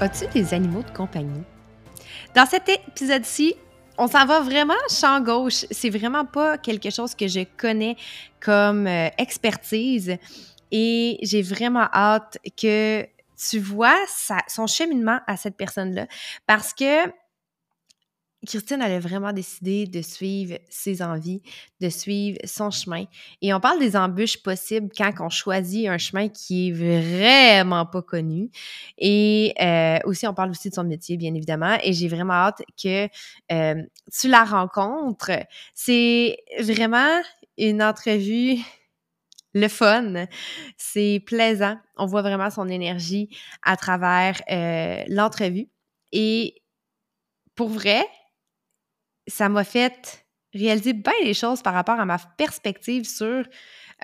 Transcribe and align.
As-tu 0.00 0.28
des 0.28 0.54
animaux 0.54 0.84
de 0.84 0.90
compagnie? 0.96 1.42
Dans 2.32 2.46
cet 2.46 2.68
épisode-ci, 2.68 3.56
on 3.96 4.06
s'en 4.06 4.26
va 4.26 4.40
vraiment 4.42 4.74
champ 4.88 5.20
gauche. 5.20 5.64
C'est 5.72 5.90
vraiment 5.90 6.24
pas 6.24 6.56
quelque 6.56 6.90
chose 6.90 7.16
que 7.16 7.26
je 7.26 7.40
connais 7.56 7.96
comme 8.38 8.86
euh, 8.86 9.08
expertise 9.18 10.16
et 10.70 11.18
j'ai 11.22 11.42
vraiment 11.42 11.88
hâte 11.92 12.38
que 12.56 13.08
tu 13.36 13.58
vois 13.58 13.96
son 14.46 14.68
cheminement 14.68 15.18
à 15.26 15.36
cette 15.36 15.56
personne-là 15.56 16.06
parce 16.46 16.72
que 16.72 17.08
Christine, 18.48 18.80
elle 18.82 18.92
a 18.92 18.98
vraiment 18.98 19.32
décidé 19.32 19.86
de 19.86 20.00
suivre 20.00 20.58
ses 20.70 21.02
envies, 21.02 21.42
de 21.80 21.90
suivre 21.90 22.38
son 22.44 22.70
chemin. 22.70 23.04
Et 23.42 23.52
on 23.52 23.60
parle 23.60 23.78
des 23.78 23.94
embûches 23.94 24.42
possibles 24.42 24.88
quand 24.96 25.12
on 25.20 25.28
choisit 25.28 25.86
un 25.86 25.98
chemin 25.98 26.28
qui 26.28 26.68
est 26.68 26.72
vraiment 26.72 27.84
pas 27.84 28.00
connu. 28.00 28.50
Et 28.96 29.52
euh, 29.60 29.98
aussi, 30.04 30.26
on 30.26 30.32
parle 30.32 30.50
aussi 30.50 30.70
de 30.70 30.74
son 30.74 30.84
métier, 30.84 31.18
bien 31.18 31.34
évidemment. 31.34 31.76
Et 31.82 31.92
j'ai 31.92 32.08
vraiment 32.08 32.32
hâte 32.32 32.62
que 32.82 33.08
euh, 33.52 33.82
tu 34.10 34.28
la 34.28 34.44
rencontres. 34.44 35.30
C'est 35.74 36.38
vraiment 36.58 37.20
une 37.58 37.82
entrevue 37.82 38.58
le 39.52 39.68
fun. 39.68 40.26
C'est 40.78 41.22
plaisant. 41.26 41.76
On 41.96 42.06
voit 42.06 42.22
vraiment 42.22 42.48
son 42.48 42.68
énergie 42.68 43.28
à 43.62 43.76
travers 43.76 44.40
euh, 44.50 45.04
l'entrevue. 45.08 45.68
Et 46.12 46.62
pour 47.54 47.68
vrai, 47.68 48.06
ça 49.28 49.48
m'a 49.48 49.64
fait 49.64 50.26
réaliser 50.54 50.92
bien 50.92 51.12
les 51.22 51.34
choses 51.34 51.62
par 51.62 51.74
rapport 51.74 52.00
à 52.00 52.04
ma 52.04 52.18
perspective 52.36 53.04
sur 53.04 53.44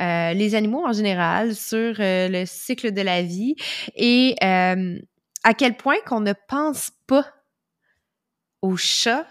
euh, 0.00 0.32
les 0.34 0.54
animaux 0.54 0.84
en 0.86 0.92
général, 0.92 1.54
sur 1.54 1.94
euh, 1.98 2.28
le 2.28 2.44
cycle 2.46 2.92
de 2.92 3.00
la 3.00 3.22
vie 3.22 3.56
et 3.94 4.34
euh, 4.42 4.98
à 5.42 5.54
quel 5.54 5.76
point 5.76 5.96
qu'on 6.06 6.20
ne 6.20 6.32
pense 6.48 6.90
pas 7.06 7.26
aux 8.62 8.76
chats 8.76 9.26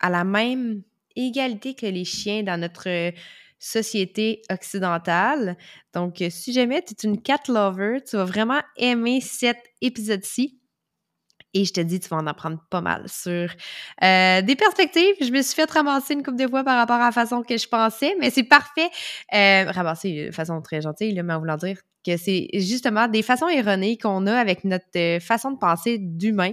à 0.00 0.10
la 0.10 0.24
même 0.24 0.82
égalité 1.16 1.74
que 1.74 1.86
les 1.86 2.04
chiens 2.04 2.42
dans 2.42 2.60
notre 2.60 3.12
société 3.58 4.42
occidentale. 4.50 5.56
Donc, 5.94 6.22
si 6.28 6.52
jamais 6.52 6.82
tu 6.82 6.92
es 6.92 7.08
une 7.08 7.22
cat 7.22 7.40
lover, 7.48 8.00
tu 8.06 8.16
vas 8.16 8.24
vraiment 8.24 8.60
aimer 8.76 9.20
cet 9.20 9.58
épisode-ci. 9.80 10.60
Et 11.54 11.64
je 11.64 11.72
te 11.72 11.80
dis, 11.80 12.00
tu 12.00 12.08
vas 12.08 12.16
en 12.16 12.26
apprendre 12.26 12.58
pas 12.68 12.80
mal 12.80 13.08
sur 13.08 13.48
euh, 14.02 14.42
des 14.42 14.56
perspectives. 14.56 15.14
Je 15.20 15.30
me 15.30 15.40
suis 15.40 15.54
fait 15.54 15.70
ramasser 15.70 16.14
une 16.14 16.24
coupe 16.24 16.36
de 16.36 16.48
fois 16.48 16.64
par 16.64 16.76
rapport 16.76 16.96
à 16.96 17.06
la 17.06 17.12
façon 17.12 17.42
que 17.42 17.56
je 17.56 17.68
pensais, 17.68 18.16
mais 18.18 18.30
c'est 18.30 18.42
parfait. 18.42 18.90
Euh, 19.32 19.70
ramasser 19.70 20.26
de 20.26 20.30
façon 20.32 20.60
très 20.60 20.80
gentille, 20.80 21.20
mais 21.22 21.32
en 21.32 21.38
voulant 21.38 21.56
dire 21.56 21.78
que 22.04 22.16
c'est 22.16 22.48
justement 22.54 23.08
des 23.08 23.22
façons 23.22 23.48
erronées 23.48 23.96
qu'on 23.96 24.26
a 24.26 24.34
avec 24.34 24.64
notre 24.64 24.84
euh, 24.96 25.20
façon 25.20 25.52
de 25.52 25.58
penser 25.58 25.98
d'humain. 25.98 26.52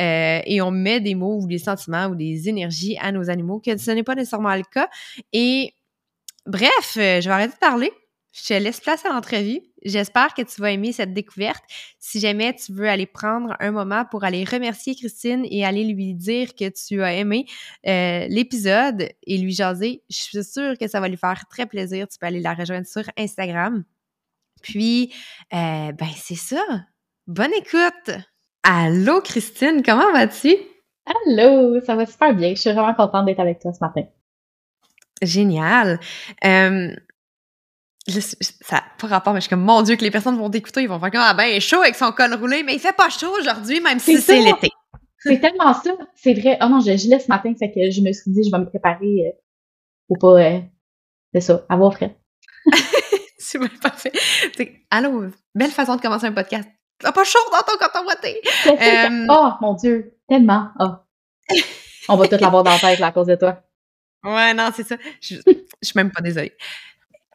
Euh, 0.00 0.40
et 0.44 0.60
on 0.60 0.72
met 0.72 1.00
des 1.00 1.14
mots 1.14 1.38
ou 1.40 1.46
des 1.46 1.58
sentiments 1.58 2.06
ou 2.06 2.16
des 2.16 2.48
énergies 2.48 2.98
à 3.00 3.12
nos 3.12 3.30
animaux, 3.30 3.60
que 3.60 3.76
ce 3.78 3.92
n'est 3.92 4.02
pas 4.02 4.16
nécessairement 4.16 4.54
le 4.54 4.64
cas. 4.64 4.90
Et 5.32 5.72
bref, 6.44 6.92
je 6.96 7.22
vais 7.22 7.30
arrêter 7.30 7.54
de 7.54 7.58
parler. 7.58 7.92
Je 8.32 8.46
te 8.46 8.54
laisse 8.54 8.80
place 8.80 9.04
à 9.06 9.10
l'entrevue. 9.10 9.60
J'espère 9.84 10.34
que 10.34 10.42
tu 10.42 10.60
vas 10.60 10.70
aimer 10.70 10.92
cette 10.92 11.12
découverte. 11.12 11.62
Si 11.98 12.20
jamais 12.20 12.54
tu 12.54 12.72
veux 12.72 12.88
aller 12.88 13.06
prendre 13.06 13.56
un 13.60 13.70
moment 13.70 14.04
pour 14.04 14.24
aller 14.24 14.44
remercier 14.44 14.94
Christine 14.94 15.46
et 15.50 15.64
aller 15.64 15.84
lui 15.84 16.14
dire 16.14 16.54
que 16.54 16.68
tu 16.68 17.02
as 17.02 17.14
aimé 17.14 17.46
euh, 17.86 18.26
l'épisode 18.28 19.08
et 19.26 19.38
lui 19.38 19.52
jaser, 19.52 20.02
je 20.10 20.16
suis 20.16 20.44
sûre 20.44 20.76
que 20.78 20.88
ça 20.88 21.00
va 21.00 21.08
lui 21.08 21.16
faire 21.16 21.44
très 21.50 21.66
plaisir. 21.66 22.08
Tu 22.08 22.18
peux 22.18 22.26
aller 22.26 22.40
la 22.40 22.54
rejoindre 22.54 22.86
sur 22.86 23.04
Instagram. 23.16 23.84
Puis, 24.62 25.12
euh, 25.52 25.92
ben 25.92 26.08
c'est 26.16 26.34
ça. 26.34 26.62
Bonne 27.26 27.52
écoute! 27.54 28.16
Allô 28.62 29.22
Christine, 29.22 29.82
comment 29.82 30.12
vas-tu? 30.12 30.54
Allô, 31.06 31.80
ça 31.80 31.96
va 31.96 32.04
super 32.06 32.34
bien. 32.34 32.50
Je 32.50 32.60
suis 32.60 32.72
vraiment 32.72 32.94
contente 32.94 33.26
d'être 33.26 33.40
avec 33.40 33.58
toi 33.60 33.72
ce 33.72 33.78
matin. 33.80 34.02
Génial. 35.22 35.98
Euh, 36.44 36.94
ça 38.08 38.76
n'a 38.76 38.84
pas 38.98 39.06
rapport, 39.06 39.32
mais 39.34 39.40
je 39.40 39.46
suis 39.46 39.50
comme, 39.50 39.64
mon 39.64 39.82
Dieu, 39.82 39.96
que 39.96 40.02
les 40.02 40.10
personnes 40.10 40.36
vont 40.36 40.50
t'écouter, 40.50 40.82
ils 40.82 40.88
vont 40.88 40.98
faire 40.98 41.10
comme, 41.10 41.20
ah 41.22 41.34
ben, 41.34 41.44
il 41.44 41.56
est 41.56 41.60
chaud 41.60 41.80
avec 41.80 41.94
son 41.94 42.12
col 42.12 42.34
roulé, 42.34 42.62
mais 42.62 42.74
il 42.74 42.80
fait 42.80 42.96
pas 42.96 43.08
chaud 43.08 43.32
aujourd'hui, 43.38 43.80
même 43.80 43.98
si 43.98 44.20
c'est 44.20 44.40
l'été. 44.40 44.70
C'est 45.18 45.38
tellement 45.38 45.74
ça, 45.74 45.90
c'est 46.14 46.32
vrai. 46.32 46.58
Oh 46.62 46.68
non, 46.68 46.80
je 46.80 46.96
gelais 46.96 47.18
ce 47.18 47.28
matin, 47.28 47.52
fait 47.58 47.70
que 47.70 47.90
je 47.90 48.00
me 48.00 48.10
suis 48.12 48.30
dit, 48.30 48.42
je 48.42 48.50
vais 48.50 48.58
me 48.58 48.66
préparer 48.66 49.26
euh, 49.26 49.32
pour 50.08 50.18
pas, 50.18 50.42
euh, 50.42 50.60
c'est 51.34 51.42
ça, 51.42 51.66
avoir 51.68 51.92
frais. 51.92 52.16
c'est 53.38 53.58
bien 53.58 53.68
parfait. 53.82 54.12
allô, 54.90 55.26
belle 55.54 55.70
façon 55.70 55.96
de 55.96 56.00
commencer 56.00 56.26
un 56.26 56.32
podcast. 56.32 56.68
T'as 56.98 57.12
pas 57.12 57.24
chaud 57.24 57.38
dans 57.52 57.62
ton 57.62 57.78
coton 57.78 58.06
ouaté. 58.06 58.40
Euh... 58.66 59.26
Oh, 59.28 59.50
mon 59.60 59.74
Dieu, 59.74 60.16
tellement. 60.28 60.68
Oh. 60.78 60.90
On 62.08 62.16
va 62.16 62.28
tout 62.28 62.36
l'avoir 62.40 62.62
dans 62.62 62.70
la 62.70 62.78
tête 62.78 63.00
à 63.00 63.12
cause 63.12 63.26
de 63.26 63.36
toi. 63.36 63.62
Ouais, 64.24 64.54
non, 64.54 64.70
c'est 64.74 64.86
ça. 64.86 64.96
Je, 65.20 65.36
je 65.36 65.52
suis 65.82 65.96
même 65.96 66.10
pas 66.10 66.20
désolée. 66.20 66.54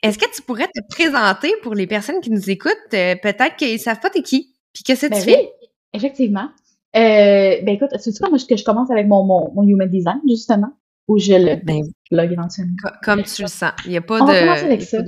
Est-ce 0.06 0.20
que 0.20 0.32
tu 0.34 0.42
pourrais 0.42 0.68
te 0.68 0.80
présenter 0.90 1.52
pour 1.64 1.74
les 1.74 1.88
personnes 1.88 2.22
qui 2.22 2.30
nous 2.30 2.50
écoutent? 2.50 2.72
Euh, 2.94 3.16
peut-être 3.16 3.56
qu'ils 3.56 3.74
ne 3.74 3.78
savent 3.78 4.00
pas 4.00 4.10
t'es 4.10 4.22
qui, 4.22 4.54
puis 4.74 4.84
qu'est-ce 4.84 5.08
que 5.08 5.12
ben 5.12 5.20
tu 5.20 5.26
fais? 5.26 5.38
Oui, 5.38 5.68
effectivement. 5.94 6.50
Euh, 6.96 7.62
ben 7.64 7.70
écoute, 7.70 7.90
c'est 7.98 8.18
quoi, 8.18 8.30
moi, 8.30 8.38
que 8.38 8.56
je 8.56 8.64
commence 8.64 8.92
avec 8.92 9.08
mon, 9.08 9.24
mon, 9.26 9.52
mon, 9.54 9.64
Human 9.68 9.90
Design, 9.90 10.22
justement, 10.28 10.72
ou 11.08 11.18
je 11.18 11.34
le 11.34 11.56
ben, 11.64 11.82
plug 12.10 12.32
éventuellement. 12.32 12.76
Comme 13.04 13.24
tu 13.24 13.42
le 13.42 13.48
sens. 13.48 13.72
Il 13.86 13.92
n'y 13.92 13.98
a 13.98 14.02
pas 14.02 14.22
On 14.22 14.26
de. 14.26 14.32
On 14.32 14.46
va 14.46 14.64
avec 14.64 14.82
ça. 14.84 15.00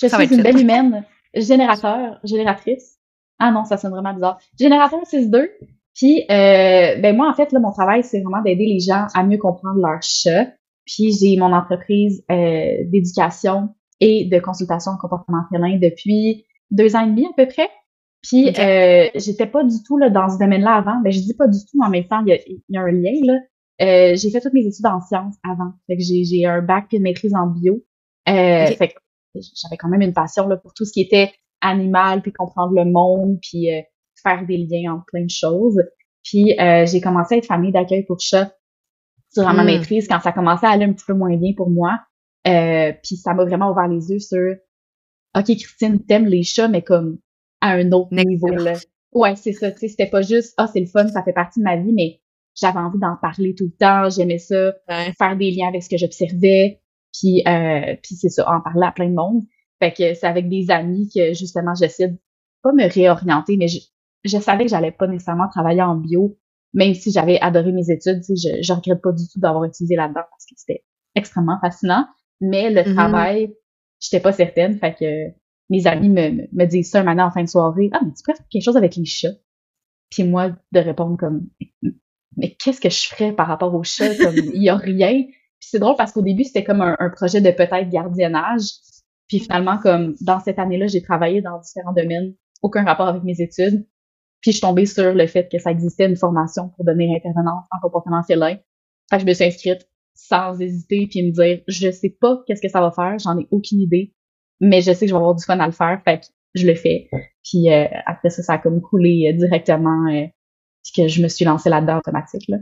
Je 0.00 0.06
suis 0.06 0.34
une 0.34 0.42
belle 0.42 0.60
humaine, 0.60 1.04
générateur, 1.34 2.20
génératrice. 2.22 2.98
Ah 3.38 3.50
non, 3.50 3.64
ça 3.64 3.78
sonne 3.78 3.92
vraiment 3.92 4.12
bizarre. 4.12 4.38
Générateur 4.58 5.00
6-2. 5.02 5.48
Puis, 5.94 6.22
euh, 6.30 6.96
ben 7.00 7.16
moi, 7.16 7.28
en 7.28 7.34
fait, 7.34 7.50
là, 7.52 7.60
mon 7.60 7.72
travail, 7.72 8.04
c'est 8.04 8.20
vraiment 8.20 8.42
d'aider 8.42 8.66
les 8.66 8.80
gens 8.80 9.06
à 9.14 9.24
mieux 9.24 9.38
comprendre 9.38 9.80
leur 9.80 10.00
chat. 10.02 10.52
Puis, 10.86 11.12
j'ai 11.12 11.36
mon 11.36 11.52
entreprise 11.52 12.24
euh, 12.30 12.84
d'éducation 12.84 13.70
et 14.02 14.24
de 14.24 14.38
consultation 14.40 14.94
de 14.94 14.98
comportement 14.98 15.44
félin 15.48 15.78
depuis 15.78 16.44
deux 16.72 16.96
ans 16.96 17.06
et 17.06 17.10
demi 17.10 17.24
à 17.24 17.30
peu 17.36 17.46
près. 17.46 17.70
Puis 18.20 18.48
euh, 18.48 19.08
j'étais 19.14 19.46
pas 19.46 19.62
du 19.62 19.76
tout 19.86 19.96
là, 19.96 20.10
dans 20.10 20.28
ce 20.28 20.38
domaine-là 20.38 20.74
avant. 20.74 21.00
Ben 21.02 21.12
je 21.12 21.20
dis 21.20 21.34
pas 21.34 21.46
du 21.46 21.58
tout, 21.70 21.80
en 21.80 21.88
même 21.88 22.06
temps, 22.08 22.20
il 22.26 22.30
y 22.30 22.32
a, 22.32 22.38
y 22.68 22.76
a 22.76 22.80
un 22.80 22.90
lien 22.90 23.12
là. 23.22 23.38
Euh, 23.80 24.16
j'ai 24.16 24.30
fait 24.30 24.40
toutes 24.40 24.54
mes 24.54 24.66
études 24.66 24.86
en 24.86 25.00
sciences 25.00 25.36
avant. 25.48 25.72
Fait 25.86 25.96
que 25.96 26.02
j'ai, 26.02 26.24
j'ai 26.24 26.44
un 26.46 26.62
bac 26.62 26.86
et 26.92 26.96
une 26.96 27.04
maîtrise 27.04 27.34
en 27.34 27.46
bio. 27.46 27.80
Euh, 28.28 28.66
Fait 28.66 28.88
que 28.88 28.94
j'avais 29.34 29.76
quand 29.76 29.88
même 29.88 30.02
une 30.02 30.12
passion 30.12 30.48
là, 30.48 30.56
pour 30.56 30.74
tout 30.74 30.84
ce 30.84 30.92
qui 30.92 31.00
était 31.00 31.32
animal, 31.60 32.22
puis 32.22 32.32
comprendre 32.32 32.74
le 32.74 32.84
monde, 32.84 33.38
puis 33.40 33.72
euh, 33.72 33.82
faire 34.20 34.44
des 34.46 34.56
liens 34.56 34.94
entre 34.94 35.04
plein 35.06 35.24
de 35.24 35.30
choses. 35.30 35.80
Puis 36.24 36.58
euh, 36.60 36.86
j'ai 36.86 37.00
commencé 37.00 37.36
à 37.36 37.38
être 37.38 37.46
famille 37.46 37.72
d'accueil 37.72 38.04
pour 38.04 38.18
chats 38.20 38.52
durant 39.34 39.54
ma 39.54 39.62
hmm. 39.62 39.66
maîtrise 39.66 40.08
quand 40.08 40.20
ça 40.20 40.32
commençait 40.32 40.66
à 40.66 40.70
aller 40.70 40.86
un 40.86 40.92
petit 40.92 41.06
peu 41.06 41.14
moins 41.14 41.36
bien 41.36 41.52
pour 41.56 41.70
moi. 41.70 42.00
Euh, 42.46 42.92
puis 43.02 43.16
ça 43.16 43.34
m'a 43.34 43.44
vraiment 43.44 43.70
ouvert 43.70 43.88
les 43.88 44.10
yeux 44.10 44.18
sur 44.18 44.54
OK, 45.36 45.44
Christine, 45.44 46.04
t'aimes 46.04 46.26
les 46.26 46.42
chats, 46.42 46.68
mais 46.68 46.82
comme 46.82 47.18
à 47.60 47.72
un 47.72 47.90
autre 47.92 48.12
niveau. 48.12 48.48
Là. 48.48 48.74
Ouais, 49.12 49.36
c'est 49.36 49.52
ça. 49.52 49.70
Tu 49.70 49.78
sais, 49.78 49.88
c'était 49.88 50.08
pas 50.08 50.22
juste 50.22 50.54
Ah, 50.56 50.66
c'est 50.66 50.80
le 50.80 50.86
fun, 50.86 51.06
ça 51.08 51.22
fait 51.22 51.32
partie 51.32 51.60
de 51.60 51.64
ma 51.64 51.76
vie, 51.76 51.92
mais 51.92 52.20
j'avais 52.54 52.78
envie 52.78 52.98
d'en 52.98 53.16
parler 53.16 53.54
tout 53.54 53.64
le 53.64 53.76
temps. 53.78 54.10
J'aimais 54.10 54.38
ça, 54.38 54.72
faire 54.88 55.36
des 55.36 55.50
liens 55.50 55.68
avec 55.68 55.82
ce 55.82 55.88
que 55.88 55.96
j'observais. 55.96 56.80
Puis, 57.12 57.42
euh, 57.46 57.96
puis 58.02 58.16
c'est 58.16 58.28
ça, 58.28 58.50
en 58.50 58.60
parler 58.60 58.86
à 58.86 58.92
plein 58.92 59.08
de 59.08 59.14
monde. 59.14 59.42
Fait 59.78 59.92
que 59.92 60.14
c'est 60.14 60.26
avec 60.26 60.48
des 60.48 60.70
amis 60.70 61.10
que 61.14 61.34
justement 61.34 61.74
j'essaie 61.74 62.08
de 62.08 62.18
pas 62.62 62.72
me 62.72 62.88
réorienter, 62.88 63.56
mais 63.56 63.68
je, 63.68 63.80
je 64.24 64.38
savais 64.38 64.64
que 64.64 64.70
j'allais 64.70 64.92
pas 64.92 65.08
nécessairement 65.08 65.48
travailler 65.48 65.82
en 65.82 65.96
bio, 65.96 66.38
même 66.72 66.94
si 66.94 67.10
j'avais 67.10 67.40
adoré 67.40 67.72
mes 67.72 67.90
études. 67.90 68.22
Je, 68.28 68.62
je 68.62 68.72
regrette 68.72 69.02
pas 69.02 69.12
du 69.12 69.24
tout 69.28 69.40
d'avoir 69.40 69.64
utilisé 69.64 69.96
là-dedans 69.96 70.22
parce 70.30 70.46
que 70.46 70.54
c'était 70.56 70.84
extrêmement 71.14 71.58
fascinant. 71.60 72.06
Mais 72.42 72.70
le 72.70 72.82
mm-hmm. 72.82 72.94
travail, 72.94 73.54
j'étais 74.00 74.20
pas 74.20 74.32
certaine. 74.32 74.78
Fait 74.78 74.94
que 74.94 75.30
mes 75.70 75.86
amis 75.86 76.10
me, 76.10 76.48
me, 76.52 76.64
disent 76.66 76.90
ça 76.90 77.00
un 77.00 77.04
matin 77.04 77.26
en 77.26 77.30
fin 77.30 77.42
de 77.42 77.48
soirée. 77.48 77.88
Ah, 77.92 78.00
mais 78.04 78.12
tu 78.12 78.22
préfères 78.22 78.46
quelque 78.50 78.64
chose 78.64 78.76
avec 78.76 78.96
les 78.96 79.06
chats? 79.06 79.36
Puis 80.10 80.24
moi, 80.24 80.50
de 80.72 80.80
répondre 80.80 81.16
comme 81.16 81.48
Mais 82.36 82.54
qu'est-ce 82.54 82.80
que 82.80 82.90
je 82.90 83.08
ferais 83.08 83.32
par 83.32 83.46
rapport 83.46 83.72
aux 83.74 83.84
chats? 83.84 84.14
Comme 84.16 84.34
il 84.36 84.62
y 84.62 84.68
a 84.68 84.76
rien. 84.76 85.22
Puis 85.22 85.68
c'est 85.70 85.78
drôle 85.78 85.94
parce 85.96 86.12
qu'au 86.12 86.22
début, 86.22 86.42
c'était 86.42 86.64
comme 86.64 86.82
un, 86.82 87.10
projet 87.14 87.40
de 87.40 87.50
peut-être 87.52 87.88
gardiennage. 87.88 88.64
Puis 89.28 89.38
finalement, 89.38 89.78
comme 89.78 90.16
dans 90.20 90.40
cette 90.40 90.58
année-là, 90.58 90.88
j'ai 90.88 91.00
travaillé 91.00 91.40
dans 91.40 91.60
différents 91.60 91.92
domaines, 91.92 92.34
aucun 92.60 92.84
rapport 92.84 93.06
avec 93.06 93.22
mes 93.22 93.40
études. 93.40 93.86
Puis 94.40 94.50
je 94.50 94.56
suis 94.56 94.60
tombée 94.60 94.86
sur 94.86 95.14
le 95.14 95.26
fait 95.28 95.48
que 95.50 95.60
ça 95.60 95.70
existait 95.70 96.06
une 96.06 96.16
formation 96.16 96.70
pour 96.70 96.84
devenir 96.84 97.16
intervenante 97.16 97.64
en 97.70 97.80
comportement 97.80 98.24
félin. 98.24 98.56
Fait 99.08 99.16
que 99.16 99.20
je 99.20 99.26
me 99.26 99.32
suis 99.32 99.44
inscrite 99.44 99.88
sans 100.14 100.60
hésiter 100.60 101.06
puis 101.10 101.22
me 101.22 101.30
dire 101.32 101.60
je 101.68 101.90
sais 101.90 102.16
pas 102.20 102.42
qu'est-ce 102.46 102.62
que 102.62 102.68
ça 102.68 102.80
va 102.80 102.90
faire, 102.90 103.18
j'en 103.18 103.38
ai 103.38 103.46
aucune 103.50 103.80
idée, 103.80 104.12
mais 104.60 104.80
je 104.80 104.92
sais 104.92 105.06
que 105.06 105.10
je 105.10 105.14
vais 105.14 105.18
avoir 105.18 105.34
du 105.34 105.44
fun 105.44 105.58
à 105.58 105.66
le 105.66 105.72
faire, 105.72 106.00
fait 106.04 106.20
que 106.20 106.26
je 106.54 106.66
le 106.66 106.74
fais. 106.74 107.08
Puis 107.42 107.70
euh, 107.70 107.86
après 108.06 108.30
ça, 108.30 108.42
ça 108.42 108.54
a 108.54 108.58
comme 108.58 108.80
coulé 108.80 109.28
euh, 109.28 109.36
directement, 109.36 110.08
euh, 110.10 110.26
puis 110.82 111.02
que 111.02 111.08
je 111.08 111.22
me 111.22 111.28
suis 111.28 111.44
lancée 111.44 111.70
là-dedans 111.70 111.98
automatique. 111.98 112.48
Là. 112.48 112.58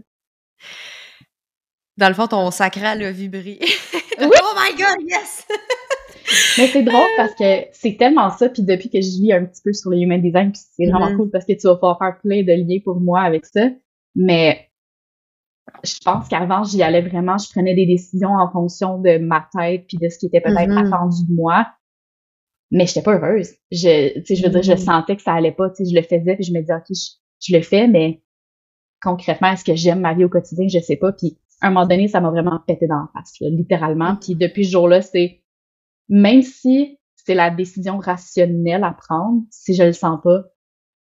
Dans 1.96 2.08
le 2.08 2.14
fond, 2.14 2.26
ton 2.26 2.50
sacral 2.50 3.02
a 3.02 3.10
vibré. 3.10 3.58
oh 4.20 4.54
my 4.56 4.76
god, 4.76 5.06
yes! 5.06 5.46
Mais 6.58 6.68
c'est 6.68 6.82
drôle 6.82 7.08
parce 7.16 7.34
que 7.34 7.66
c'est 7.72 7.96
tellement 7.96 8.30
ça, 8.30 8.48
puis 8.48 8.62
depuis 8.62 8.88
que 8.88 9.00
je 9.00 9.20
lis 9.20 9.32
un 9.32 9.44
petit 9.44 9.62
peu 9.64 9.72
sur 9.72 9.90
le 9.90 9.98
human 9.98 10.22
design, 10.22 10.52
c'est 10.54 10.86
vraiment 10.86 11.10
mm-hmm. 11.10 11.16
cool 11.16 11.30
parce 11.30 11.44
que 11.44 11.52
tu 11.52 11.66
vas 11.66 11.74
pouvoir 11.74 11.98
faire 11.98 12.18
plein 12.20 12.42
de 12.42 12.52
liens 12.52 12.78
pour 12.84 13.00
moi 13.00 13.22
avec 13.22 13.46
ça. 13.46 13.68
Mais 14.14 14.69
je 15.84 15.98
pense 16.04 16.28
qu'avant, 16.28 16.64
j'y 16.64 16.82
allais 16.82 17.02
vraiment, 17.02 17.38
je 17.38 17.48
prenais 17.50 17.74
des 17.74 17.86
décisions 17.86 18.30
en 18.30 18.50
fonction 18.50 18.98
de 18.98 19.18
ma 19.18 19.48
tête 19.56 19.86
puis 19.88 19.98
de 19.98 20.08
ce 20.08 20.18
qui 20.18 20.26
était 20.26 20.40
peut-être 20.40 20.70
mm-hmm. 20.70 20.86
attendu 20.86 21.26
de 21.28 21.34
moi. 21.34 21.66
Mais 22.70 22.86
j'étais 22.86 23.02
pas 23.02 23.16
heureuse. 23.16 23.50
Je, 23.72 24.18
tu 24.20 24.26
sais, 24.26 24.36
je 24.36 24.44
veux 24.44 24.50
dire, 24.50 24.62
je 24.62 24.72
mm-hmm. 24.72 24.84
sentais 24.84 25.16
que 25.16 25.22
ça 25.22 25.34
allait 25.34 25.52
pas, 25.52 25.70
tu 25.70 25.84
sais, 25.84 25.90
je 25.90 25.96
le 25.96 26.02
faisais 26.02 26.34
puis 26.34 26.44
je 26.44 26.52
me 26.52 26.60
disais, 26.60 26.74
OK, 26.74 26.96
je, 27.40 27.56
le 27.56 27.62
fais, 27.62 27.88
mais 27.88 28.22
concrètement, 29.02 29.52
est-ce 29.52 29.64
que 29.64 29.74
j'aime 29.74 30.00
ma 30.00 30.14
vie 30.14 30.24
au 30.24 30.28
quotidien? 30.28 30.68
Je 30.68 30.78
sais 30.78 30.96
pas. 30.96 31.12
Puis 31.12 31.38
à 31.60 31.68
un 31.68 31.70
moment 31.70 31.86
donné, 31.86 32.08
ça 32.08 32.20
m'a 32.20 32.30
vraiment 32.30 32.60
pété 32.66 32.86
dans 32.86 33.00
la 33.00 33.10
face, 33.12 33.34
littéralement. 33.40 34.16
Puis 34.16 34.34
depuis 34.34 34.64
ce 34.64 34.72
jour-là, 34.72 35.02
c'est, 35.02 35.42
même 36.08 36.42
si 36.42 36.98
c'est 37.16 37.34
la 37.34 37.50
décision 37.50 37.98
rationnelle 37.98 38.84
à 38.84 38.92
prendre, 38.92 39.42
si 39.50 39.74
je 39.74 39.82
le 39.82 39.92
sens 39.92 40.20
pas, 40.22 40.44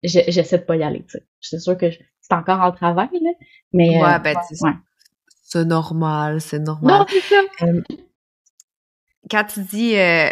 j'essaie 0.02 0.58
de 0.58 0.64
pas 0.64 0.76
y 0.76 0.82
aller, 0.82 1.04
tu 1.04 1.18
sais. 1.18 1.26
C'est 1.40 1.58
sûr 1.58 1.76
que 1.76 1.86
c'est 2.32 2.38
encore 2.38 2.60
en 2.60 2.72
travail, 2.72 3.08
là. 3.12 3.30
Mais, 3.72 3.90
ouais, 3.90 4.14
euh, 4.14 4.18
ben, 4.18 4.36
c'est 5.42 5.64
normal, 5.64 6.40
c'est 6.40 6.58
normal. 6.58 7.00
Non, 7.00 7.06
c'est 7.08 7.20
ça. 7.20 7.40
Euh, 7.62 7.82
quand 9.30 9.44
tu 9.44 9.60
dis, 9.60 9.96
euh, 9.96 10.30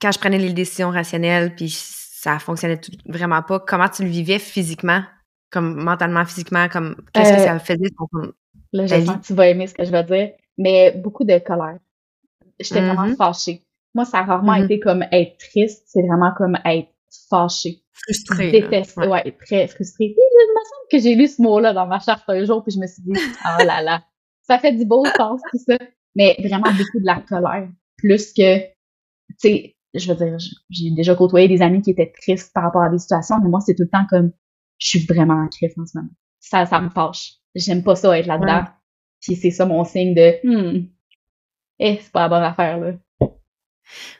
quand 0.00 0.12
je 0.12 0.18
prenais 0.18 0.38
les 0.38 0.52
décisions 0.52 0.90
rationnelles, 0.90 1.54
puis 1.54 1.70
ça 1.70 2.38
fonctionnait 2.38 2.80
vraiment 3.06 3.42
pas, 3.42 3.60
comment 3.60 3.88
tu 3.88 4.04
le 4.04 4.08
vivais 4.08 4.38
physiquement? 4.38 5.02
Comme 5.50 5.82
mentalement, 5.82 6.24
physiquement, 6.24 6.68
comme 6.68 6.96
qu'est-ce 7.12 7.32
que 7.32 7.40
ça 7.40 7.58
faisait 7.58 7.90
ton, 7.96 8.32
Là, 8.72 8.86
je 8.86 9.02
sens 9.02 9.16
que 9.16 9.26
tu 9.26 9.34
vas 9.34 9.48
aimer 9.48 9.66
ce 9.66 9.74
que 9.74 9.84
je 9.84 9.90
vais 9.90 10.04
dire, 10.04 10.30
mais 10.58 10.92
beaucoup 10.92 11.24
de 11.24 11.38
colère. 11.38 11.78
J'étais 12.60 12.82
vraiment 12.82 13.06
mm-hmm. 13.06 13.16
fâchée. 13.16 13.64
Moi, 13.94 14.04
ça 14.04 14.18
a 14.18 14.24
rarement 14.24 14.52
mm-hmm. 14.52 14.64
été 14.64 14.80
comme 14.80 15.04
être 15.10 15.38
triste, 15.38 15.84
c'est 15.86 16.02
vraiment 16.02 16.32
comme 16.36 16.58
être 16.66 16.90
fâchée. 17.30 17.82
Frustrée. 18.02 18.50
Déteste, 18.52 18.96
ouais. 18.96 19.36
très 19.44 19.68
frustrée. 19.68 20.14
il 20.16 20.16
me 20.16 20.64
semble 20.64 20.88
que 20.90 20.98
j'ai 20.98 21.14
lu 21.14 21.26
ce 21.26 21.42
mot-là 21.42 21.72
dans 21.72 21.86
ma 21.86 21.98
charte 22.00 22.24
un 22.28 22.44
jour, 22.44 22.62
puis 22.62 22.72
je 22.72 22.78
me 22.78 22.86
suis 22.86 23.02
dit, 23.02 23.12
oh 23.14 23.64
là 23.64 23.82
là, 23.82 24.02
ça 24.42 24.58
fait 24.58 24.72
du 24.72 24.84
beau 24.84 25.04
sens, 25.16 25.40
tout 25.50 25.58
ça. 25.58 25.76
Mais 26.14 26.36
vraiment 26.38 26.70
beaucoup 26.70 27.00
de 27.00 27.06
la 27.06 27.20
colère. 27.20 27.68
Plus 27.96 28.32
que, 28.32 28.60
tu 28.60 28.72
sais, 29.38 29.76
je 29.94 30.12
veux 30.12 30.16
dire, 30.16 30.36
j'ai 30.70 30.90
déjà 30.90 31.14
côtoyé 31.14 31.48
des 31.48 31.62
amis 31.62 31.82
qui 31.82 31.90
étaient 31.90 32.12
tristes 32.20 32.52
par 32.52 32.64
rapport 32.64 32.82
à 32.82 32.88
des 32.88 32.98
situations, 32.98 33.36
mais 33.42 33.48
moi, 33.48 33.60
c'est 33.60 33.74
tout 33.74 33.84
le 33.84 33.90
temps 33.90 34.06
comme, 34.08 34.32
je 34.78 34.88
suis 34.88 35.06
vraiment 35.06 35.34
en 35.34 35.48
crise 35.48 35.74
en 35.78 35.86
ce 35.86 35.98
moment. 35.98 36.10
Ça, 36.40 36.66
ça 36.66 36.80
me 36.80 36.88
fâche. 36.88 37.34
J'aime 37.54 37.82
pas 37.82 37.96
ça 37.96 38.16
être 38.18 38.26
là-dedans. 38.26 38.64
Puis 39.20 39.34
c'est 39.34 39.50
ça 39.50 39.66
mon 39.66 39.84
signe 39.84 40.14
de, 40.14 40.38
hmm, 40.44 40.86
eh, 41.80 41.98
c'est 42.00 42.12
pas 42.12 42.22
la 42.22 42.28
bonne 42.28 42.42
affaire, 42.42 42.78
là. 42.78 42.92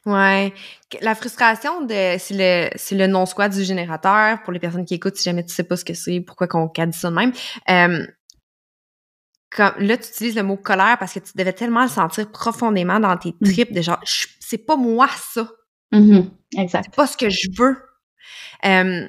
Ouais. 0.07 0.53
La 1.01 1.15
frustration 1.15 1.83
de 1.83 2.17
c'est 2.19 2.35
le 2.35 2.71
c'est 2.77 2.95
le 2.95 3.07
non 3.07 3.27
squat 3.27 3.53
du 3.53 3.65
générateur 3.65 4.43
pour 4.43 4.53
les 4.53 4.59
personnes 4.59 4.85
qui 4.85 4.95
écoutent 4.95 5.17
si 5.17 5.25
jamais 5.25 5.45
tu 5.45 5.55
sais 5.55 5.65
pas 5.65 5.77
ce 5.77 5.85
que 5.85 5.95
c'est, 5.95 6.21
pourquoi 6.21 6.47
qu'on 6.47 6.67
dit 6.67 6.99
ça 6.99 7.11
de 7.11 7.15
même. 7.15 7.33
Euh, 7.69 8.07
comme, 9.51 9.73
là, 9.79 9.97
tu 9.97 10.09
utilises 10.09 10.37
le 10.37 10.43
mot 10.43 10.57
colère 10.57 10.99
parce 10.99 11.15
que 11.15 11.21
tu 11.21 11.33
devais 11.35 11.55
tellement 11.55 11.83
le 11.83 11.89
sentir 11.89 12.31
profondément 12.31 13.01
dans 13.01 13.17
tes 13.17 13.35
mmh. 13.41 13.53
tripes 13.53 13.73
de 13.73 13.83
genre 13.83 14.01
c'est 14.05 14.59
pas 14.59 14.77
moi 14.77 15.09
ça. 15.33 15.49
Mmh 15.93 16.21
exact. 16.57 16.85
C'est 16.87 16.97
pas 16.97 17.07
ce 17.07 17.17
que 17.17 17.31
je 17.31 17.49
veux. 17.57 17.77
Euh, 18.65 19.09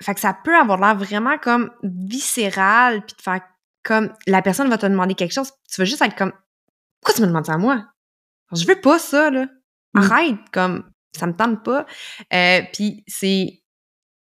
fait 0.00 0.14
que 0.14 0.20
ça 0.20 0.36
peut 0.44 0.56
avoir 0.56 0.78
l'air 0.78 0.96
vraiment 0.96 1.38
comme 1.38 1.70
viscéral 1.82 3.04
puis 3.04 3.16
de 3.16 3.22
faire 3.22 3.40
comme 3.82 4.12
la 4.26 4.42
personne 4.42 4.68
va 4.68 4.78
te 4.78 4.86
demander 4.86 5.14
quelque 5.14 5.32
chose, 5.32 5.50
tu 5.70 5.80
vas 5.80 5.84
juste 5.84 6.02
être 6.02 6.16
comme 6.16 6.32
pourquoi 7.00 7.14
tu 7.14 7.22
me 7.22 7.26
demandes 7.26 7.46
ça 7.46 7.54
à 7.54 7.58
moi? 7.58 7.86
je 8.52 8.66
veux 8.66 8.80
pas 8.80 8.98
ça 8.98 9.30
là. 9.30 9.46
Mmh. 9.94 9.98
arrête, 9.98 10.36
comme 10.52 10.84
ça 11.16 11.26
me 11.26 11.32
tente 11.32 11.64
pas. 11.64 11.86
Euh, 12.32 12.62
puis 12.72 13.04
c'est 13.06 13.62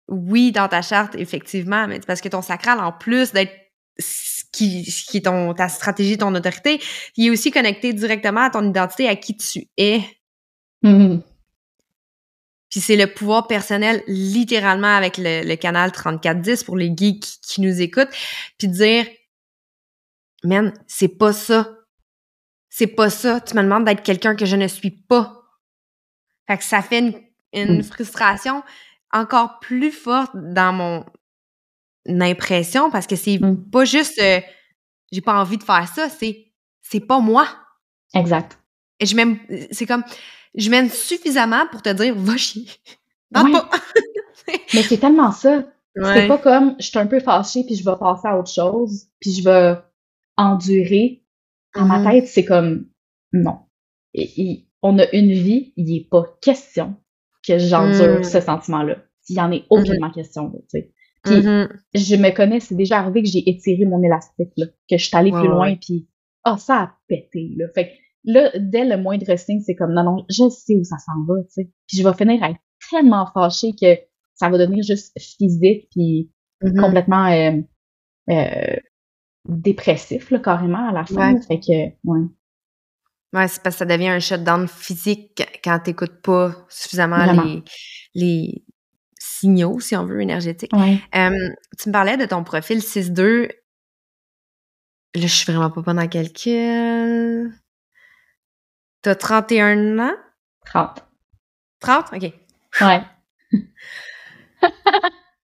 oui 0.09 0.53
dans 0.53 0.69
ta 0.69 0.83
charte 0.83 1.15
effectivement, 1.17 1.87
mais 1.87 1.97
c'est 1.97 2.07
parce 2.07 2.21
que 2.21 2.29
ton 2.29 2.43
sacral 2.43 2.81
en 2.81 2.93
plus 2.93 3.33
d'être 3.33 3.53
ce 3.99 4.45
qui, 4.53 4.85
qui 4.85 5.19
est 5.19 5.25
ton 5.25 5.53
ta 5.55 5.69
stratégie, 5.69 6.17
ton 6.17 6.35
autorité, 6.35 6.81
il 7.17 7.27
est 7.27 7.31
aussi 7.31 7.51
connecté 7.51 7.93
directement 7.93 8.43
à 8.43 8.51
ton 8.51 8.67
identité, 8.69 9.09
à 9.09 9.17
qui 9.17 9.37
tu 9.37 9.69
es. 9.77 10.03
Mmh. 10.83 11.19
Puis 12.71 12.81
c'est 12.81 12.97
le 12.97 13.07
pouvoir 13.13 13.47
personnel 13.47 14.03
littéralement 14.07 14.95
avec 14.95 15.17
le, 15.19 15.43
le 15.43 15.57
canal 15.57 15.91
3410 15.91 16.65
pour 16.65 16.77
les 16.77 16.93
geeks 16.95 17.25
qui, 17.25 17.41
qui 17.41 17.61
nous 17.61 17.81
écoutent, 17.81 18.11
puis 18.59 18.69
dire 18.69 19.07
man, 20.45 20.73
c'est 20.87 21.09
pas 21.09 21.33
ça. 21.33 21.75
C'est 22.71 22.87
pas 22.87 23.11
ça. 23.11 23.41
Tu 23.41 23.57
me 23.57 23.63
demandes 23.63 23.85
d'être 23.85 24.03
quelqu'un 24.03 24.37
que 24.37 24.47
je 24.47 24.57
ne 24.57 24.69
suis 24.69 24.91
pas. 24.91 25.38
Fait 26.49 26.57
que 26.57 26.65
ça 26.65 26.81
fait 26.83 27.15
une, 27.53 27.79
mm. 27.79 27.83
frustration 27.83 28.63
encore 29.13 29.61
plus 29.61 29.93
forte 29.93 30.33
dans 30.35 30.73
mon 30.73 31.05
impression 32.09 32.91
parce 32.91 33.07
que 33.07 33.17
c'est 33.17 33.39
mm. 33.39 33.71
pas 33.71 33.85
juste 33.85 34.19
euh, 34.21 34.41
j'ai 35.13 35.21
pas 35.21 35.39
envie 35.39 35.59
de 35.59 35.63
faire 35.63 35.87
ça, 35.89 36.09
c'est 36.09 36.47
c'est 36.81 37.01
pas 37.01 37.21
moi. 37.21 37.47
Exact. 38.15 38.59
Et 38.99 39.07
je 39.07 39.15
m'aime 39.15 39.39
c'est 39.71 39.87
comme 39.87 40.03
je 40.55 40.71
m'aime 40.71 40.89
suffisamment 40.89 41.67
pour 41.71 41.83
te 41.83 41.91
dire 41.91 42.15
va 42.17 42.37
chier. 42.39 42.67
pas. 43.33 43.45
Mais 44.75 44.83
c'est 44.83 44.99
tellement 44.99 45.33
ça. 45.33 45.65
C'est 45.95 46.29
pas 46.29 46.39
comme 46.39 46.77
je 46.79 46.87
suis 46.87 46.99
un 46.99 47.07
peu 47.07 47.21
fâchée 47.21 47.65
puis 47.67 47.75
je 47.75 47.85
vais 47.85 47.97
passer 47.99 48.29
à 48.29 48.39
autre 48.39 48.51
chose 48.51 49.09
puis 49.21 49.35
je 49.35 49.45
vais 49.45 49.77
endurer. 50.39 51.23
Dans 51.75 51.85
ma 51.85 51.99
mm-hmm. 51.99 52.11
tête, 52.11 52.29
c'est 52.29 52.47
comme 52.47 52.87
non. 53.33 53.59
et, 54.15 54.68
on 54.83 54.99
a 54.99 55.11
une 55.13 55.33
vie, 55.33 55.73
il 55.77 55.87
n'est 55.87 56.07
pas 56.11 56.25
question 56.43 56.97
que 57.47 57.59
j'endure 57.59 58.21
hmm. 58.21 58.25
ce 58.25 58.41
sentiment-là. 58.41 58.97
Il 59.29 59.35
n'y 59.35 59.41
en 59.41 59.53
est 59.53 59.65
aucunement 59.69 60.09
mm-hmm. 60.09 60.15
question, 60.15 60.51
tu 60.51 60.59
sais. 60.69 60.93
Puis, 61.23 61.35
mm-hmm. 61.35 61.69
je 61.95 62.17
me 62.17 62.31
connais, 62.35 62.61
c'est 62.61 62.75
déjà 62.75 63.01
arrivé 63.01 63.23
que 63.23 63.29
j'ai 63.29 63.49
étiré 63.49 63.85
mon 63.85 64.03
élastique, 64.03 64.53
là, 64.57 64.67
que 64.89 64.97
je 64.97 65.05
suis 65.05 65.17
allée 65.17 65.33
plus 65.33 65.49
loin, 65.49 65.77
puis 65.77 66.09
ah, 66.45 66.57
ça 66.57 66.77
a 66.77 66.97
pété, 67.09 67.53
là. 67.57 67.67
Fait 67.75 67.89
que 67.89 67.93
là, 68.25 68.51
dès 68.59 68.87
le 68.87 68.97
moindre 68.97 69.37
signe, 69.37 69.61
c'est 69.61 69.75
comme, 69.75 69.93
non, 69.93 70.05
non, 70.05 70.25
je 70.31 70.49
sais 70.49 70.77
où 70.77 70.85
ça 70.85 70.97
s'en 70.99 71.25
va, 71.27 71.43
tu 71.43 71.49
sais. 71.51 71.71
Puis 71.87 71.99
je 71.99 72.09
vais 72.09 72.15
finir 72.15 72.43
à 72.43 72.51
être 72.51 72.61
tellement 72.91 73.27
fâchée 73.35 73.73
que 73.79 73.99
ça 74.35 74.49
va 74.49 74.57
devenir 74.57 74.83
juste 74.83 75.13
physique, 75.19 75.89
puis 75.91 76.31
mm-hmm. 76.63 76.81
complètement 76.81 77.27
euh, 77.27 77.61
euh, 78.31 78.77
dépressif, 79.47 80.31
là, 80.31 80.39
carrément, 80.39 80.89
à 80.89 80.93
la 80.93 81.05
fin. 81.05 81.39
Fait 81.43 81.61
que, 81.61 81.89
ouais. 82.05 82.27
Ouais, 83.35 83.47
c'est 83.49 83.63
parce 83.63 83.75
que 83.77 83.81
ça 83.81 83.85
devient 83.85 84.09
un 84.09 84.21
shutdown 84.21 84.67
physique 84.69 85.43
quand 85.63 85.79
tu 85.81 85.91
n'écoutes 85.91 86.23
pas 86.23 86.55
suffisamment 86.69 87.31
les, 87.33 87.63
les 88.15 88.65
signaux, 89.19 89.81
si 89.81 89.95
on 89.97 90.05
veut, 90.07 90.21
énergétiques. 90.23 90.73
Ouais. 90.73 90.99
tu 91.13 91.89
me 91.89 91.93
parlais 91.93 92.17
de 92.17 92.25
ton 92.25 92.43
profil 92.43 92.79
6-2. 92.79 93.49
Là, 95.15 95.23
je 95.23 95.27
suis 95.27 95.53
vraiment 95.53 95.71
pas 95.71 95.83
bonne 95.83 95.99
en 95.99 96.09
calcul. 96.09 97.53
T'as 99.03 99.15
31 99.15 99.99
ans? 99.99 100.15
30. 100.67 101.05
30? 101.81 102.07
OK. 102.15 102.33
Ouais. 102.81 103.03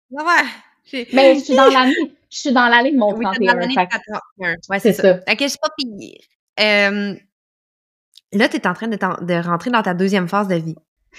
ouais. 0.09 1.05
Mais 1.13 1.35
je 1.35 1.43
suis 1.43 1.55
dans 1.55 1.67
l'année. 1.71 1.93
Je 2.29 2.37
suis 2.39 2.51
dans 2.51 2.67
l'année 2.67 2.91
de 2.91 2.97
mon 2.97 3.13
31. 3.13 3.39
Oui, 3.39 3.45
dans 3.47 3.57
Ouais, 4.69 4.79
c'est 4.79 4.93
ça. 4.93 5.03
ça. 5.03 5.19
Ok, 5.31 5.37
je 5.41 5.47
suis 5.47 5.59
pas 5.59 5.69
pire. 5.77 7.17
Là, 8.35 8.49
tu 8.49 8.57
es 8.57 8.67
en 8.67 8.73
train 8.73 8.87
de, 8.87 8.97
de, 8.97 9.33
rentrer 9.47 9.71
dans 9.71 9.81
ta 9.81 9.93
deuxième 9.93 10.27
phase 10.27 10.47
de 10.47 10.55
vie. 10.55 10.75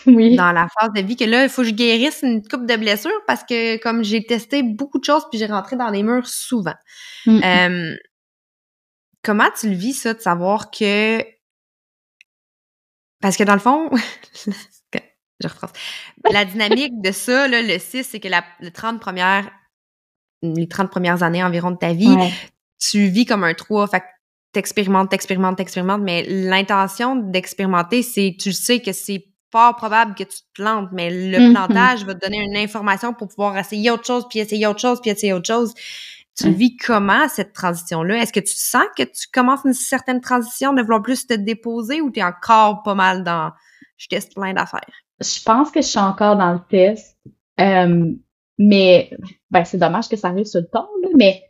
oui. 0.07 0.37
dans 0.37 0.53
la 0.53 0.69
phase 0.79 0.91
de 0.95 1.01
vie 1.01 1.17
que 1.17 1.25
là, 1.25 1.45
il 1.45 1.49
faut 1.49 1.63
que 1.63 1.69
je 1.69 1.73
guérisse 1.75 2.21
une 2.23 2.47
coupe 2.47 2.67
de 2.67 2.77
blessures 2.77 3.25
parce 3.27 3.43
que 3.45 3.79
comme 3.79 4.05
j'ai 4.05 4.23
testé 4.25 4.63
beaucoup 4.63 4.99
de 4.99 5.05
choses 5.05 5.25
puis 5.31 5.39
j'ai 5.39 5.47
rentré 5.47 5.77
dans 5.77 5.89
les 5.89 6.03
murs 6.03 6.27
souvent. 6.29 6.75
Mm. 7.25 7.41
Euh, 7.43 7.97
comment 9.23 9.49
tu 9.59 9.71
le 9.71 9.77
vis, 9.77 9.95
ça, 9.95 10.13
de 10.13 10.21
savoir 10.21 10.71
que... 10.71 11.25
Parce 13.23 13.39
que 13.39 13.45
dans 13.45 13.55
le 13.55 13.61
fond, 13.61 13.91
je 15.41 15.49
reprends. 15.49 15.69
La 16.31 16.45
dynamique 16.45 17.01
de 17.01 17.13
ça, 17.13 17.49
là, 17.49 17.63
le 17.63 17.79
6, 17.79 18.05
c'est 18.05 18.21
que 18.21 18.29
la, 18.29 18.45
les 18.61 18.71
30 18.71 19.01
premières 19.01 19.51
les 20.43 20.69
30 20.69 20.91
premières 20.91 21.23
années 21.23 21.43
environ 21.43 21.71
de 21.71 21.79
ta 21.79 21.93
vie, 21.93 22.15
Ouais. 22.15 22.33
tu 22.79 23.07
vis 23.09 23.27
comme 23.27 23.45
un 23.45 23.55
3, 23.55 23.89
fait 23.89 24.01
que 24.01 24.05
t'expérimentes, 24.57 25.11
t'expérimentes, 25.11 25.59
t'expérimentes, 25.59 26.01
mais 26.03 26.25
l'intention 26.27 27.15
d'expérimenter, 27.17 28.03
c'est, 28.03 28.35
tu 28.41 28.53
sais 28.53 28.81
que 28.81 28.93
c'est 28.93 29.27
fort 29.53 29.77
probable 29.77 30.15
que 30.15 30.25
tu 30.25 30.39
te 30.39 30.53
plantes, 30.55 30.89
mais 30.93 31.11
le 31.11 31.39
Mhm. 31.39 31.53
plantage 31.53 32.05
va 32.07 32.15
te 32.15 32.21
donner 32.21 32.39
une 32.39 32.57
information 32.57 33.13
pour 33.13 33.29
pouvoir 33.29 33.59
essayer 33.59 33.91
autre 33.91 34.07
chose, 34.07 34.27
puis 34.31 34.39
essayer 34.39 34.67
autre 34.67 34.81
chose, 34.81 34.99
puis 35.03 35.11
essayer 35.11 35.35
autre 35.35 35.47
chose. 35.47 35.75
Tu 36.39 36.51
vis 36.51 36.77
comment, 36.77 37.29
cette 37.29 37.53
transition-là? 37.53 38.23
Est-ce 38.23 38.33
que 38.33 38.41
tu 38.41 38.55
sens 38.55 38.85
que 38.97 39.03
tu 39.03 39.27
commences 39.31 39.61
une 39.65 39.75
certaine 39.75 40.21
transition 40.23 40.73
de 40.73 40.81
vouloir 40.83 41.03
plus 41.03 41.27
te 41.27 41.35
déposer 41.35 42.01
ou 42.01 42.11
t'es 42.11 42.23
encore 42.23 42.83
pas 42.83 42.95
mal 42.95 43.25
dans 43.25 43.53
«je 43.99 44.09
teste 44.09 44.35
plein 44.35 44.53
d'affaires? 44.55 44.81
Je 45.21 45.43
pense 45.45 45.71
que 45.71 45.83
je 45.83 45.87
suis 45.87 45.99
encore 45.99 46.37
dans 46.37 46.53
le 46.55 46.61
test. 46.69 47.17
Euh, 47.61 48.11
mais 48.59 49.11
ben, 49.51 49.65
c'est 49.65 49.79
dommage 49.79 50.09
que 50.09 50.17
ça 50.17 50.29
arrive 50.29 50.45
sur 50.47 50.61
le 50.61 50.67
temps, 50.67 50.89
là, 51.03 51.09
mais 51.15 51.43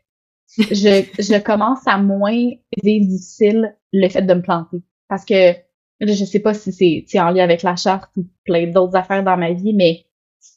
je, 0.56 1.04
je 1.18 1.42
commence 1.42 1.86
à 1.86 1.98
moins 1.98 2.50
vivre 2.82 3.06
difficile 3.06 3.76
le 3.92 4.08
fait 4.08 4.22
de 4.22 4.34
me 4.34 4.42
planter. 4.42 4.82
Parce 5.08 5.24
que 5.24 5.54
je 6.00 6.24
sais 6.24 6.40
pas 6.40 6.54
si 6.54 6.72
c'est 7.06 7.20
en 7.20 7.30
lien 7.30 7.44
avec 7.44 7.62
la 7.62 7.76
charte 7.76 8.10
ou 8.16 8.26
plein 8.44 8.66
d'autres 8.70 8.96
affaires 8.96 9.24
dans 9.24 9.36
ma 9.36 9.52
vie, 9.52 9.74
mais 9.74 10.06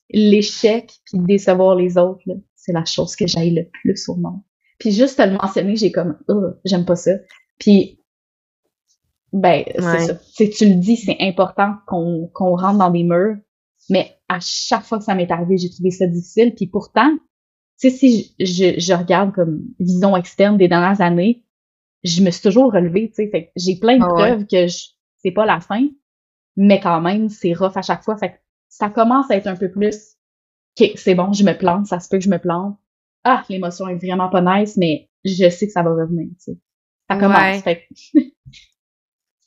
l'échec 0.09 0.91
puis 1.05 1.19
décevoir 1.19 1.75
les 1.75 1.97
autres, 1.97 2.23
c'est 2.55 2.73
la 2.73 2.85
chose 2.85 3.15
que 3.15 3.27
j'aille 3.27 3.51
le 3.55 3.67
plus 3.81 4.09
au 4.09 4.15
monde. 4.15 4.41
Puis 4.79 4.91
juste 4.91 5.17
te 5.17 5.23
le 5.23 5.37
mentionner, 5.37 5.75
j'ai 5.75 5.91
comme 5.91 6.17
oh, 6.27 6.47
j'aime 6.65 6.85
pas 6.85 6.95
ça. 6.95 7.11
Puis 7.57 7.99
ben 9.31 9.63
Ouais. 9.77 9.99
c'est 9.99 10.07
ça. 10.07 10.19
C'est 10.33 10.49
tu 10.49 10.65
le 10.67 10.75
dis, 10.75 10.97
c'est 10.97 11.17
important 11.19 11.75
qu'on 11.87 12.29
qu'on 12.33 12.55
rentre 12.55 12.79
dans 12.79 12.89
des 12.89 13.03
murs, 13.03 13.37
mais 13.89 14.15
à 14.27 14.39
chaque 14.41 14.83
fois 14.83 14.97
que 14.97 15.03
ça 15.03 15.15
m'est 15.15 15.31
arrivé, 15.31 15.57
j'ai 15.57 15.69
trouvé 15.69 15.91
ça 15.91 16.07
difficile. 16.07 16.53
Puis 16.55 16.67
pourtant, 16.67 17.11
sais, 17.79 17.89
si 17.89 18.35
je, 18.39 18.45
je, 18.45 18.79
je 18.79 18.93
regarde 18.93 19.33
comme 19.33 19.61
vision 19.79 20.15
externe 20.17 20.57
des 20.57 20.67
dernières 20.67 21.01
années, 21.01 21.45
je 22.03 22.21
me 22.21 22.31
suis 22.31 22.41
toujours 22.41 22.71
relevée, 22.73 23.09
tu 23.15 23.29
sais. 23.29 23.51
J'ai 23.55 23.75
plein 23.77 23.97
de 23.97 24.03
Ah 24.03 24.13
ouais. 24.13 24.29
preuves 24.29 24.47
que 24.47 24.67
je, 24.67 24.87
c'est 25.17 25.31
pas 25.31 25.45
la 25.45 25.59
fin, 25.59 25.87
mais 26.55 26.79
quand 26.79 27.01
même, 27.01 27.29
c'est 27.29 27.53
rough 27.53 27.75
à 27.75 27.81
chaque 27.81 28.03
fois. 28.03 28.17
Fait 28.17 28.31
que 28.31 28.35
ça 28.69 28.89
commence 28.89 29.29
à 29.31 29.35
être 29.35 29.47
un 29.47 29.55
peu 29.55 29.69
plus, 29.71 30.17
OK, 30.79 30.91
c'est 30.95 31.15
bon, 31.15 31.33
je 31.33 31.43
me 31.43 31.53
plante, 31.57 31.87
ça 31.87 31.99
se 31.99 32.09
peut 32.09 32.17
que 32.17 32.23
je 32.23 32.29
me 32.29 32.39
plante. 32.39 32.77
Ah, 33.23 33.43
l'émotion 33.49 33.87
est 33.87 33.95
vraiment 33.97 34.29
pas 34.29 34.41
nice, 34.41 34.77
mais 34.77 35.09
je 35.25 35.49
sais 35.49 35.67
que 35.67 35.73
ça 35.73 35.83
va 35.83 35.91
revenir, 35.91 36.27
tu 36.29 36.53
sais. 36.53 36.57
Ça 37.09 37.17
commence. 37.17 37.37
Ouais. 37.37 37.59
Fait 37.61 37.87
que, 38.13 38.19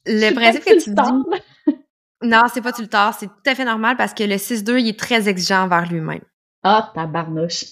Le 0.06 0.34
principe 0.34 0.64
que 0.64 0.82
tu 0.82 0.90
le 0.90 0.94
dis... 0.96 1.02
temps. 1.02 1.24
Non, 2.24 2.42
c'est 2.54 2.62
pas 2.62 2.70
tu 2.72 2.82
le 2.82 2.88
tard, 2.88 3.18
c'est 3.18 3.26
tout 3.26 3.32
à 3.50 3.54
fait 3.56 3.64
normal 3.64 3.96
parce 3.96 4.14
que 4.14 4.22
le 4.22 4.36
6-2, 4.36 4.78
il 4.80 4.88
est 4.88 4.96
très 4.98 5.28
exigeant 5.28 5.64
envers 5.64 5.90
lui-même. 5.90 6.20
Ah, 6.62 6.92
tabarnouche. 6.94 7.64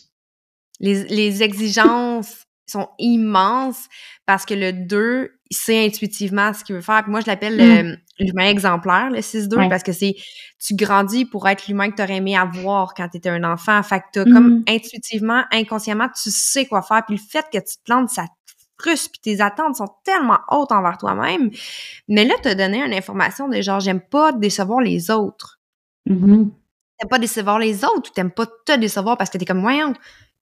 Les, 0.81 1.05
les 1.05 1.43
exigences 1.43 2.47
sont 2.67 2.89
immenses 2.99 3.89
parce 4.27 4.45
que 4.47 4.55
le 4.55 4.73
2, 4.73 5.33
il 5.51 5.57
sait 5.57 5.85
intuitivement 5.85 6.53
ce 6.55 6.63
qu'il 6.65 6.77
veut 6.77 6.81
faire. 6.83 7.03
Puis 7.03 7.11
moi, 7.11 7.21
je 7.21 7.27
l'appelle 7.27 7.57
le- 7.57 7.97
l'humain 8.21 8.49
exemplaire, 8.49 9.11
le 9.11 9.21
6-2, 9.23 9.57
Mm. 9.57 9.61
Ouais. 9.61 9.69
parce 9.69 9.83
que 9.83 9.93
c'est 9.93 10.15
tu 10.65 10.75
grandis 10.75 11.25
pour 11.25 11.49
être 11.49 11.67
l'humain 11.69 11.91
que 11.91 11.97
tu 11.97 12.03
aurais 12.03 12.17
aimé 12.17 12.37
avoir 12.37 12.95
quand 12.95 13.09
tu 13.09 13.17
étais 13.17 13.29
un 13.31 13.43
enfant. 13.45 13.83
Fait 13.83 14.01
que 14.01 14.05
t'as 14.13 14.25
comme 14.25 14.59
Mm. 14.61 14.65
intuitivement, 14.69 15.43
inconsciemment, 15.51 16.09
tu 16.09 16.31
sais 16.31 16.67
quoi 16.67 16.83
faire. 16.83 17.03
Puis 17.07 17.17
le 17.17 17.23
fait 17.23 17.45
que 17.53 17.59
tu 17.59 17.77
te 17.77 17.83
plantes, 17.85 18.11
ça 18.11 18.23
te 18.25 18.53
frustre, 18.83 19.11
puis 19.11 19.21
tes 19.21 19.41
attentes 19.43 19.77
sont 19.77 19.89
tellement 20.05 20.39
hautes 20.51 20.71
envers 20.73 20.97
toi-même. 20.97 21.51
Mais 22.09 22.25
là, 22.25 22.35
t'as 22.43 22.55
donné 22.55 22.83
une 22.83 22.95
information 22.95 23.49
de 23.49 23.61
genre, 23.61 23.81
j'aime 23.81 24.01
pas 24.01 24.33
décevoir 24.33 24.81
les 24.81 25.11
autres. 25.11 25.59
Mhm. 26.07 26.51
T'aimes 26.99 27.09
pas 27.11 27.19
décevoir 27.19 27.59
les 27.59 27.85
autres 27.85 28.11
ou 28.11 28.15
t'aimes 28.15 28.31
pas 28.31 28.47
te 28.47 28.77
décevoir 28.77 29.17
parce 29.19 29.29
que 29.31 29.39
t'es 29.39 29.45
comme, 29.45 29.61
voyons, 29.63 29.93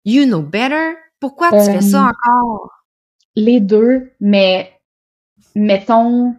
you 0.04 0.24
know 0.26 0.42
better? 0.42 0.94
Pourquoi 1.20 1.50
tu 1.50 1.56
fais 1.72 1.80
ça 1.80 2.06
Euh, 2.06 2.10
encore? 2.10 2.70
Les 3.36 3.60
deux, 3.60 4.12
mais 4.20 4.72
mettons, 5.54 6.34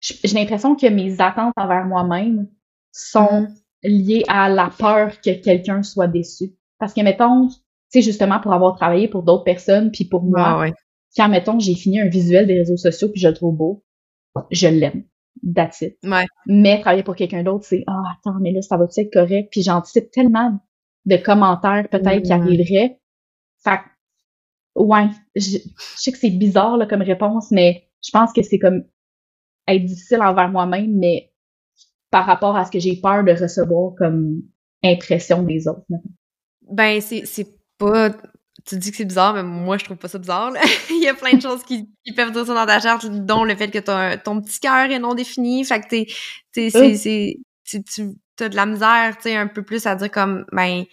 j'ai 0.00 0.34
l'impression 0.38 0.76
que 0.76 0.86
mes 0.86 1.20
attentes 1.20 1.54
envers 1.56 1.86
moi-même 1.86 2.48
sont 2.92 3.42
Mhm. 3.42 3.54
liées 3.82 4.24
à 4.28 4.48
la 4.48 4.70
peur 4.70 5.20
que 5.20 5.30
quelqu'un 5.42 5.82
soit 5.82 6.06
déçu. 6.06 6.54
Parce 6.78 6.92
que 6.94 7.00
mettons, 7.00 7.48
tu 7.48 7.54
sais, 7.88 8.02
justement, 8.02 8.40
pour 8.40 8.52
avoir 8.52 8.74
travaillé 8.76 9.08
pour 9.08 9.22
d'autres 9.22 9.44
personnes, 9.44 9.90
puis 9.90 10.04
pour 10.04 10.22
moi, 10.22 10.42
Ah 10.44 10.58
ouais. 10.60 10.72
quand, 11.16 11.28
mettons, 11.28 11.58
j'ai 11.58 11.74
fini 11.74 12.00
un 12.00 12.08
visuel 12.08 12.46
des 12.46 12.58
réseaux 12.58 12.76
sociaux, 12.76 13.08
puis 13.10 13.20
je 13.20 13.28
le 13.28 13.34
trouve 13.34 13.56
beau, 13.56 13.84
je 14.50 14.68
l'aime. 14.68 15.04
That's 15.54 15.82
it. 15.82 15.96
Ouais. 16.04 16.26
Mais 16.46 16.80
travailler 16.80 17.02
pour 17.02 17.14
quelqu'un 17.16 17.42
d'autre, 17.42 17.64
c'est 17.66 17.84
«Ah, 17.86 18.02
attends, 18.12 18.38
mais 18.40 18.52
là, 18.52 18.62
ça 18.62 18.76
va-tu 18.76 19.00
être 19.00 19.12
correct?» 19.12 19.48
Puis 19.50 19.62
j'anticipe 19.62 20.10
tellement 20.10 20.58
de 21.06 21.16
commentaires 21.16 21.88
peut-être 21.90 22.22
qui 22.22 22.32
Mhm. 22.32 22.42
arriveraient. 22.42 23.00
Fait 23.64 23.80
ouais, 24.74 25.06
je, 25.34 25.58
je 25.58 25.58
sais 25.96 26.12
que 26.12 26.18
c'est 26.18 26.30
bizarre 26.30 26.76
là, 26.76 26.86
comme 26.86 27.02
réponse, 27.02 27.50
mais 27.50 27.88
je 28.04 28.10
pense 28.12 28.32
que 28.32 28.42
c'est 28.42 28.58
comme 28.58 28.84
être 29.68 29.84
difficile 29.84 30.20
envers 30.22 30.48
moi-même, 30.48 30.94
mais 30.96 31.32
par 32.10 32.26
rapport 32.26 32.56
à 32.56 32.64
ce 32.64 32.70
que 32.70 32.78
j'ai 32.78 32.96
peur 33.00 33.24
de 33.24 33.32
recevoir 33.32 33.94
comme 33.98 34.42
impression 34.84 35.42
des 35.42 35.66
autres. 35.66 35.82
Ben, 36.70 37.00
c'est, 37.00 37.24
pas. 37.78 38.10
Tu 38.64 38.76
dis 38.78 38.90
que 38.90 38.96
c'est 38.96 39.04
bizarre, 39.04 39.34
mais 39.34 39.42
moi, 39.42 39.76
je 39.78 39.84
trouve 39.84 39.96
pas 39.96 40.08
ça 40.08 40.18
bizarre. 40.18 40.50
là. 40.50 40.60
Il 40.90 41.02
y 41.02 41.08
a 41.08 41.14
plein 41.14 41.34
de 41.36 41.42
choses 41.42 41.62
qui, 41.64 41.88
qui 42.04 42.12
peuvent 42.12 42.32
dire 42.32 42.46
ça 42.46 42.54
dans 42.54 42.66
ta 42.66 42.80
charte, 42.80 43.06
dont 43.06 43.44
le 43.44 43.54
fait 43.56 43.70
que 43.70 43.78
ton 44.16 44.40
petit 44.40 44.60
cœur 44.60 44.90
est 44.90 44.98
non 44.98 45.14
défini. 45.14 45.64
Fait 45.64 45.80
que 45.80 45.88
t'es, 45.88 46.06
t'es, 46.52 46.70
c'est, 46.70 46.92
Euh. 46.92 46.94
c'est, 47.64 47.82
tu, 47.84 48.12
tu 48.36 48.44
as 48.44 48.48
de 48.48 48.56
la 48.56 48.66
misère, 48.66 49.16
tu 49.16 49.24
sais, 49.24 49.36
un 49.36 49.46
peu 49.46 49.62
plus 49.62 49.86
à 49.86 49.94
dire 49.94 50.10
comme, 50.10 50.44
ben, 50.52 50.84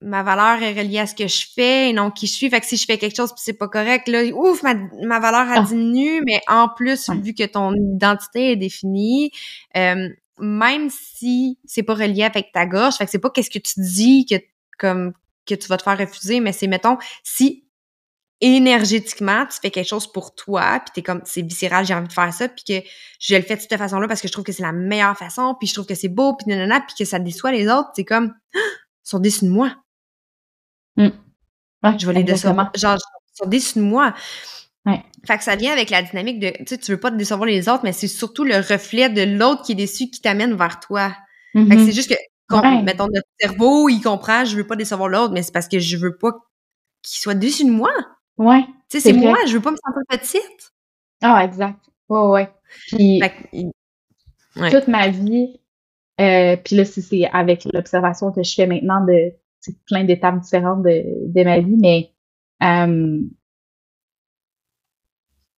ma 0.00 0.22
valeur 0.24 0.60
est 0.62 0.72
reliée 0.72 0.98
à 0.98 1.06
ce 1.06 1.14
que 1.14 1.28
je 1.28 1.46
fais 1.54 1.90
et 1.90 1.92
non 1.92 2.10
qui 2.10 2.26
je 2.26 2.32
suis. 2.32 2.50
Fait 2.50 2.60
que 2.60 2.66
si 2.66 2.76
je 2.76 2.84
fais 2.86 2.98
quelque 2.98 3.14
chose 3.16 3.30
puis 3.32 3.40
c'est 3.44 3.52
pas 3.52 3.68
correct, 3.68 4.08
là, 4.08 4.24
ouf, 4.34 4.62
ma, 4.64 4.74
ma 4.74 5.20
valeur 5.20 5.48
a 5.48 5.54
Ah. 5.58 5.62
diminue, 5.62 6.22
mais 6.26 6.40
en 6.48 6.68
plus, 6.68 7.08
vu 7.22 7.34
que 7.34 7.44
ton 7.46 7.72
identité 7.74 8.52
est 8.52 8.56
définie, 8.56 9.30
euh, 9.76 10.08
même 10.38 10.90
si 10.90 11.58
c'est 11.64 11.84
pas 11.84 11.94
relié 11.94 12.24
avec 12.24 12.50
ta 12.52 12.66
gorge, 12.66 12.94
fait 12.96 13.04
que 13.04 13.10
c'est 13.12 13.20
pas 13.20 13.30
qu'est-ce 13.30 13.50
que 13.50 13.60
tu 13.60 13.74
dis 13.80 14.26
que, 14.26 14.34
comme, 14.78 15.12
que 15.46 15.54
tu 15.54 15.68
vas 15.68 15.76
te 15.76 15.84
faire 15.84 15.98
refuser, 15.98 16.40
mais 16.40 16.52
c'est, 16.52 16.66
mettons, 16.66 16.98
si 17.22 17.64
énergétiquement, 18.42 19.46
tu 19.46 19.58
fais 19.62 19.70
quelque 19.70 19.88
chose 19.88 20.10
pour 20.12 20.34
toi, 20.34 20.80
puis 20.84 20.92
t'es 20.94 21.02
comme, 21.02 21.22
c'est 21.24 21.42
viscéral, 21.42 21.86
j'ai 21.86 21.94
envie 21.94 22.08
de 22.08 22.12
faire 22.12 22.32
ça, 22.34 22.48
puis 22.48 22.64
que 22.64 22.86
je 23.20 23.34
le 23.36 23.42
fais 23.42 23.56
de 23.56 23.60
cette 23.62 23.76
façon-là 23.78 24.06
parce 24.08 24.20
que 24.20 24.28
je 24.28 24.32
trouve 24.32 24.44
que 24.44 24.52
c'est 24.52 24.62
la 24.62 24.72
meilleure 24.72 25.16
façon, 25.16 25.54
puis 25.58 25.68
je 25.68 25.74
trouve 25.74 25.86
que 25.86 25.94
c'est 25.94 26.08
beau, 26.08 26.34
puis 26.34 26.46
nanana, 26.48 26.80
puis 26.80 26.94
que 26.98 27.04
ça 27.04 27.18
déçoit 27.18 27.52
les 27.52 27.68
autres, 27.68 27.90
c'est 27.96 28.04
comme, 28.04 28.34
Ah! 28.54 28.58
ils 29.04 29.08
sont 29.10 29.18
déçus 29.20 29.44
de 29.46 29.50
moi. 29.50 29.74
Ouais, 30.96 31.12
Je 31.98 32.06
vais 32.06 32.12
les 32.12 32.24
décevoir. 32.24 32.70
Genre, 32.76 32.96
ils 32.96 33.36
sont 33.36 33.48
déçus 33.48 33.78
de 33.78 33.84
moi. 33.84 34.14
Ouais. 34.86 35.02
Fait 35.26 35.38
que 35.38 35.44
ça 35.44 35.56
vient 35.56 35.72
avec 35.72 35.90
la 35.90 36.02
dynamique 36.02 36.40
de, 36.40 36.50
tu 36.50 36.64
sais, 36.66 36.78
tu 36.78 36.90
veux 36.92 36.98
pas 37.00 37.10
te 37.10 37.16
décevoir 37.16 37.46
les 37.46 37.68
autres, 37.68 37.82
mais 37.84 37.92
c'est 37.92 38.08
surtout 38.08 38.44
le 38.44 38.56
reflet 38.56 39.08
de 39.08 39.22
l'autre 39.22 39.62
qui 39.62 39.72
est 39.72 39.76
déçu 39.76 40.10
qui 40.10 40.20
t'amène 40.20 40.54
vers 40.54 40.80
toi. 40.80 41.14
Fait 41.54 41.60
que 41.64 41.74
Mhm. 41.74 41.86
c'est 41.86 41.92
juste 41.92 42.10
que, 42.10 42.16
Ouais. 42.54 42.82
mettons, 42.82 43.06
notre 43.06 43.26
cerveau, 43.40 43.88
il 43.88 44.00
comprend, 44.02 44.44
je 44.44 44.56
veux 44.56 44.66
pas 44.66 44.76
décevoir 44.76 45.08
l'autre, 45.08 45.32
mais 45.32 45.42
c'est 45.42 45.52
parce 45.52 45.68
que 45.68 45.78
je 45.78 45.96
veux 45.96 46.16
pas 46.18 46.32
qu'il 47.02 47.20
soit 47.20 47.34
déçu 47.34 47.64
de 47.64 47.70
moi. 47.70 47.92
Ouais. 48.42 48.64
Tu 48.88 49.00
sais, 49.00 49.00
C'est 49.00 49.12
moi, 49.12 49.36
je 49.46 49.54
veux 49.54 49.62
pas 49.62 49.70
me 49.70 49.76
sentir 49.76 50.02
petite. 50.08 50.72
Ah, 51.22 51.44
exact. 51.44 51.78
Ouais, 52.08 52.20
ouais. 52.28 52.50
Puis, 52.88 53.20
Fait 53.20 53.30
que, 53.30 54.60
Ouais. 54.60 54.70
toute 54.70 54.88
ma 54.88 55.08
vie, 55.08 55.60
euh, 56.20 56.56
puis 56.62 56.76
là, 56.76 56.84
c'est- 56.84 57.00
c'est 57.00 57.24
avec 57.32 57.64
l'observation 57.72 58.32
que 58.32 58.42
je 58.42 58.54
fais 58.54 58.66
maintenant 58.66 59.04
de 59.06 59.32
plein 59.86 60.04
d'étapes 60.04 60.40
différentes 60.40 60.82
de, 60.82 61.04
de 61.32 61.44
ma 61.44 61.60
vie, 61.60 61.76
mais 61.80 62.12
euh, 62.62 63.20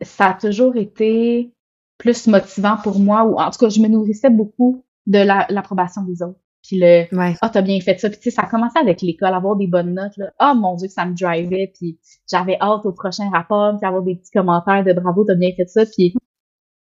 ça 0.03 0.26
a 0.31 0.35
toujours 0.35 0.76
été 0.76 1.53
plus 1.99 2.26
motivant 2.26 2.76
pour 2.83 2.99
moi, 2.99 3.25
ou 3.25 3.38
en 3.38 3.50
tout 3.50 3.59
cas, 3.59 3.69
je 3.69 3.81
me 3.81 3.88
nourrissais 3.88 4.31
beaucoup 4.31 4.85
de 5.07 5.19
la- 5.19 5.47
l'approbation 5.49 6.03
des 6.03 6.23
autres. 6.23 6.38
Puis 6.66 6.78
le 6.78 7.06
ouais. 7.16 7.35
ah, 7.42 7.50
t'as 7.50 7.62
bien 7.62 7.78
fait 7.80 7.99
ça. 8.00 8.09
Puis 8.09 8.18
tu 8.18 8.25
sais, 8.25 8.30
ça 8.30 8.42
a 8.42 8.47
commencé 8.50 8.78
avec 8.78 9.02
l'école, 9.02 9.35
avoir 9.35 9.56
des 9.56 9.66
bonnes 9.66 9.94
notes. 9.94 10.16
Là. 10.16 10.33
Ah, 10.38 10.54
mon 10.54 10.76
Dieu, 10.76 10.88
que 10.88 10.94
ça 10.94 11.04
me 11.06 11.14
drivait. 11.14 11.73
Puis 11.78 11.99
j'avais 12.30 12.56
hâte 12.61 12.87
au 12.87 12.92
prochain 12.92 13.28
rapport, 13.30 13.76
puis 13.78 13.87
avoir 13.87 14.02
des 14.02 14.16
petits 14.16 14.30
commentaires 14.33 14.83
de 14.85 14.92
bravo, 14.94 15.25
t'as 15.25 15.35
bien 15.35 15.50
fait 15.56 15.66
ça. 15.66 15.85
Puis 15.87 16.14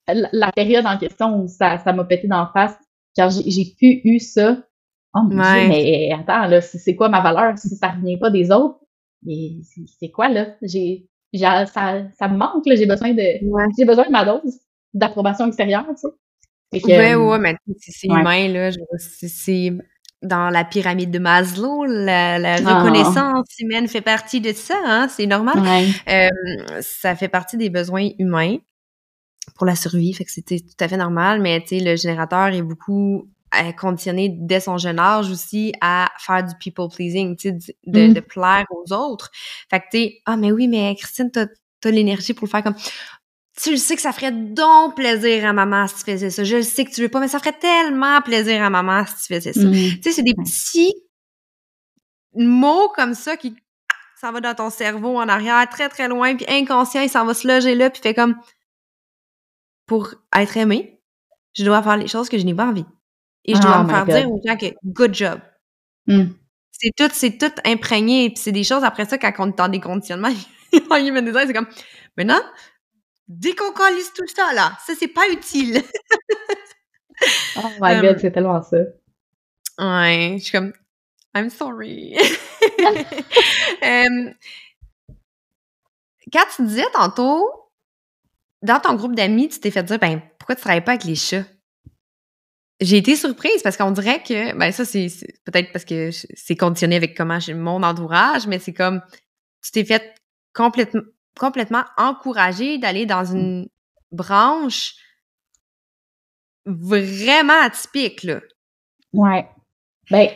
la, 0.07 0.29
la 0.31 0.51
période 0.51 0.85
en 0.85 0.97
question 0.97 1.41
où 1.41 1.47
ça 1.47 1.77
ça 1.79 1.93
m'a 1.93 2.03
pété 2.05 2.27
d'en 2.27 2.47
face, 2.53 2.77
quand 3.15 3.29
j'ai 3.31 3.73
plus 3.77 4.01
eu 4.03 4.19
ça, 4.19 4.63
oh 5.15 5.21
mon 5.23 5.39
Ouais. 5.41 5.59
Dieu, 5.61 5.69
mais 5.69 6.11
attends, 6.13 6.47
là, 6.47 6.61
c'est 6.61 6.95
quoi 6.95 7.09
ma 7.09 7.21
valeur 7.21 7.57
si 7.57 7.69
ça 7.75 7.89
revient 7.89 8.17
pas 8.17 8.29
des 8.29 8.51
autres? 8.51 8.79
Mais 9.23 9.61
c'est- 9.99 10.09
quoi, 10.11 10.29
là? 10.29 10.55
J'ai 10.63 11.07
j'ai- 11.33 11.65
ça, 11.67 12.03
ça 12.19 12.27
me 12.27 12.37
manque, 12.37 12.65
là, 12.65 12.75
j'ai 12.75 12.85
besoin 12.87 13.13
de 13.13 13.45
Ouais. 13.45 13.63
j'ai 13.77 13.85
besoin 13.85 14.05
de 14.07 14.11
ma 14.11 14.25
dose 14.25 14.59
d'approbation 14.93 15.47
extérieure, 15.47 15.85
tu 15.89 15.97
sais. 15.97 16.07
Oui, 16.73 16.81
oui, 16.85 17.39
mais 17.39 17.55
c'est 17.79 18.07
humain, 18.07 18.47
là. 18.47 18.69
C'est 18.97 19.73
dans 20.21 20.49
la 20.49 20.63
pyramide 20.63 21.09
de 21.09 21.19
Maslow, 21.19 21.85
la, 21.85 22.37
la 22.37 22.55
ah. 22.65 22.83
reconnaissance 22.83 23.47
humaine 23.59 23.87
fait 23.87 24.01
partie 24.01 24.39
de 24.39 24.53
ça, 24.53 24.75
hein, 24.85 25.07
c'est 25.09 25.25
normal. 25.25 25.57
Euh, 26.07 26.29
ça 26.81 27.15
fait 27.15 27.27
partie 27.27 27.57
des 27.57 27.69
besoins 27.69 28.09
humains 28.19 28.57
pour 29.55 29.65
la 29.65 29.75
survie, 29.75 30.13
fait 30.13 30.25
que 30.25 30.31
c'était 30.31 30.59
tout 30.59 30.83
à 30.83 30.87
fait 30.87 30.97
normal, 30.97 31.41
mais 31.41 31.61
tu 31.61 31.79
sais, 31.79 31.79
le 31.79 31.95
générateur 31.95 32.47
est 32.47 32.61
beaucoup 32.61 33.27
euh, 33.59 33.71
conditionné 33.73 34.29
dès 34.29 34.59
son 34.59 34.77
jeune 34.77 34.99
âge 34.99 35.29
aussi 35.29 35.73
à 35.81 36.11
faire 36.19 36.43
du 36.43 36.53
people 36.59 36.87
pleasing, 36.93 37.35
tu 37.35 37.49
sais, 37.49 37.75
de, 37.85 38.07
mm. 38.07 38.13
de, 38.13 38.19
plaire 38.19 38.65
aux 38.69 38.93
autres. 38.93 39.31
Fait 39.69 39.79
que 39.79 39.85
tu 39.91 40.13
ah 40.25 40.37
mais 40.37 40.51
oui, 40.51 40.67
mais 40.67 40.95
Christine, 40.95 41.31
t'as 41.31 41.47
as, 41.83 41.91
l'énergie 41.91 42.33
pour 42.33 42.45
le 42.45 42.51
faire 42.51 42.63
comme 42.63 42.75
tu 43.61 43.71
le 43.71 43.77
sais 43.77 43.95
que 43.95 44.01
ça 44.01 44.11
ferait 44.11 44.31
donc 44.31 44.95
plaisir 44.95 45.45
à 45.45 45.53
maman 45.53 45.87
si 45.87 46.03
tu 46.03 46.11
faisais 46.11 46.29
ça. 46.31 46.43
Je 46.43 46.57
le 46.57 46.63
sais 46.63 46.83
que 46.83 46.91
tu 46.91 47.01
veux 47.01 47.09
pas, 47.09 47.19
mais 47.19 47.27
ça 47.27 47.37
ferait 47.37 47.57
tellement 47.57 48.19
plaisir 48.21 48.63
à 48.63 48.69
maman 48.69 49.05
si 49.05 49.27
tu 49.27 49.35
faisais 49.35 49.53
ça. 49.53 49.61
Mm. 49.61 49.73
Tu 49.73 50.01
sais, 50.01 50.11
c'est 50.11 50.23
des 50.23 50.33
petits 50.33 50.93
mots 52.33 52.89
comme 52.95 53.13
ça 53.13 53.37
qui 53.37 53.55
s'en 54.19 54.31
va 54.31 54.41
dans 54.41 54.55
ton 54.55 54.69
cerveau 54.71 55.17
en 55.17 55.27
arrière, 55.27 55.67
très 55.69 55.89
très 55.89 56.07
loin, 56.07 56.35
puis 56.35 56.45
inconscient, 56.49 57.01
il 57.01 57.09
s'en 57.09 57.25
va 57.25 57.33
se 57.33 57.47
loger 57.47 57.75
là, 57.75 57.89
puis 57.89 58.01
fait 58.01 58.15
comme 58.15 58.35
pour 59.85 60.15
être 60.35 60.57
aimé, 60.57 60.99
je 61.53 61.63
dois 61.63 61.83
faire 61.83 61.97
les 61.97 62.07
choses 62.07 62.29
que 62.29 62.39
je 62.39 62.45
n'ai 62.45 62.55
pas 62.55 62.67
envie. 62.67 62.85
Et 63.45 63.55
je 63.55 63.61
dois 63.61 63.79
oh 63.79 63.83
me 63.83 63.89
faire 63.89 64.05
dire 64.05 64.31
aux 64.31 64.39
gens 64.45 64.55
que 64.55 64.67
good 64.85 65.13
job. 65.13 65.39
Mm. 66.07 66.29
C'est 66.71 66.91
tout, 66.97 67.09
c'est 67.13 67.37
tout 67.37 67.51
imprégné, 67.63 68.29
puis 68.29 68.39
c'est 68.41 68.51
des 68.51 68.63
choses 68.63 68.83
après 68.83 69.05
ça 69.05 69.19
quand 69.19 69.33
on 69.37 69.49
est 69.49 69.57
dans 69.57 69.67
des 69.69 69.79
conditionnements, 69.79 70.29
c'est 70.71 71.53
comme 71.53 71.67
maintenant 72.17 72.41
déconcalise 73.31 74.11
tout 74.13 74.27
ça, 74.27 74.53
là. 74.53 74.77
Ça, 74.85 74.93
c'est 74.97 75.07
pas 75.07 75.27
utile. 75.29 75.81
oh 77.57 77.69
my 77.79 78.01
god, 78.01 78.19
c'est 78.19 78.31
tellement 78.31 78.61
ça. 78.61 78.77
Ouais, 79.79 80.35
je 80.37 80.43
suis 80.43 80.51
comme, 80.51 80.73
I'm 81.35 81.49
sorry. 81.49 82.17
um, 83.83 84.33
quand 86.31 86.45
tu 86.55 86.65
disais 86.65 86.85
tantôt, 86.93 87.49
dans 88.61 88.79
ton 88.79 88.95
groupe 88.95 89.15
d'amis, 89.15 89.49
tu 89.49 89.59
t'es 89.59 89.71
fait 89.71 89.83
dire, 89.83 89.99
ben, 89.99 90.21
pourquoi 90.37 90.55
tu 90.55 90.61
travailles 90.61 90.83
pas 90.83 90.91
avec 90.91 91.05
les 91.05 91.15
chats? 91.15 91.45
J'ai 92.79 92.97
été 92.97 93.15
surprise 93.15 93.61
parce 93.63 93.77
qu'on 93.77 93.91
dirait 93.91 94.23
que, 94.23 94.55
ben, 94.57 94.71
ça, 94.71 94.85
c'est 94.85 95.07
peut-être 95.45 95.71
parce 95.71 95.85
que 95.85 96.09
c'est 96.11 96.55
conditionné 96.55 96.95
avec 96.95 97.15
comment 97.15 97.39
j'ai 97.39 97.53
mon 97.53 97.83
entourage, 97.83 98.47
mais 98.47 98.59
c'est 98.59 98.73
comme, 98.73 99.01
tu 99.63 99.71
t'es 99.71 99.85
fait 99.85 100.15
complètement, 100.53 101.01
complètement 101.39 101.83
encouragé 101.97 102.77
d'aller 102.77 103.05
dans 103.05 103.25
une 103.25 103.67
branche 104.11 104.95
vraiment 106.65 107.61
atypique, 107.61 108.23
là. 108.23 108.41
Ouais. 109.13 109.47
Ben, 110.09 110.29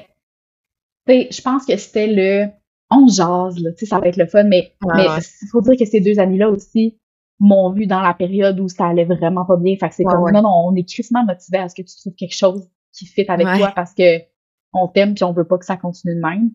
je 1.07 1.41
pense 1.41 1.65
que 1.65 1.77
c'était 1.77 2.07
le 2.07 2.49
on 2.91 3.07
jase, 3.07 3.59
là, 3.59 3.71
tu 3.71 3.79
sais, 3.79 3.85
ça 3.87 3.99
va 3.99 4.07
être 4.07 4.17
le 4.17 4.27
fun, 4.27 4.43
mais 4.43 4.75
il 4.83 5.47
faut 5.51 5.61
dire 5.61 5.75
que 5.77 5.85
ces 5.85 6.01
deux 6.01 6.19
années-là 6.19 6.49
aussi 6.49 6.99
m'ont 7.39 7.71
vu 7.71 7.87
dans 7.87 8.01
la 8.01 8.13
période 8.13 8.59
où 8.59 8.69
ça 8.69 8.87
allait 8.87 9.05
vraiment 9.05 9.45
pas 9.45 9.57
bien. 9.57 9.75
Fait 9.75 9.89
que 9.89 9.95
c'est 9.95 10.03
comme, 10.03 10.31
non, 10.31 10.41
non, 10.41 10.67
on 10.67 10.75
est 10.75 10.87
crissement 10.87 11.25
motivé 11.25 11.57
à 11.57 11.67
ce 11.67 11.75
que 11.75 11.81
tu 11.81 11.95
trouves 11.97 12.13
quelque 12.15 12.35
chose 12.35 12.69
qui 12.93 13.05
fit 13.05 13.25
avec 13.27 13.47
toi 13.57 13.71
parce 13.75 13.93
que 13.93 14.19
on 14.73 14.87
t'aime 14.87 15.15
puis 15.15 15.23
on 15.23 15.33
veut 15.33 15.47
pas 15.47 15.57
que 15.57 15.65
ça 15.65 15.77
continue 15.77 16.15
de 16.15 16.21
même. 16.21 16.51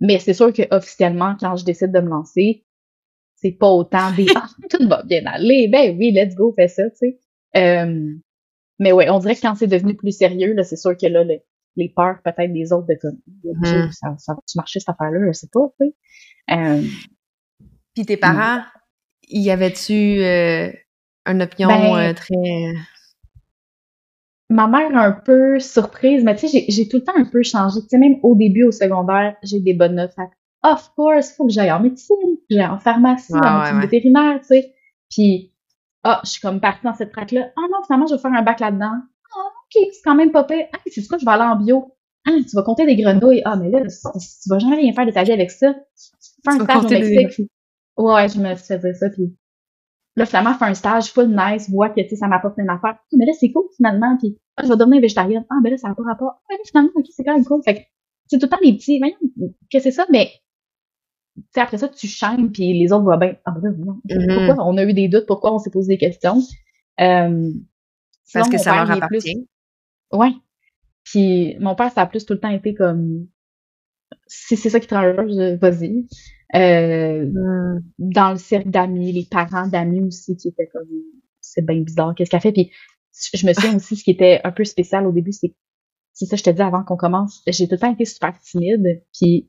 Mais 0.00 0.18
c'est 0.18 0.34
sûr 0.34 0.52
que 0.52 0.62
officiellement, 0.74 1.36
quand 1.38 1.56
je 1.56 1.64
décide 1.64 1.90
de 1.90 2.00
me 2.00 2.08
lancer, 2.08 2.65
c'est 3.36 3.52
pas 3.52 3.68
autant 3.68 4.10
des 4.12 4.26
ah, 4.34 4.48
tout 4.70 4.88
va 4.88 5.02
bien 5.04 5.24
aller, 5.26 5.68
ben 5.68 5.96
oui, 5.96 6.10
let's 6.12 6.34
go, 6.34 6.52
fais 6.56 6.68
ça, 6.68 6.82
tu 6.90 6.96
sais. 6.96 7.20
Euh, 7.56 8.14
mais 8.78 8.92
ouais, 8.92 9.08
on 9.08 9.18
dirait 9.18 9.34
que 9.34 9.40
quand 9.40 9.54
c'est 9.54 9.66
devenu 9.66 9.94
plus 9.94 10.12
sérieux, 10.12 10.52
là, 10.52 10.64
c'est 10.64 10.76
sûr 10.76 10.96
que 10.96 11.06
là, 11.06 11.24
les 11.76 11.88
peurs 11.88 12.20
peut-être 12.22 12.52
des 12.52 12.72
autres 12.72 12.86
de 12.88 12.94
comme 13.00 13.18
mm-hmm. 13.44 13.92
ça, 13.92 14.14
ça 14.18 14.34
va-tu 14.34 14.56
marcher 14.56 14.80
cette 14.80 14.88
affaire-là, 14.88 15.20
je 15.26 15.32
sais 15.32 15.48
pas, 15.52 15.68
tu 15.80 15.86
sais. 15.86 15.94
Euh, 16.50 16.82
Puis 17.94 18.06
tes 18.06 18.16
parents, 18.16 18.62
y 19.28 19.50
avait-tu 19.50 20.22
euh, 20.22 20.70
une 21.26 21.42
opinion 21.42 21.68
ben, 21.68 22.14
très 22.14 22.34
ma 24.48 24.68
mère 24.68 24.96
un 24.96 25.10
peu 25.10 25.58
surprise, 25.58 26.22
mais 26.22 26.36
tu 26.36 26.48
sais, 26.48 26.64
j'ai 26.68 26.88
tout 26.88 26.98
le 26.98 27.02
temps 27.02 27.16
un 27.16 27.24
peu 27.24 27.42
changé. 27.42 27.80
Tu 27.80 27.88
sais, 27.88 27.98
même 27.98 28.18
au 28.22 28.36
début, 28.36 28.62
au 28.62 28.70
secondaire, 28.70 29.36
j'ai 29.42 29.58
des 29.58 29.74
bonnes 29.74 29.96
notes 29.96 30.14
of 30.62 30.92
course, 30.94 31.32
faut 31.32 31.46
que 31.46 31.52
j'aille 31.52 31.70
en 31.70 31.80
médecine, 31.80 32.35
j'aille 32.50 32.66
en 32.66 32.78
pharmacie, 32.78 33.32
en 33.34 33.58
médecine 33.58 33.80
vétérinaire, 33.80 34.40
tu 34.40 34.48
sais. 34.48 34.74
Puis, 35.10 35.52
ah, 36.04 36.20
je 36.24 36.30
suis 36.30 36.40
comme 36.40 36.60
partie 36.60 36.84
dans 36.84 36.94
cette 36.94 37.12
traque-là. 37.12 37.50
Ah 37.56 37.62
non, 37.70 37.78
finalement, 37.84 38.06
je 38.06 38.14
vais 38.14 38.20
faire 38.20 38.32
un 38.32 38.42
bac 38.42 38.60
là-dedans. 38.60 38.92
Ah, 38.92 39.38
ok, 39.38 39.88
c'est 39.92 40.02
quand 40.04 40.14
même 40.14 40.32
pas 40.32 40.44
pire. 40.44 40.66
Ah, 40.72 40.78
c'est 40.86 41.06
quoi, 41.06 41.18
je 41.18 41.24
vais 41.24 41.30
aller 41.30 41.42
en 41.42 41.56
bio. 41.56 41.94
Ah, 42.26 42.32
tu 42.48 42.56
vas 42.56 42.62
compter 42.62 42.86
des 42.86 42.96
grenouilles. 42.96 43.42
Ah, 43.44 43.56
mais 43.56 43.70
là, 43.70 43.82
tu 43.82 44.48
vas 44.48 44.58
jamais 44.58 44.76
rien 44.76 44.92
faire 44.92 45.06
de 45.06 45.12
ta 45.12 45.22
vie 45.22 45.32
avec 45.32 45.50
ça. 45.50 45.74
Fais 46.44 46.50
un 46.50 46.64
stage 46.64 46.84
au 46.84 46.88
Mexique. 46.88 47.50
Ouais, 47.96 48.28
je 48.28 48.38
me 48.38 48.54
dire 48.54 48.96
ça, 48.96 49.08
puis 49.10 49.34
là, 50.16 50.26
finalement, 50.26 50.54
fais 50.54 50.66
un 50.66 50.74
stage 50.74 51.12
full 51.12 51.28
nice, 51.28 51.70
vois 51.70 51.88
que, 51.88 52.00
tu 52.00 52.10
sais, 52.10 52.16
ça 52.16 52.28
m'apporte 52.28 52.54
plein 52.54 52.66
d'affaires. 52.66 52.98
Ah, 52.98 53.16
mais 53.16 53.26
là, 53.26 53.32
c'est 53.38 53.50
cool, 53.52 53.64
finalement, 53.76 54.16
puis 54.18 54.38
ah, 54.56 54.62
je 54.64 54.68
vais 54.68 54.76
devenir 54.76 55.00
végétarienne. 55.00 55.44
Ah, 55.50 55.56
mais 55.62 55.70
là, 55.70 55.76
ça 55.78 55.88
n'a 55.88 55.94
pas 55.94 56.02
rapport. 56.02 56.42
Ah, 56.48 56.54
mais 56.58 56.64
finalement, 56.66 56.90
ok, 56.94 57.06
c'est 57.10 57.24
quand 57.24 57.34
même 57.34 57.44
cool. 57.44 57.62
Fait 57.62 57.74
que, 57.74 57.80
c'est 58.26 58.38
tout 58.38 58.46
le 58.46 58.50
temps 58.50 58.58
des 58.62 58.74
petits, 58.74 58.98
voyons, 58.98 59.16
que 59.72 59.80
c'est 59.80 59.92
ça, 59.92 60.04
mais 60.10 60.30
sais, 61.52 61.60
après 61.60 61.78
ça, 61.78 61.88
tu 61.88 62.06
changes, 62.06 62.50
puis 62.52 62.72
les 62.72 62.92
autres 62.92 63.04
voient 63.04 63.16
bien. 63.16 63.36
Ah, 63.44 63.54
ben 63.60 63.74
non. 63.78 64.00
Mm-hmm. 64.08 64.46
Pourquoi 64.46 64.66
on 64.66 64.76
a 64.76 64.84
eu 64.84 64.92
des 64.92 65.08
doutes? 65.08 65.26
Pourquoi 65.26 65.54
on 65.54 65.58
s'est 65.58 65.70
posé 65.70 65.94
des 65.94 65.98
questions? 65.98 66.38
Euh, 67.00 67.50
Parce 68.32 68.48
que 68.48 68.58
ça 68.58 68.74
leur 68.74 68.90
appartient. 68.90 69.34
Plus... 69.34 70.18
Ouais. 70.18 70.32
Puis 71.04 71.56
mon 71.60 71.74
père, 71.74 71.92
ça 71.92 72.02
a 72.02 72.06
plus 72.06 72.24
tout 72.24 72.34
le 72.34 72.40
temps 72.40 72.50
été 72.50 72.74
comme 72.74 73.28
si 74.26 74.56
c'est 74.56 74.70
ça 74.70 74.80
qui 74.80 74.86
te 74.86 74.94
rend 74.94 75.12
vas-y. 75.58 76.06
Euh, 76.54 77.26
mm. 77.26 77.82
Dans 77.98 78.30
le 78.32 78.38
cercle 78.38 78.70
d'amis, 78.70 79.12
les 79.12 79.26
parents 79.30 79.66
d'amis 79.66 80.02
aussi 80.02 80.36
qui 80.36 80.48
étaient 80.48 80.68
comme 80.72 80.88
c'est 81.40 81.64
bien 81.64 81.80
bizarre, 81.80 82.14
qu'est-ce 82.14 82.30
qu'elle 82.30 82.40
fait? 82.40 82.52
Puis 82.52 82.70
je 83.34 83.46
me 83.46 83.52
souviens 83.52 83.76
aussi, 83.76 83.96
ce 83.96 84.04
qui 84.04 84.10
était 84.10 84.40
un 84.44 84.52
peu 84.52 84.64
spécial 84.64 85.06
au 85.06 85.12
début, 85.12 85.32
c'est 85.32 85.54
c'est 86.12 86.24
ça, 86.24 86.36
je 86.36 86.42
te 86.42 86.50
dis 86.50 86.62
avant 86.62 86.82
qu'on 86.82 86.96
commence, 86.96 87.42
j'ai 87.46 87.66
tout 87.68 87.74
le 87.74 87.78
temps 87.78 87.92
été 87.92 88.06
super 88.06 88.40
timide, 88.40 89.02
puis 89.12 89.48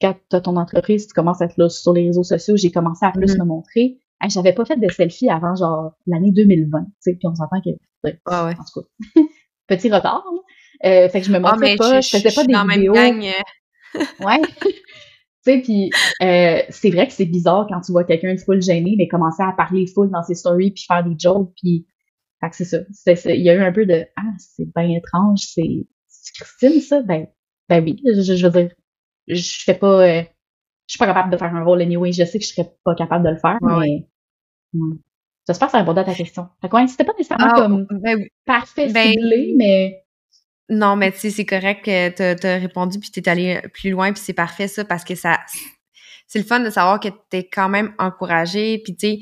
quand 0.00 0.14
tu 0.30 0.36
as 0.36 0.40
ton 0.40 0.56
entreprise, 0.56 1.06
tu 1.06 1.12
commences 1.12 1.42
à 1.42 1.46
être 1.46 1.56
là 1.56 1.68
sur 1.68 1.92
les 1.92 2.06
réseaux 2.06 2.22
sociaux, 2.22 2.56
j'ai 2.56 2.70
commencé 2.70 3.04
à 3.04 3.10
plus 3.10 3.34
mm-hmm. 3.34 3.40
me 3.40 3.44
montrer. 3.44 3.98
J'avais 4.28 4.52
pas 4.52 4.64
fait 4.64 4.76
de 4.76 4.88
selfie 4.90 5.28
avant 5.28 5.54
genre 5.54 5.92
l'année 6.06 6.32
2020, 6.32 6.80
tu 6.80 6.90
sais, 7.00 7.12
puis 7.12 7.28
on 7.28 7.34
s'entend 7.34 7.60
que 7.60 7.70
ah 8.26 8.46
ouais. 8.46 8.52
en 8.52 8.64
tout 8.64 8.80
cas, 8.80 9.20
petit 9.68 9.90
retard. 9.90 10.24
Euh, 10.84 11.08
fait 11.08 11.20
que 11.20 11.26
je 11.26 11.32
me 11.32 11.36
ah, 11.36 11.40
montrais 11.52 11.76
pas, 11.76 12.00
je, 12.00 12.08
faisais 12.08 12.30
pas 12.34 12.44
des 12.44 12.54
vidéos. 12.74 12.96
Euh. 12.96 14.02
ouais. 14.24 14.42
tu 14.62 14.72
sais, 15.42 15.60
puis 15.60 15.90
euh, 16.22 16.62
c'est 16.68 16.90
vrai 16.90 17.06
que 17.06 17.12
c'est 17.12 17.26
bizarre 17.26 17.66
quand 17.68 17.80
tu 17.80 17.92
vois 17.92 18.04
quelqu'un 18.04 18.34
de 18.34 18.40
full 18.40 18.62
gêné, 18.62 18.94
mais 18.96 19.08
commencer 19.08 19.42
à 19.42 19.52
parler 19.52 19.86
full 19.86 20.10
dans 20.10 20.22
ses 20.22 20.34
stories 20.34 20.72
puis 20.72 20.84
faire 20.86 21.04
des 21.04 21.14
jokes 21.18 21.52
puis 21.56 21.86
fait 22.40 22.50
que 22.50 22.56
c'est 22.56 23.16
ça. 23.16 23.34
Il 23.34 23.42
y 23.42 23.50
a 23.50 23.54
eu 23.54 23.60
un 23.60 23.72
peu 23.72 23.86
de 23.86 24.04
ah 24.16 24.30
c'est 24.38 24.68
bien 24.74 24.96
étrange, 24.96 25.40
c'est 25.40 25.86
Christine 26.34 26.80
ça, 26.80 27.02
ben 27.02 27.26
ben 27.68 27.82
oui, 27.82 28.00
je, 28.04 28.20
je 28.20 28.46
veux 28.46 28.52
dire 28.52 28.70
je 29.28 29.62
fais 29.64 29.74
pas, 29.74 30.02
euh, 30.02 30.22
je 30.86 30.92
suis 30.92 30.98
pas 30.98 31.06
capable 31.06 31.30
de 31.30 31.36
faire 31.36 31.54
un 31.54 31.64
rôle 31.64 31.82
anyway. 31.82 32.12
Je 32.12 32.24
sais 32.24 32.38
que 32.38 32.44
je 32.44 32.50
serais 32.50 32.70
pas 32.84 32.94
capable 32.94 33.24
de 33.24 33.30
le 33.30 33.38
faire, 33.38 33.58
mais 33.60 34.06
j'espère 35.46 35.68
que 35.68 35.72
ça 35.72 35.78
répondait 35.78 36.00
à 36.00 36.04
ta 36.04 36.14
question. 36.14 36.48
Fait 36.60 36.68
quoi, 36.68 36.86
c'était 36.86 37.04
pas 37.04 37.14
nécessairement 37.16 37.48
ah, 37.50 37.60
comme 37.60 37.86
ben, 37.90 38.26
parfait 38.44 38.92
ben, 38.92 39.12
ciblé, 39.12 39.54
mais 39.56 40.04
non, 40.70 40.96
mais 40.96 41.12
tu 41.12 41.18
sais, 41.18 41.30
c'est 41.30 41.46
correct 41.46 41.84
que 41.84 42.36
tu 42.36 42.46
as 42.46 42.56
répondu 42.56 42.98
puis 42.98 43.10
t'es 43.10 43.26
allé 43.28 43.60
plus 43.72 43.90
loin 43.90 44.12
puis 44.12 44.22
c'est 44.22 44.34
parfait 44.34 44.68
ça 44.68 44.84
parce 44.84 45.04
que 45.04 45.14
ça, 45.14 45.38
c'est 46.26 46.38
le 46.38 46.44
fun 46.44 46.60
de 46.60 46.70
savoir 46.70 47.00
que 47.00 47.08
t'es 47.30 47.48
quand 47.48 47.68
même 47.68 47.94
encouragé 47.98 48.78
puis 48.78 48.94
tu 48.94 49.06
sais 49.06 49.20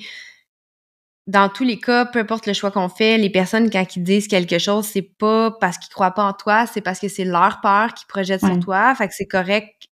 dans 1.26 1.48
tous 1.48 1.64
les 1.64 1.78
cas, 1.78 2.04
peu 2.04 2.20
importe 2.20 2.46
le 2.46 2.52
choix 2.52 2.70
qu'on 2.70 2.88
fait, 2.88 3.18
les 3.18 3.30
personnes, 3.30 3.68
quand 3.68 3.96
ils 3.96 4.02
disent 4.02 4.28
quelque 4.28 4.58
chose, 4.58 4.86
c'est 4.86 5.02
pas 5.02 5.50
parce 5.50 5.76
qu'ils 5.76 5.92
croient 5.92 6.12
pas 6.12 6.24
en 6.24 6.32
toi, 6.32 6.66
c'est 6.66 6.80
parce 6.80 7.00
que 7.00 7.08
c'est 7.08 7.24
leur 7.24 7.60
peur 7.60 7.94
qui 7.94 8.06
projette 8.06 8.40
sur 8.40 8.58
toi. 8.60 8.94
Fait 8.94 9.08
que 9.08 9.14
c'est 9.14 9.26
correct. 9.26 9.88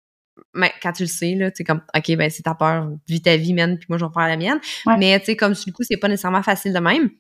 Mais 0.55 0.73
quand 0.83 0.93
tu 0.93 1.05
le 1.05 1.09
sais, 1.09 1.35
là, 1.35 1.51
tu 1.51 1.65
comme, 1.65 1.83
OK, 1.97 2.17
ben, 2.17 2.31
c'est 2.31 2.43
ta 2.43 2.55
peur, 2.55 2.91
vis 3.09 3.23
ta 3.23 3.37
vie, 3.37 3.55
mienne, 3.55 3.79
puis 3.79 3.87
moi, 3.89 3.99
je 3.99 4.05
vais 4.05 4.11
faire 4.13 4.29
la 4.29 4.37
mienne. 4.37 4.61
Mais, 4.99 5.19
tu 5.21 5.27
sais, 5.27 5.37
comme, 5.37 5.53
du 5.53 5.73
coup, 5.73 5.83
c'est 5.83 5.97
pas 5.97 6.09
nécessairement 6.09 6.43
facile 6.43 6.73
de 6.73 6.81
même. 6.81 7.11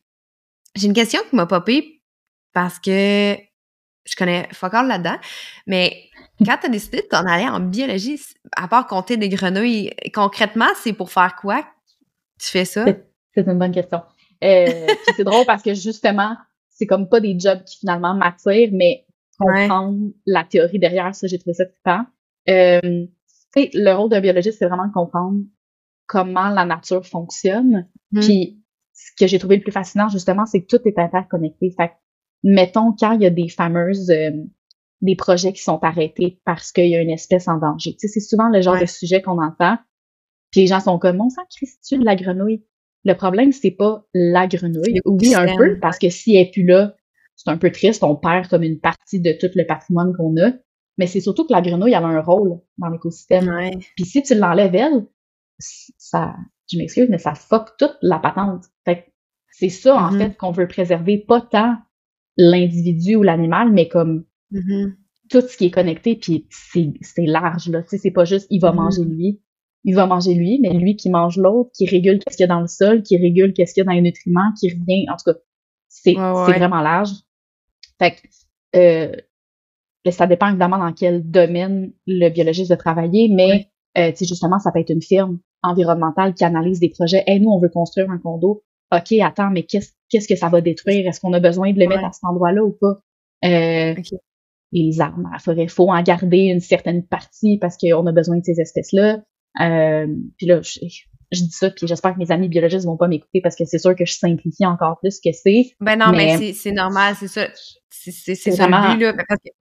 J'ai 0.75 0.87
une 0.87 0.95
question 0.95 1.21
qui 1.29 1.37
m'a 1.37 1.47
popé 1.47 2.03
parce 2.53 2.79
que 2.79 3.37
je 4.05 4.17
connais 4.17 4.49
fuck 4.53 4.73
là-dedans. 4.73 5.17
Mais 5.67 6.09
quand 6.45 6.57
tu 6.61 6.67
as 6.67 6.71
décidé 6.71 6.99
de 6.99 7.07
t'en 7.09 7.27
aller 7.27 7.49
en 7.49 7.61
biologie, 7.61 8.21
à 8.57 8.69
part 8.69 8.87
compter 8.87 9.17
des 9.17 9.29
grenouilles, 9.29 9.91
concrètement, 10.13 10.69
c'est 10.77 10.93
pour 10.93 11.11
faire 11.11 11.37
quoi? 11.37 11.65
Tu 12.41 12.49
fais 12.49 12.65
ça? 12.65 12.85
C'est 13.35 13.47
une 13.47 13.59
bonne 13.59 13.73
question. 13.73 14.03
Euh, 14.43 14.87
c'est 15.17 15.25
drôle 15.25 15.45
parce 15.47 15.63
que 15.63 15.75
justement, 15.75 16.37
c'est 16.69 16.87
comme 16.87 17.09
pas 17.09 17.21
des 17.21 17.39
jobs 17.39 17.63
qui 17.65 17.79
finalement 17.79 18.15
m'attirent, 18.15 18.71
mais 18.73 19.05
comprendre 19.39 19.99
la 20.27 20.45
théorie 20.45 20.79
derrière 20.79 21.15
ça, 21.15 21.27
j'ai 21.27 21.39
trouvé 21.39 21.55
ça 21.55 21.67
trippant. 21.67 22.05
Euh, 22.49 23.07
le 23.57 23.93
rôle 23.93 24.11
d'un 24.11 24.21
biologiste, 24.21 24.59
c'est 24.59 24.67
vraiment 24.67 24.87
de 24.87 24.93
comprendre 24.93 25.39
comment 26.07 26.49
la 26.49 26.65
nature 26.65 27.07
fonctionne. 27.07 27.89
Mm. 28.13 28.21
Puis 28.21 28.63
ce 28.93 29.11
que 29.19 29.27
j'ai 29.27 29.39
trouvé 29.39 29.57
le 29.57 29.63
plus 29.63 29.73
fascinant, 29.73 30.09
justement, 30.09 30.47
c'est 30.47 30.63
que 30.63 30.77
tout 30.77 30.89
est 30.89 30.99
interconnecté. 30.99 31.73
Fait 31.77 31.93
mettons, 32.43 32.93
quand 32.99 33.13
il 33.13 33.23
y 33.23 33.27
a 33.27 33.31
des 33.31 33.49
fameuses, 33.49 34.11
euh, 34.11 34.31
des 35.03 35.17
projets 35.17 35.53
qui 35.53 35.63
sont 35.63 35.79
arrêtés 35.83 36.41
parce 36.45 36.73
qu'il 36.73 36.89
y 36.89 36.97
a 36.97 37.01
une 37.01 37.11
espèce 37.11 37.49
en 37.49 37.59
danger. 37.59 37.93
Tu 37.93 38.01
sais, 38.01 38.09
c'est 38.09 38.21
souvent 38.21 38.49
le 38.49 38.61
genre 38.61 38.79
de 38.79 38.87
sujet 38.87 39.23
qu'on 39.23 39.43
entend. 39.43 39.79
Puis 40.51 40.63
les 40.63 40.67
gens 40.67 40.81
sont 40.81 40.99
comme, 40.99 41.21
on 41.21 41.31
sent 41.31 41.41
Christy 41.55 41.99
de 41.99 42.05
la 42.05 42.17
grenouille. 42.17 42.65
Le 43.05 43.15
problème, 43.15 43.53
c'est 43.53 43.71
pas 43.71 44.05
la 44.13 44.47
grenouille. 44.47 45.01
Oui, 45.07 45.35
un 45.35 45.57
peu, 45.57 45.79
parce 45.81 45.99
que 45.99 46.11
si 46.11 46.37
elle 46.37 46.49
est 46.49 46.51
plus 46.51 46.65
là, 46.65 46.95
c'est 47.37 47.51
un 47.51 47.57
peu 47.57 47.71
triste, 47.71 48.03
on 48.03 48.17
perd 48.17 48.49
comme 48.49 48.63
une 48.63 48.81
partie 48.81 49.21
de 49.21 49.33
tout 49.33 49.51
le 49.55 49.65
patrimoine 49.65 50.15
qu'on 50.15 50.37
a. 50.37 50.51
Mais 51.01 51.07
c'est 51.07 51.23
surtout 51.23 51.47
que 51.47 51.53
la 51.55 51.63
grenouille 51.63 51.95
a 51.95 52.05
un 52.05 52.21
rôle 52.21 52.61
dans 52.77 52.89
l'écosystème. 52.89 53.71
Puis 53.97 54.05
si 54.05 54.23
tu 54.23 54.35
l'enlèves 54.35 54.75
elle, 54.75 55.07
ça, 55.59 56.37
je 56.71 56.77
m'excuse, 56.77 57.09
mais 57.09 57.17
ça 57.17 57.35
fuck 57.35 57.79
toute 57.79 57.97
la 58.03 58.19
patente. 58.19 58.67
Fait 58.85 59.11
c'est 59.51 59.71
ça, 59.71 59.97
en 59.97 60.13
mm-hmm. 60.13 60.19
fait, 60.19 60.37
qu'on 60.37 60.53
veut 60.53 60.69
préserver, 60.69 61.17
pas 61.17 61.41
tant 61.41 61.79
l'individu 62.37 63.17
ou 63.17 63.23
l'animal, 63.23 63.73
mais 63.73 63.89
comme 63.89 64.27
mm-hmm. 64.53 64.93
tout 65.31 65.41
ce 65.41 65.57
qui 65.57 65.67
est 65.67 65.71
connecté, 65.71 66.17
puis 66.17 66.47
c'est 66.51 67.27
large, 67.27 67.71
là. 67.71 67.83
Tu 67.83 67.89
sais, 67.89 67.99
c'est 67.99 68.11
pas 68.11 68.27
juste 68.27 68.47
il 68.51 68.61
va 68.61 68.71
mm-hmm. 68.71 68.75
manger 68.75 69.05
lui, 69.05 69.41
il 69.85 69.95
va 69.95 70.05
manger 70.05 70.35
lui, 70.35 70.61
mais 70.61 70.75
lui 70.75 70.97
qui 70.97 71.09
mange 71.09 71.39
l'autre, 71.39 71.71
qui 71.75 71.87
régule 71.87 72.19
qu'est-ce 72.19 72.37
qu'il 72.37 72.45
y 72.45 72.51
a 72.51 72.55
dans 72.55 72.61
le 72.61 72.69
sol, 72.69 73.03
qui 73.03 73.17
régule 73.17 73.55
qu'est-ce 73.55 73.73
qu'il 73.73 73.81
y 73.81 73.85
a 73.85 73.87
dans 73.87 73.93
les 73.93 74.03
nutriments, 74.03 74.53
qui 74.61 74.69
revient, 74.69 75.07
en 75.09 75.17
tout 75.17 75.33
cas, 75.33 75.39
c'est 75.89 76.13
vraiment 76.13 76.83
large. 76.83 77.13
Fait 77.99 78.13
que, 78.13 78.77
euh, 78.77 79.17
ça 80.09 80.27
dépend 80.27 80.49
évidemment 80.49 80.79
dans 80.79 80.93
quel 80.93 81.29
domaine 81.29 81.93
le 82.07 82.31
biologiste 82.31 82.71
veut 82.71 82.77
travailler, 82.77 83.29
mais 83.29 83.69
euh, 83.99 84.13
justement, 84.19 84.59
ça 84.59 84.73
peut 84.73 84.81
être 84.81 84.91
une 84.91 85.03
firme 85.03 85.39
environnementale 85.63 86.35
qui 86.35 86.45
analyse 86.45 86.81
des 86.81 86.89
projets. 86.89 87.23
Hey, 87.27 87.41
nous, 87.41 87.51
on 87.51 87.59
veut 87.59 87.69
construire 87.69 88.11
un 88.11 88.19
condo. 88.19 88.63
OK, 88.93 89.13
attends, 89.21 89.51
mais 89.51 89.65
qu'est-ce 89.65 89.93
qu'est-ce 90.09 90.27
que 90.29 90.37
ça 90.37 90.49
va 90.49 90.61
détruire? 90.61 91.07
Est-ce 91.07 91.21
qu'on 91.21 91.33
a 91.33 91.41
besoin 91.41 91.73
de 91.73 91.79
le 91.79 91.87
mettre 91.87 92.05
à 92.05 92.13
cet 92.13 92.25
endroit-là 92.25 92.65
ou 92.65 92.73
pas? 92.73 92.99
Euh, 93.45 93.95
Les 94.73 95.01
arbres 95.01 95.27
à 95.29 95.33
la 95.35 95.39
forêt, 95.39 95.65
il 95.65 95.71
faut 95.71 95.91
en 95.91 96.03
garder 96.03 96.45
une 96.47 96.61
certaine 96.61 97.05
partie 97.05 97.59
parce 97.59 97.77
qu'on 97.77 98.07
a 98.07 98.13
besoin 98.13 98.39
de 98.39 98.45
ces 98.45 98.61
espèces-là. 98.61 99.23
Euh, 99.61 100.07
puis 100.37 100.47
là, 100.47 100.61
je, 100.63 100.81
je, 101.33 101.43
dis 101.43 101.51
ça, 101.51 101.71
puis 101.71 101.87
j'espère 101.87 102.15
que 102.15 102.19
mes 102.19 102.31
amis 102.31 102.49
biologistes 102.49 102.87
vont 102.87 102.97
pas 102.97 103.09
m'écouter 103.09 103.41
parce 103.41 103.57
que 103.57 103.65
c'est 103.65 103.79
sûr 103.79 103.95
que 103.95 104.05
je 104.05 104.13
simplifie 104.13 104.67
encore 104.67 104.99
plus 105.01 105.21
que 105.21 105.33
c'est. 105.33 105.73
Ben 105.81 105.97
non, 105.97 106.11
mais, 106.13 106.53
c'est 106.53 106.73
normal, 106.73 107.15
c'est 107.19 107.29
ça. 107.29 107.47
C'est 107.91 108.51
vraiment 108.57 108.95
but, 108.95 109.01
là. 109.01 109.15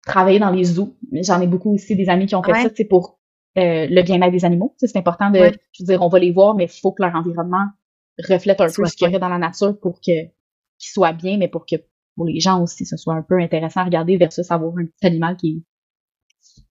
Travailler 0.06 0.38
dans 0.38 0.50
les 0.50 0.64
zoos. 0.64 0.96
J'en 1.12 1.40
ai 1.40 1.46
beaucoup 1.46 1.74
aussi 1.74 1.96
des 1.96 2.08
amis 2.08 2.26
qui 2.26 2.34
ont 2.34 2.42
fait 2.42 2.54
ça, 2.54 2.70
c'est 2.74 2.84
pour 2.84 3.18
euh, 3.58 3.86
le 3.88 4.02
bien-être 4.02 4.32
des 4.32 4.44
animaux. 4.44 4.74
C'est 4.78 4.96
important 4.96 5.30
de, 5.30 5.50
je 5.72 5.82
veux 5.82 5.86
dire, 5.86 6.02
on 6.02 6.08
va 6.08 6.18
les 6.18 6.30
voir, 6.30 6.54
mais 6.54 6.64
il 6.64 6.80
faut 6.80 6.92
que 6.92 7.02
leur 7.02 7.14
environnement 7.14 7.66
reflète 8.18 8.60
un 8.60 8.66
peu 8.66 8.84
ce 8.84 8.96
qu'il 8.96 9.10
y 9.10 9.16
a 9.16 9.18
dans 9.18 9.28
la 9.28 9.38
nature 9.38 9.78
pour 9.80 10.00
que 10.00 10.26
qu'ils 10.78 10.92
soient 10.92 11.12
bien, 11.12 11.38
mais 11.38 11.48
pour 11.48 11.66
que 11.66 11.76
pour 12.16 12.26
les 12.26 12.40
gens 12.40 12.62
aussi, 12.62 12.86
ce 12.86 12.96
soit 12.96 13.14
un 13.14 13.22
peu 13.22 13.38
intéressant 13.40 13.80
à 13.80 13.84
regarder 13.84 14.16
versus 14.16 14.50
avoir 14.50 14.72
un 14.78 14.86
petit 14.86 15.06
animal 15.06 15.36
qui 15.36 15.48
est 15.48 15.62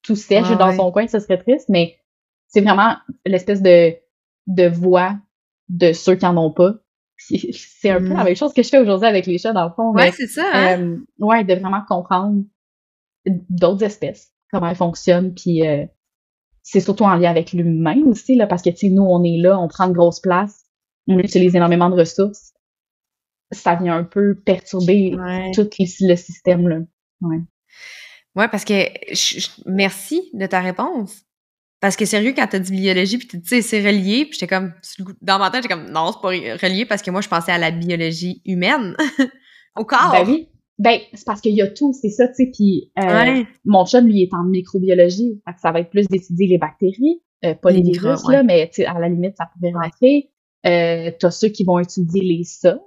tout 0.02 0.16
sèche 0.16 0.48
dans 0.56 0.72
son 0.72 0.90
coin, 0.90 1.06
ce 1.06 1.18
serait 1.18 1.38
triste, 1.38 1.68
mais 1.68 1.98
c'est 2.46 2.60
vraiment 2.60 2.96
l'espèce 3.26 3.60
de, 3.60 3.94
de 4.48 4.66
voix 4.66 5.16
de 5.68 5.92
ceux 5.92 6.16
qui 6.16 6.26
en 6.26 6.36
ont 6.36 6.50
pas. 6.50 6.74
C'est 7.16 7.90
un 7.90 7.98
peu 7.98 8.08
la 8.08 8.22
mm. 8.22 8.24
même 8.24 8.36
chose 8.36 8.52
que 8.52 8.62
je 8.62 8.68
fais 8.68 8.78
aujourd'hui 8.78 9.08
avec 9.08 9.26
les 9.26 9.38
chats, 9.38 9.52
dans 9.52 9.66
le 9.66 9.72
fond. 9.74 9.92
Ouais, 9.92 10.12
c'est 10.12 10.26
ça. 10.26 10.44
Hein? 10.52 10.80
Euh, 10.80 10.96
ouais, 11.18 11.44
de 11.44 11.54
vraiment 11.54 11.82
comprendre 11.86 12.44
d'autres 13.26 13.84
espèces, 13.84 14.32
comment 14.50 14.68
elles 14.68 14.76
fonctionnent, 14.76 15.34
puis 15.34 15.66
euh, 15.66 15.84
c'est 16.62 16.80
surtout 16.80 17.04
en 17.04 17.16
lien 17.16 17.30
avec 17.30 17.52
l'humain 17.52 18.02
aussi, 18.06 18.36
là, 18.36 18.46
parce 18.46 18.62
que, 18.62 18.70
tu 18.70 18.76
sais, 18.76 18.88
nous, 18.88 19.02
on 19.02 19.22
est 19.24 19.36
là, 19.36 19.58
on 19.58 19.68
prend 19.68 19.86
une 19.86 19.92
grosse 19.92 20.20
place, 20.20 20.64
on 21.06 21.18
utilise 21.18 21.54
énormément 21.54 21.90
de 21.90 21.96
ressources. 21.96 22.52
Ça 23.50 23.74
vient 23.74 23.96
un 23.96 24.04
peu 24.04 24.34
perturber 24.34 25.16
tout 25.54 25.68
le 25.78 26.16
système, 26.16 26.68
là. 26.68 26.78
Ouais. 27.20 27.40
Ouais, 28.36 28.48
parce 28.48 28.64
que 28.64 28.84
merci 29.66 30.30
de 30.34 30.46
ta 30.46 30.60
réponse. 30.60 31.24
Parce 31.80 31.96
que 31.96 32.04
sérieux, 32.04 32.32
quand 32.34 32.46
t'as 32.50 32.58
dit 32.58 32.72
biologie, 32.72 33.18
puis 33.18 33.28
tu 33.28 33.40
sais, 33.44 33.62
c'est 33.62 33.80
relié, 33.80 34.24
puis 34.24 34.38
j'étais 34.38 34.48
comme, 34.48 34.72
dans 35.22 35.38
ma 35.38 35.50
tête, 35.50 35.62
j'étais 35.62 35.74
comme, 35.74 35.90
non, 35.90 36.10
c'est 36.12 36.20
pas 36.20 36.28
relié 36.66 36.86
parce 36.86 37.02
que 37.02 37.10
moi, 37.10 37.20
je 37.20 37.28
pensais 37.28 37.52
à 37.52 37.58
la 37.58 37.70
biologie 37.70 38.42
humaine, 38.44 38.96
au 39.76 39.84
corps. 39.84 40.12
Ben 40.12 40.24
oui. 40.26 40.48
Ben, 40.78 41.00
c'est 41.12 41.24
parce 41.24 41.40
qu'il 41.40 41.54
y 41.54 41.62
a 41.62 41.68
tout, 41.68 41.92
c'est 41.92 42.10
ça, 42.10 42.28
tu 42.28 42.34
sais, 42.34 42.50
puis 42.52 42.92
euh, 43.00 43.42
mon 43.64 43.84
chum, 43.84 44.06
lui, 44.06 44.22
est 44.22 44.34
en 44.34 44.44
microbiologie, 44.44 45.40
fait 45.44 45.54
que 45.54 45.60
ça 45.60 45.72
va 45.72 45.80
être 45.80 45.90
plus 45.90 46.06
d'étudier 46.06 46.46
les 46.46 46.58
bactéries, 46.58 47.20
euh, 47.44 47.54
pas 47.54 47.70
les, 47.70 47.82
virus, 47.82 48.22
là, 48.28 48.44
mais 48.44 48.70
à 48.86 48.98
la 48.98 49.08
limite, 49.08 49.36
ça 49.36 49.48
pourrait 49.52 49.72
rentrer. 49.72 50.30
Euh, 50.66 51.12
t'as 51.18 51.30
ceux 51.30 51.48
qui 51.48 51.64
vont 51.64 51.78
étudier 51.78 52.22
les 52.22 52.44
sols. 52.44 52.80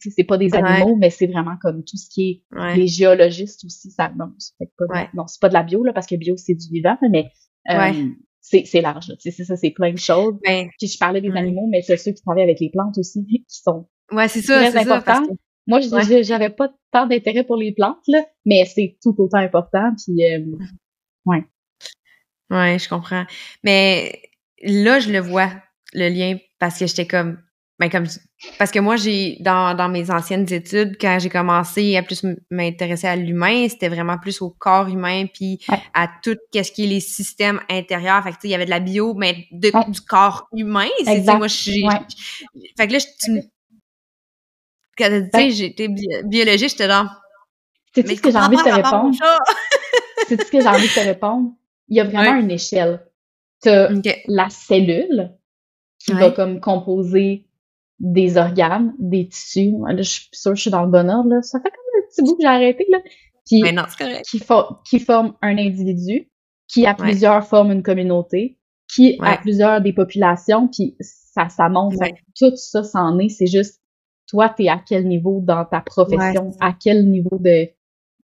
C'est 0.00 0.24
pas 0.24 0.36
des 0.36 0.54
animaux, 0.54 0.96
mais 0.96 1.10
c'est 1.10 1.26
vraiment 1.26 1.56
comme 1.60 1.82
tout 1.82 1.96
ce 1.96 2.08
qui 2.10 2.30
est 2.52 2.76
les 2.76 2.86
géologistes 2.86 3.64
aussi. 3.64 3.90
Ça, 3.90 4.12
non, 4.18 4.32
c'est 4.38 4.70
pas, 4.76 5.08
non, 5.14 5.24
pas 5.40 5.48
de 5.48 5.54
la 5.54 5.62
bio 5.62 5.82
là, 5.82 5.92
parce 5.92 6.06
que 6.06 6.14
bio 6.14 6.36
c'est 6.36 6.54
du 6.54 6.68
vivant, 6.70 6.96
mais 7.10 7.30
euh, 7.70 7.92
c'est 8.40 8.80
large. 8.80 9.12
C'est 9.18 9.30
ça, 9.32 9.56
c'est 9.56 9.70
plein 9.70 9.92
de 9.92 9.98
choses. 9.98 10.34
Puis 10.44 10.88
je 10.88 10.98
parlais 10.98 11.20
des 11.20 11.32
animaux, 11.32 11.66
mais 11.70 11.82
c'est 11.82 11.96
ceux 11.96 12.12
qui 12.12 12.22
travaillent 12.22 12.44
avec 12.44 12.60
les 12.60 12.70
plantes 12.70 12.96
aussi, 12.98 13.24
qui 13.26 13.44
sont 13.48 13.88
ouais, 14.12 14.28
c'est 14.28 14.42
ça, 14.42 14.70
très 14.70 14.90
importants. 14.90 15.26
Moi, 15.66 15.80
j'avais 15.80 16.50
pas 16.50 16.68
tant 16.92 17.06
d'intérêt 17.06 17.42
pour 17.42 17.56
les 17.56 17.72
plantes, 17.72 18.06
là, 18.06 18.24
mais 18.44 18.64
c'est 18.66 18.96
tout 19.02 19.14
autant 19.18 19.38
important. 19.38 19.92
Puis, 19.96 20.24
euh, 20.24 20.44
ouais. 21.24 21.44
Ouais, 22.50 22.78
je 22.78 22.88
comprends. 22.88 23.24
Mais 23.64 24.22
là, 24.62 25.00
je 25.00 25.10
le 25.10 25.18
vois, 25.18 25.50
le 25.92 26.08
lien, 26.08 26.38
parce 26.60 26.78
que 26.78 26.86
j'étais 26.86 27.08
comme, 27.08 27.38
ben 27.78 27.90
comme 27.90 28.06
parce 28.58 28.70
que 28.70 28.78
moi 28.78 28.96
j'ai 28.96 29.36
dans, 29.40 29.76
dans 29.76 29.88
mes 29.88 30.10
anciennes 30.10 30.50
études 30.50 30.96
quand 30.98 31.18
j'ai 31.20 31.28
commencé 31.28 31.96
à 31.96 32.02
plus 32.02 32.24
m'intéresser 32.50 33.06
à 33.06 33.16
l'humain 33.16 33.68
c'était 33.68 33.88
vraiment 33.88 34.16
plus 34.16 34.40
au 34.40 34.50
corps 34.50 34.88
humain 34.88 35.26
puis 35.26 35.60
à 35.92 36.08
tout 36.22 36.36
qu'est-ce 36.52 36.72
qui 36.72 36.84
est 36.84 36.88
les 36.88 37.00
systèmes 37.00 37.60
intérieurs. 37.68 38.22
Fait 38.24 38.32
que 38.32 38.36
il 38.44 38.50
y 38.50 38.54
avait 38.54 38.64
de 38.64 38.70
la 38.70 38.80
bio 38.80 39.14
mais 39.14 39.46
du 39.50 40.00
corps 40.08 40.48
humain 40.54 40.88
c'est 41.04 41.22
moi 41.36 41.48
j'ai 41.48 41.82
fait 42.78 42.86
que 42.86 42.92
là 42.92 42.98
tu 42.98 43.42
quand 44.96 45.10
tu 45.10 45.38
sais 45.38 45.50
j'étais 45.50 45.88
biologiste 46.24 46.78
j'étais 46.78 46.88
dans 46.88 47.06
c'est 48.04 48.16
ce 48.16 48.20
que 48.20 48.30
j'ai 48.30 48.36
envie 48.36 48.56
de 48.56 48.62
te 48.62 48.68
répondre? 48.68 49.16
c'est 50.28 50.42
ce 50.44 50.50
que 50.50 50.60
j'ai 50.60 50.68
envie 50.68 50.88
de 50.88 50.92
te 50.92 51.00
répondre? 51.00 51.52
Il 51.88 51.96
y 51.96 52.00
a 52.00 52.04
vraiment 52.04 52.34
une 52.34 52.50
échelle. 52.50 53.06
T'as 53.62 53.88
la 54.26 54.50
cellule 54.50 55.32
qui 55.98 56.12
va 56.12 56.30
comme 56.30 56.60
composer 56.60 57.45
des 57.98 58.36
organes, 58.36 58.94
des 58.98 59.28
tissus. 59.28 59.72
Là, 59.86 59.96
je 59.96 60.02
suis 60.02 60.28
sûre 60.32 60.52
que 60.52 60.56
je 60.56 60.62
suis 60.62 60.70
dans 60.70 60.84
le 60.84 60.90
bon 60.90 61.08
ordre. 61.10 61.30
Là. 61.30 61.42
Ça 61.42 61.60
fait 61.60 61.70
comme 61.70 62.02
un 62.02 62.06
petit 62.08 62.22
bout 62.22 62.36
que 62.36 62.42
j'ai 62.42 62.48
arrêté. 62.48 62.86
Là. 62.90 62.98
Qui, 63.46 63.62
Mais 63.62 63.72
non, 63.72 63.84
correct. 63.98 64.26
Qui, 64.28 64.40
qui 64.84 65.00
forme 65.00 65.34
un 65.40 65.56
individu, 65.56 66.30
qui 66.68 66.86
à 66.86 66.94
plusieurs 66.94 67.46
forme 67.46 67.72
une 67.72 67.82
communauté, 67.82 68.58
qui 68.92 69.18
à 69.20 69.36
plusieurs 69.38 69.80
des 69.80 69.92
populations, 69.92 70.68
puis 70.68 70.96
ça, 71.00 71.48
ça 71.48 71.68
monte. 71.68 71.94
Tout 72.38 72.56
ça, 72.56 72.82
c'en 72.82 73.18
est. 73.18 73.28
C'est 73.28 73.46
juste, 73.46 73.80
toi, 74.28 74.48
t'es 74.48 74.68
à 74.68 74.80
quel 74.86 75.06
niveau 75.06 75.40
dans 75.42 75.64
ta 75.64 75.80
profession, 75.80 76.52
à 76.60 76.72
quel 76.72 77.08
niveau 77.08 77.38
de... 77.38 77.68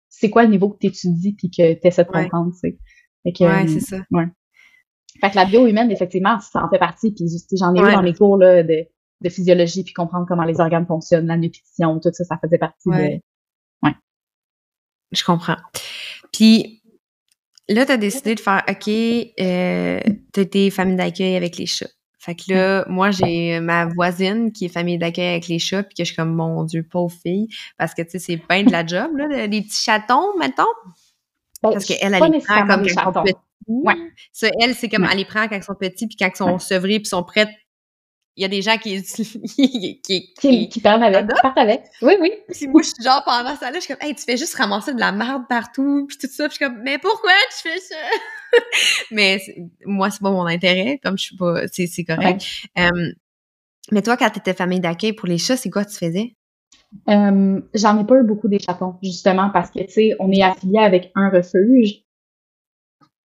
C'est 0.09 0.30
quoi 0.30 0.42
le 0.42 0.50
niveau 0.50 0.70
que 0.70 0.78
t'étudies 0.78 1.35
puis 1.35 1.50
que 1.50 1.74
t'essaies 1.74 2.04
de 2.04 2.11
comprendre, 2.11 2.52
tu 2.52 2.59
sais? 2.59 2.78
ouais, 3.24 3.64
euh, 3.64 3.68
c'est 3.68 3.80
ça. 3.80 3.98
Ouais. 4.11 4.26
Fait 5.20 5.30
que 5.30 5.37
la 5.37 5.44
bio 5.44 5.66
humaine, 5.66 5.90
effectivement, 5.90 6.38
ça 6.40 6.64
en 6.64 6.70
fait 6.70 6.78
partie. 6.78 7.12
Puis 7.12 7.26
j'en 7.56 7.74
ai 7.74 7.80
eu 7.80 7.92
dans 7.92 8.02
mes 8.02 8.14
cours 8.14 8.37
là, 8.37 8.62
de 8.62 8.87
de 9.20 9.28
physiologie 9.28 9.85
puis 9.85 9.92
comprendre 9.92 10.26
comment 10.26 10.44
les 10.44 10.61
organes 10.61 10.87
fonctionnent, 10.87 11.26
la 11.26 11.37
nutrition, 11.37 12.00
tout 12.00 12.11
ça, 12.12 12.24
ça 12.24 12.38
faisait 12.42 12.59
partie 12.59 12.88
de. 12.88 13.20
Ouais. 13.83 13.94
Je 15.12 15.24
comprends. 15.24 15.56
Puis 16.33 16.83
là, 17.68 17.87
tu 17.87 17.92
as 17.92 17.96
décidé 17.96 18.35
de 18.35 18.40
faire 18.40 18.62
OK, 18.68 18.88
euh, 18.88 20.00
tu 20.33 20.40
été 20.40 20.70
famille 20.70 20.96
d'accueil 20.96 21.37
avec 21.37 21.56
les 21.56 21.66
chats. 21.66 21.90
Fait 22.18 22.35
que 22.35 22.52
là, 22.52 22.85
moi, 22.87 23.11
j'ai 23.11 23.61
ma 23.61 23.87
voisine 23.87 24.52
qui 24.52 24.66
est 24.66 24.68
famille 24.68 24.98
d'accueil 24.98 25.28
avec 25.28 25.48
les 25.48 25.59
chats, 25.59 25.83
puis 25.83 25.94
que 25.94 26.04
je 26.04 26.09
suis 26.09 26.16
comme, 26.16 26.35
mon 26.35 26.64
Dieu, 26.64 26.83
pauvre 26.83 27.14
fille, 27.22 27.48
parce 27.78 27.94
que, 27.94 28.02
tu 28.02 28.11
sais, 28.11 28.18
c'est 28.18 28.37
bien 28.37 28.62
de 28.62 28.70
la 28.70 28.85
job, 28.85 29.16
là, 29.16 29.48
des 29.48 29.62
petits 29.62 29.83
chatons, 29.83 30.37
mettons. 30.38 30.64
Ben, 31.62 31.72
parce 31.72 31.87
qu'elle, 31.87 32.12
elle 32.14 32.30
les 32.30 32.40
prend 32.40 32.66
comme 32.66 32.68
quand 32.68 32.85
ils 32.85 32.90
sont 32.90 33.12
petits. 33.22 33.35
Ouais. 33.66 33.94
Ça, 34.33 34.48
elle, 34.61 34.74
c'est 34.74 34.90
comme, 34.90 35.06
elle 35.11 35.16
les 35.16 35.24
prend 35.24 35.48
quand 35.48 35.56
ils 35.56 35.62
sont 35.62 35.74
petits, 35.74 36.06
puis 36.06 36.16
quand 36.18 36.28
ils 36.28 36.37
sont 36.37 36.59
sevrés, 36.59 36.98
puis 36.98 37.06
sont 37.06 37.22
prêts 37.22 37.48
il 38.36 38.42
y 38.42 38.44
a 38.44 38.48
des 38.48 38.62
gens 38.62 38.78
qui 38.78 39.02
qui, 39.02 40.00
qui, 40.02 40.32
qui, 40.34 40.46
avec, 40.48 40.68
qui 40.68 40.80
partent 40.80 41.58
avec. 41.58 41.82
Oui, 42.02 42.14
oui. 42.20 42.32
Puis 42.48 42.68
moi, 42.68 42.82
je 42.82 42.88
suis 42.88 43.02
genre 43.04 43.22
pendant 43.24 43.56
ça 43.56 43.70
là, 43.70 43.78
je 43.78 43.84
suis 43.84 43.94
comme, 43.94 44.06
hey, 44.06 44.14
tu 44.14 44.24
fais 44.24 44.36
juste 44.36 44.54
ramasser 44.54 44.94
de 44.94 45.00
la 45.00 45.12
merde 45.12 45.42
partout, 45.48 46.06
puis 46.08 46.16
tout 46.18 46.28
ça. 46.28 46.48
Puis 46.48 46.58
je 46.58 46.64
suis 46.64 46.64
comme, 46.64 46.82
mais 46.82 46.98
pourquoi 46.98 47.32
tu 47.50 47.68
fais 47.68 47.78
ça? 47.78 47.96
mais 49.10 49.40
moi, 49.84 50.10
c'est 50.10 50.22
pas 50.22 50.30
mon 50.30 50.46
intérêt, 50.46 50.98
comme 51.02 51.18
je 51.18 51.24
suis 51.24 51.36
pas, 51.36 51.66
c'est, 51.68 51.86
c'est 51.86 52.04
correct. 52.04 52.44
mais 53.90 54.02
toi, 54.02 54.16
quand 54.16 54.30
tu 54.30 54.38
étais 54.38 54.54
famille 54.54 54.80
d'accueil 54.80 55.12
pour 55.12 55.28
les 55.28 55.38
chats, 55.38 55.56
c'est 55.56 55.70
quoi 55.70 55.84
tu 55.84 55.96
faisais? 55.96 56.36
j'en 57.06 58.00
ai 58.00 58.04
pas 58.04 58.16
eu 58.16 58.24
beaucoup 58.24 58.48
des 58.48 58.58
chatons, 58.58 58.96
justement, 59.02 59.50
parce 59.50 59.70
que, 59.70 59.80
tu 59.80 59.92
sais, 59.92 60.16
on 60.18 60.32
est 60.32 60.42
affilié 60.42 60.78
avec 60.78 61.12
un 61.14 61.30
refuge, 61.30 62.02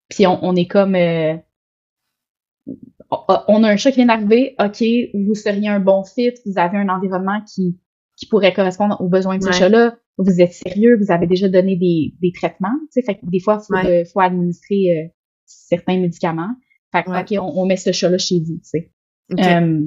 puis 0.09 0.27
on, 0.27 0.43
on 0.43 0.55
est 0.55 0.67
comme, 0.67 0.95
euh, 0.95 1.35
on 3.09 3.63
a 3.63 3.69
un 3.69 3.77
chat 3.77 3.91
qui 3.91 3.97
vient 3.97 4.07
d'arriver, 4.07 4.55
OK, 4.59 4.83
vous 5.13 5.35
seriez 5.35 5.69
un 5.69 5.79
bon 5.79 6.03
fit, 6.03 6.33
vous 6.45 6.57
avez 6.57 6.77
un 6.77 6.89
environnement 6.89 7.41
qui 7.41 7.79
qui 8.15 8.27
pourrait 8.27 8.53
correspondre 8.53 8.99
aux 9.01 9.09
besoins 9.09 9.37
de 9.37 9.43
ce 9.43 9.51
chat-là. 9.51 9.97
Vous 10.17 10.39
êtes 10.39 10.53
sérieux, 10.53 10.97
vous 10.97 11.11
avez 11.11 11.27
déjà 11.27 11.49
donné 11.49 11.75
des, 11.75 12.15
des 12.21 12.31
traitements, 12.31 12.73
tu 12.83 12.87
sais, 12.91 13.01
fait 13.01 13.15
que 13.15 13.25
des 13.25 13.41
fois, 13.41 13.61
il 13.69 14.05
faut, 14.05 14.11
faut, 14.13 14.19
administrer 14.21 14.91
euh, 14.91 15.07
certains 15.45 15.99
médicaments. 15.99 16.51
Fait 16.93 17.03
que, 17.03 17.09
OK, 17.09 17.37
on, 17.41 17.65
met 17.65 17.75
ce 17.75 17.91
chat-là 17.91 18.17
chez 18.17 18.39
vous, 18.39 18.55
tu 18.55 18.63
sais. 18.63 18.91
Euh, 19.37 19.81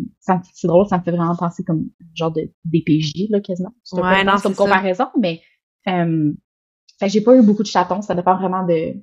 c'est 0.52 0.66
drôle, 0.66 0.86
ça 0.88 0.98
me 0.98 1.02
fait 1.04 1.12
vraiment 1.12 1.36
penser 1.36 1.64
comme 1.64 1.86
genre 2.14 2.32
de 2.32 2.50
DPJ, 2.64 3.30
là, 3.30 3.40
quasiment. 3.40 3.72
C'est 3.84 4.00
ouais, 4.00 4.24
non, 4.24 4.36
comme 4.42 4.54
comparaison, 4.54 5.06
mais 5.18 5.40
euh, 5.86 6.32
fait 6.98 7.08
j'ai 7.08 7.20
pas 7.20 7.36
eu 7.36 7.42
beaucoup 7.42 7.62
de 7.62 7.68
chatons, 7.68 8.02
ça 8.02 8.14
dépend 8.14 8.36
vraiment 8.36 8.66
de 8.66 8.94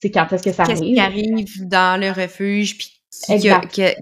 c'est 0.00 0.10
quand 0.10 0.32
est-ce 0.32 0.42
que 0.42 0.52
ça 0.52 0.62
arrive. 0.62 0.78
Qu'est-ce 0.78 0.94
qui 0.94 0.98
arrive 0.98 1.68
dans 1.68 2.00
le 2.00 2.10
refuge, 2.10 2.78
puis 2.78 2.97
quel, 3.26 3.96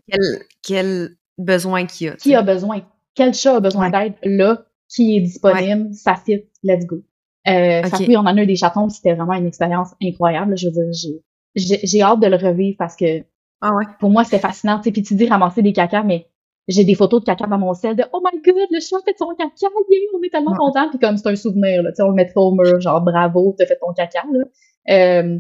quel, 0.63 1.17
besoin 1.39 1.87
qu'il 1.87 2.09
a. 2.09 2.17
Qui 2.17 2.35
a 2.35 2.43
besoin? 2.43 2.83
Quel 3.15 3.35
chat 3.35 3.57
a 3.57 3.61
besoin 3.61 3.91
d'aide? 3.91 4.15
Là, 4.23 4.65
qui 4.89 5.17
est 5.17 5.21
disponible, 5.21 5.93
ça 5.95 6.17
fit, 6.17 6.45
let's 6.63 6.87
go. 6.87 7.03
Euh, 7.49 7.83
oui, 8.01 8.17
on 8.17 8.21
en 8.21 8.37
a 8.37 8.43
eu 8.43 8.47
des 8.47 8.57
chatons, 8.57 8.89
c'était 8.89 9.15
vraiment 9.15 9.35
une 9.35 9.47
expérience 9.47 9.95
incroyable. 10.03 10.57
Je 10.57 10.67
veux 10.67 10.91
dire, 10.91 11.21
j'ai 11.55 12.03
hâte 12.03 12.21
de 12.21 12.27
le 12.27 12.37
revivre 12.37 12.77
parce 12.79 12.97
que 12.97 13.23
ah 13.61 13.73
ouais. 13.75 13.85
pour 14.01 14.11
moi, 14.11 14.25
c'était 14.25 14.39
fascinant. 14.39 14.81
Puis 14.81 14.93
tu 14.93 15.15
dis 15.15 15.29
ramasser 15.29 15.63
des 15.63 15.73
caca, 15.73 16.03
mais 16.03 16.27
j'ai 16.69 16.85
des 16.85 16.95
photos 16.95 17.21
de 17.21 17.27
caca 17.27 17.47
dans 17.47 17.59
mon 17.59 17.73
sel 17.73 17.97
de 17.97 18.05
Oh 18.13 18.21
my 18.25 18.41
god, 18.43 18.69
le 18.71 18.81
chat 18.81 18.97
fait 19.05 19.17
son 19.17 19.35
caca, 19.39 19.69
on 20.15 20.23
est 20.23 20.31
tellement 20.31 20.55
content. 20.57 20.89
Puis 20.91 20.99
comme 20.99 21.17
c'est 21.17 21.29
un 21.29 21.37
souvenir, 21.37 21.83
là, 21.83 21.91
on 22.01 22.09
le 22.09 22.15
mettrait 22.15 22.41
au 22.41 22.53
mur, 22.53 22.81
genre 22.81 23.01
bravo, 23.01 23.55
t'as 23.57 23.67
fait 23.67 23.79
ton 23.81 23.93
caca. 23.93 24.25
Là. 24.33 24.45
Euh, 24.91 25.39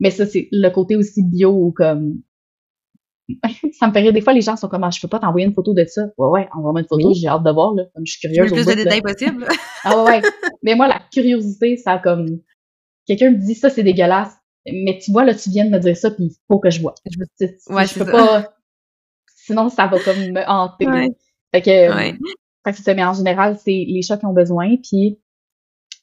mais 0.00 0.10
ça, 0.10 0.26
c'est 0.26 0.48
le 0.50 0.68
côté 0.70 0.96
aussi 0.96 1.22
bio 1.22 1.72
comme 1.76 2.20
ça 3.78 3.88
me 3.88 3.92
fait 3.92 4.00
rire. 4.00 4.12
Des 4.12 4.20
fois, 4.20 4.32
les 4.32 4.40
gens 4.40 4.56
sont 4.56 4.68
comme, 4.68 4.84
ah, 4.84 4.90
je 4.90 5.00
peux 5.00 5.08
pas 5.08 5.18
t'envoyer 5.18 5.46
une 5.46 5.54
photo 5.54 5.74
de 5.74 5.84
ça. 5.86 6.02
Ouais, 6.16 6.28
ouais, 6.28 6.48
envoie-moi 6.52 6.82
une 6.82 6.86
photo, 6.86 7.12
j'ai 7.14 7.26
hâte 7.26 7.42
de 7.42 7.50
voir, 7.50 7.74
là. 7.74 7.84
Comme 7.94 8.06
je 8.06 8.12
suis 8.12 8.20
curieuse. 8.20 8.50
Le 8.50 8.62
plus 8.62 8.66
de 8.66 8.82
détails 8.82 9.02
possible. 9.02 9.46
ah 9.84 9.96
ouais, 9.96 10.10
ouais. 10.10 10.22
Mais 10.62 10.74
moi, 10.74 10.88
la 10.88 11.00
curiosité, 11.12 11.76
ça 11.76 11.98
comme, 11.98 12.40
quelqu'un 13.06 13.30
me 13.30 13.36
dit 13.36 13.54
ça, 13.54 13.70
c'est 13.70 13.82
dégueulasse. 13.82 14.34
Mais 14.66 14.98
tu 14.98 15.12
vois, 15.12 15.24
là, 15.24 15.34
tu 15.34 15.50
viens 15.50 15.64
de 15.64 15.70
me 15.70 15.78
dire 15.78 15.96
ça, 15.96 16.10
puis 16.10 16.24
il 16.24 16.36
faut 16.48 16.58
que 16.58 16.70
je 16.70 16.80
vois. 16.80 16.94
Je, 17.04 17.18
ouais, 17.72 17.86
je 17.86 17.98
peux 17.98 18.10
pas, 18.10 18.52
sinon, 19.46 19.68
ça 19.68 19.86
va 19.86 19.98
comme 20.00 20.18
me 20.18 20.48
hanter. 20.48 20.86
Fait 21.54 21.62
que, 21.62 21.94
ouais. 21.94 22.18
fait 22.64 22.72
que 22.72 22.78
ça. 22.78 22.94
Mais 22.94 23.04
en 23.04 23.12
général, 23.12 23.56
c'est 23.58 23.84
les 23.86 24.02
chats 24.02 24.16
qui 24.16 24.26
ont 24.26 24.32
besoin, 24.32 24.76
puis, 24.76 25.20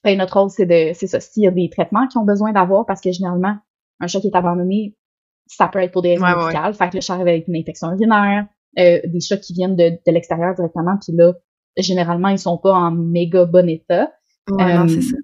ben, 0.02 0.16
notre 0.18 0.38
rôle, 0.38 0.50
c'est 0.50 0.66
de, 0.66 0.92
c'est 0.94 1.06
ça. 1.06 1.20
S'il 1.20 1.42
y 1.42 1.46
a 1.46 1.50
des 1.50 1.68
traitements 1.68 2.06
qui 2.08 2.16
ont 2.16 2.24
besoin 2.24 2.52
d'avoir, 2.52 2.86
parce 2.86 3.00
que 3.02 3.12
généralement, 3.12 3.56
un 4.00 4.06
chat 4.06 4.20
qui 4.20 4.28
est 4.28 4.36
abandonné, 4.36 4.96
ça 5.46 5.68
peut 5.68 5.80
être 5.80 5.92
pour 5.92 6.02
des 6.02 6.16
raisons 6.16 6.26
médicales. 6.26 6.74
Fait 6.74 6.88
que 6.90 6.96
le 6.96 7.00
chat 7.00 7.14
arrive 7.14 7.28
avec 7.28 7.48
une 7.48 7.56
infection 7.56 7.90
urinaire, 7.92 8.46
euh, 8.78 9.00
des 9.04 9.20
chats 9.20 9.36
qui 9.36 9.52
viennent 9.52 9.76
de, 9.76 9.90
de 9.90 10.12
l'extérieur 10.12 10.54
directement, 10.54 10.96
puis 11.00 11.16
là, 11.16 11.32
généralement, 11.76 12.28
ils 12.28 12.38
sont 12.38 12.58
pas 12.58 12.72
en 12.72 12.90
méga 12.90 13.44
bon 13.44 13.68
état. 13.68 14.12
Ouais, 14.50 14.88
c'est 14.88 15.02
ça. 15.02 15.16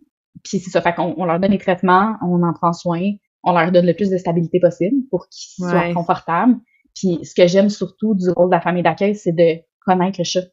Puis 0.42 0.58
c'est 0.58 0.70
ça, 0.70 0.80
fait 0.80 0.94
qu'on 0.94 1.14
on 1.16 1.24
leur 1.24 1.38
donne 1.38 1.50
les 1.50 1.58
traitements, 1.58 2.16
on 2.22 2.42
en 2.42 2.52
prend 2.52 2.72
soin, 2.72 3.02
on 3.44 3.52
leur 3.52 3.70
donne 3.72 3.86
le 3.86 3.94
plus 3.94 4.10
de 4.10 4.16
stabilité 4.16 4.60
possible 4.60 4.96
pour 5.10 5.28
qu'ils 5.28 5.66
soient 5.66 5.92
confortables. 5.92 6.56
Puis 6.94 7.20
ce 7.24 7.34
que 7.34 7.46
j'aime 7.46 7.68
surtout 7.68 8.14
du 8.14 8.30
rôle 8.30 8.48
de 8.48 8.54
la 8.54 8.60
famille 8.60 8.82
d'accueil, 8.82 9.14
c'est 9.14 9.32
de 9.32 9.60
connaître 9.84 10.18
le 10.18 10.24
chat. 10.24 10.44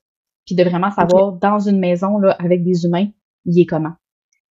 Puis 0.46 0.56
de 0.56 0.64
vraiment 0.64 0.92
savoir 0.92 1.34
dans 1.34 1.60
une 1.60 1.80
maison 1.80 2.18
là, 2.20 2.36
avec 2.40 2.64
des 2.64 2.86
humains, 2.86 3.08
il 3.46 3.60
est 3.60 3.66
comment. 3.66 3.94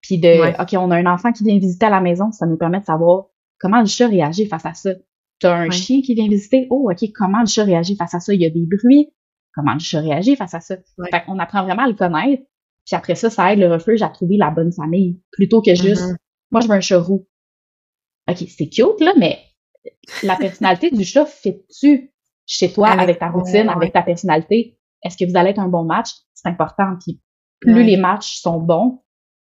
Puis 0.00 0.18
de 0.18 0.60
OK, 0.60 0.74
on 0.78 0.90
a 0.90 0.96
un 0.96 1.06
enfant 1.06 1.32
qui 1.32 1.44
vient 1.44 1.58
visiter 1.58 1.86
à 1.86 1.90
la 1.90 2.00
maison, 2.00 2.30
ça 2.32 2.46
nous 2.46 2.56
permet 2.56 2.80
de 2.80 2.84
savoir 2.84 3.26
comment 3.58 3.80
le 3.80 3.86
chat 3.86 4.08
réagit 4.08 4.46
face 4.46 4.66
à 4.66 4.74
ça? 4.74 4.90
Tu 5.38 5.46
as 5.46 5.54
un 5.54 5.70
chien 5.70 6.00
qui 6.00 6.14
vient 6.14 6.28
visiter, 6.28 6.66
oh 6.70 6.90
OK, 6.90 7.10
comment 7.14 7.40
le 7.40 7.46
chat 7.46 7.64
réagit 7.64 7.96
face 7.96 8.14
à 8.14 8.20
ça? 8.20 8.32
Il 8.32 8.40
y 8.40 8.46
a 8.46 8.50
des 8.50 8.66
bruits, 8.66 9.12
comment 9.54 9.74
le 9.74 9.80
chat 9.80 10.00
réagit 10.00 10.36
face 10.36 10.54
à 10.54 10.60
ça? 10.60 10.76
Fait 11.10 11.24
qu'on 11.24 11.38
apprend 11.38 11.64
vraiment 11.64 11.82
à 11.82 11.88
le 11.88 11.94
connaître. 11.94 12.42
Puis 12.86 12.94
après 12.94 13.16
ça, 13.16 13.30
ça 13.30 13.52
aide 13.52 13.58
le 13.58 13.70
refuge 13.70 14.02
à 14.02 14.08
trouver 14.08 14.36
la 14.36 14.50
bonne 14.50 14.72
famille. 14.72 15.20
Plutôt 15.32 15.60
que 15.60 15.74
juste, 15.74 16.02
mm-hmm. 16.02 16.16
moi 16.52 16.60
je 16.60 16.68
veux 16.68 16.74
un 16.74 16.80
chat 16.80 17.00
roux. 17.00 17.26
OK, 18.28 18.44
c'est 18.48 18.68
cute, 18.68 19.00
là, 19.00 19.12
mais 19.18 19.38
la 20.22 20.36
personnalité 20.40 20.90
du 20.90 21.04
chat 21.04 21.26
fait-tu 21.26 22.12
chez 22.46 22.72
toi 22.72 22.88
avec, 22.88 23.18
ta 23.18 23.28
routine, 23.28 23.68
avec 23.68 23.92
ta 23.92 24.02
personnalité? 24.02 24.78
Est-ce 25.02 25.16
que 25.16 25.28
vous 25.28 25.36
allez 25.36 25.50
être 25.50 25.58
un 25.58 25.68
bon 25.68 25.84
match? 25.84 26.10
C'est 26.32 26.48
important. 26.48 26.96
Puis 27.00 27.20
plus 27.60 27.82
les 27.82 27.96
matchs 27.96 28.40
sont 28.40 28.60
bons, 28.60 29.02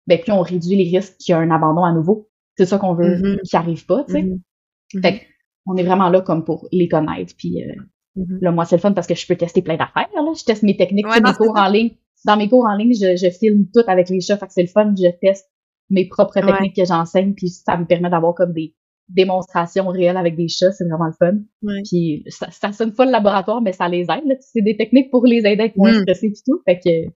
ben 0.08 0.20
plus 0.20 0.32
on 0.32 0.42
réduit 0.42 0.76
les 0.76 0.98
risques 0.98 1.18
qu'il 1.18 1.34
y 1.34 1.36
a 1.36 1.40
un 1.40 1.52
abandon 1.52 1.84
à 1.84 1.92
nouveau. 1.92 2.30
C'est 2.58 2.66
ça 2.66 2.78
qu'on 2.78 2.94
veut 2.94 3.16
mm-hmm. 3.16 3.42
qui 3.42 3.56
arrive 3.56 3.86
pas, 3.86 4.04
tu 4.06 4.14
sais. 4.14 5.02
Fait 5.02 5.22
on 5.66 5.76
est 5.78 5.84
vraiment 5.84 6.10
là 6.10 6.22
comme 6.22 6.44
pour 6.46 6.68
les 6.72 6.88
connaître. 6.88 7.34
Puis 7.38 7.64
euh, 7.64 7.74
mm-hmm. 8.18 8.40
là, 8.42 8.52
moi, 8.52 8.66
c'est 8.66 8.76
le 8.76 8.82
fun 8.82 8.94
parce 8.94 9.08
que 9.08 9.16
je 9.16 9.26
peux 9.28 9.36
tester 9.36 9.62
plein 9.62 9.78
d'affaires. 9.78 10.10
Là. 10.16 10.34
Je 10.38 10.44
teste 10.44 10.64
mes 10.64 10.78
techniques, 10.78 11.08
mes 11.08 11.34
cours 11.34 11.58
en 11.58 11.70
ligne. 11.70 11.92
Dans 12.26 12.38
mes 12.38 12.50
cours 12.50 12.66
en 12.66 12.76
ligne, 12.76 12.94
je, 12.94 13.16
je 13.16 13.30
filme 13.30 13.66
tout 13.74 13.84
avec 13.88 14.10
les 14.10 14.20
chats. 14.20 14.38
Fait 14.38 14.48
que 14.48 14.54
c'est 14.54 14.62
le 14.62 14.68
fun. 14.68 14.94
Je 14.98 15.10
teste 15.22 15.48
mes 15.90 16.08
propres 16.08 16.40
techniques 16.40 16.76
que 16.76 16.86
j'enseigne. 16.86 17.34
Puis 17.34 17.50
ça 17.50 17.78
me 17.78 17.86
permet 17.86 18.10
d'avoir 18.10 18.34
comme 18.34 18.54
des 18.54 18.76
démonstrations 19.10 19.88
réelles 19.88 20.18
avec 20.18 20.36
des 20.36 20.48
chats. 20.48 20.72
C'est 20.72 20.88
vraiment 20.88 21.08
le 21.08 21.14
fun. 21.14 21.38
Puis 21.84 22.24
ça, 22.28 22.50
ça 22.52 22.72
sonne 22.72 22.94
pas 22.94 23.06
le 23.06 23.12
laboratoire, 23.12 23.62
mais 23.62 23.74
ça 23.74 23.88
les 23.88 24.04
aide. 24.10 24.38
C'est 24.40 24.62
des 24.62 24.78
techniques 24.78 25.12
pour 25.12 25.26
les 25.26 25.40
aider 25.46 25.62
à 25.62 25.66
être 25.66 25.78
moins 25.78 25.92
mm. 25.92 26.02
stressés 26.02 26.28
et 26.28 26.34
tout. 26.46 26.62
Fait 26.66 26.80
que 26.80 27.14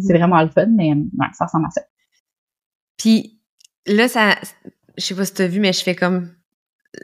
c'est 0.00 0.16
vraiment 0.16 0.42
le 0.42 0.48
fun. 0.48 0.66
Mais 0.66 0.92
ouais, 0.92 1.26
ça 1.32 1.44
ressemble 1.44 1.66
à 1.66 1.70
ça. 1.70 1.82
Puis 2.96 3.40
là, 3.86 4.08
ça, 4.08 4.34
je 4.98 5.04
sais 5.04 5.14
pas 5.14 5.24
si 5.24 5.34
tu 5.34 5.42
as 5.42 5.48
vu, 5.48 5.60
mais 5.60 5.72
je 5.72 5.82
fais 5.82 5.94
comme 5.94 6.34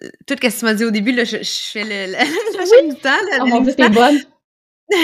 euh, 0.03 0.09
tout 0.27 0.35
ce 0.35 0.41
que 0.41 0.59
tu 0.59 0.65
m'as 0.65 0.75
dit 0.75 0.85
au 0.85 0.91
début, 0.91 1.13
là, 1.13 1.25
je, 1.25 1.39
fais 1.43 1.85
le, 1.85 2.13
la 2.13 2.25
chaîne 2.67 2.89
du 2.91 3.01
temps. 3.01 3.11
Là, 3.11 3.39
oh 3.41 3.47
mon 3.47 3.61
Dieu, 3.61 3.75
t'es 3.75 3.89
bonne! 3.89 4.19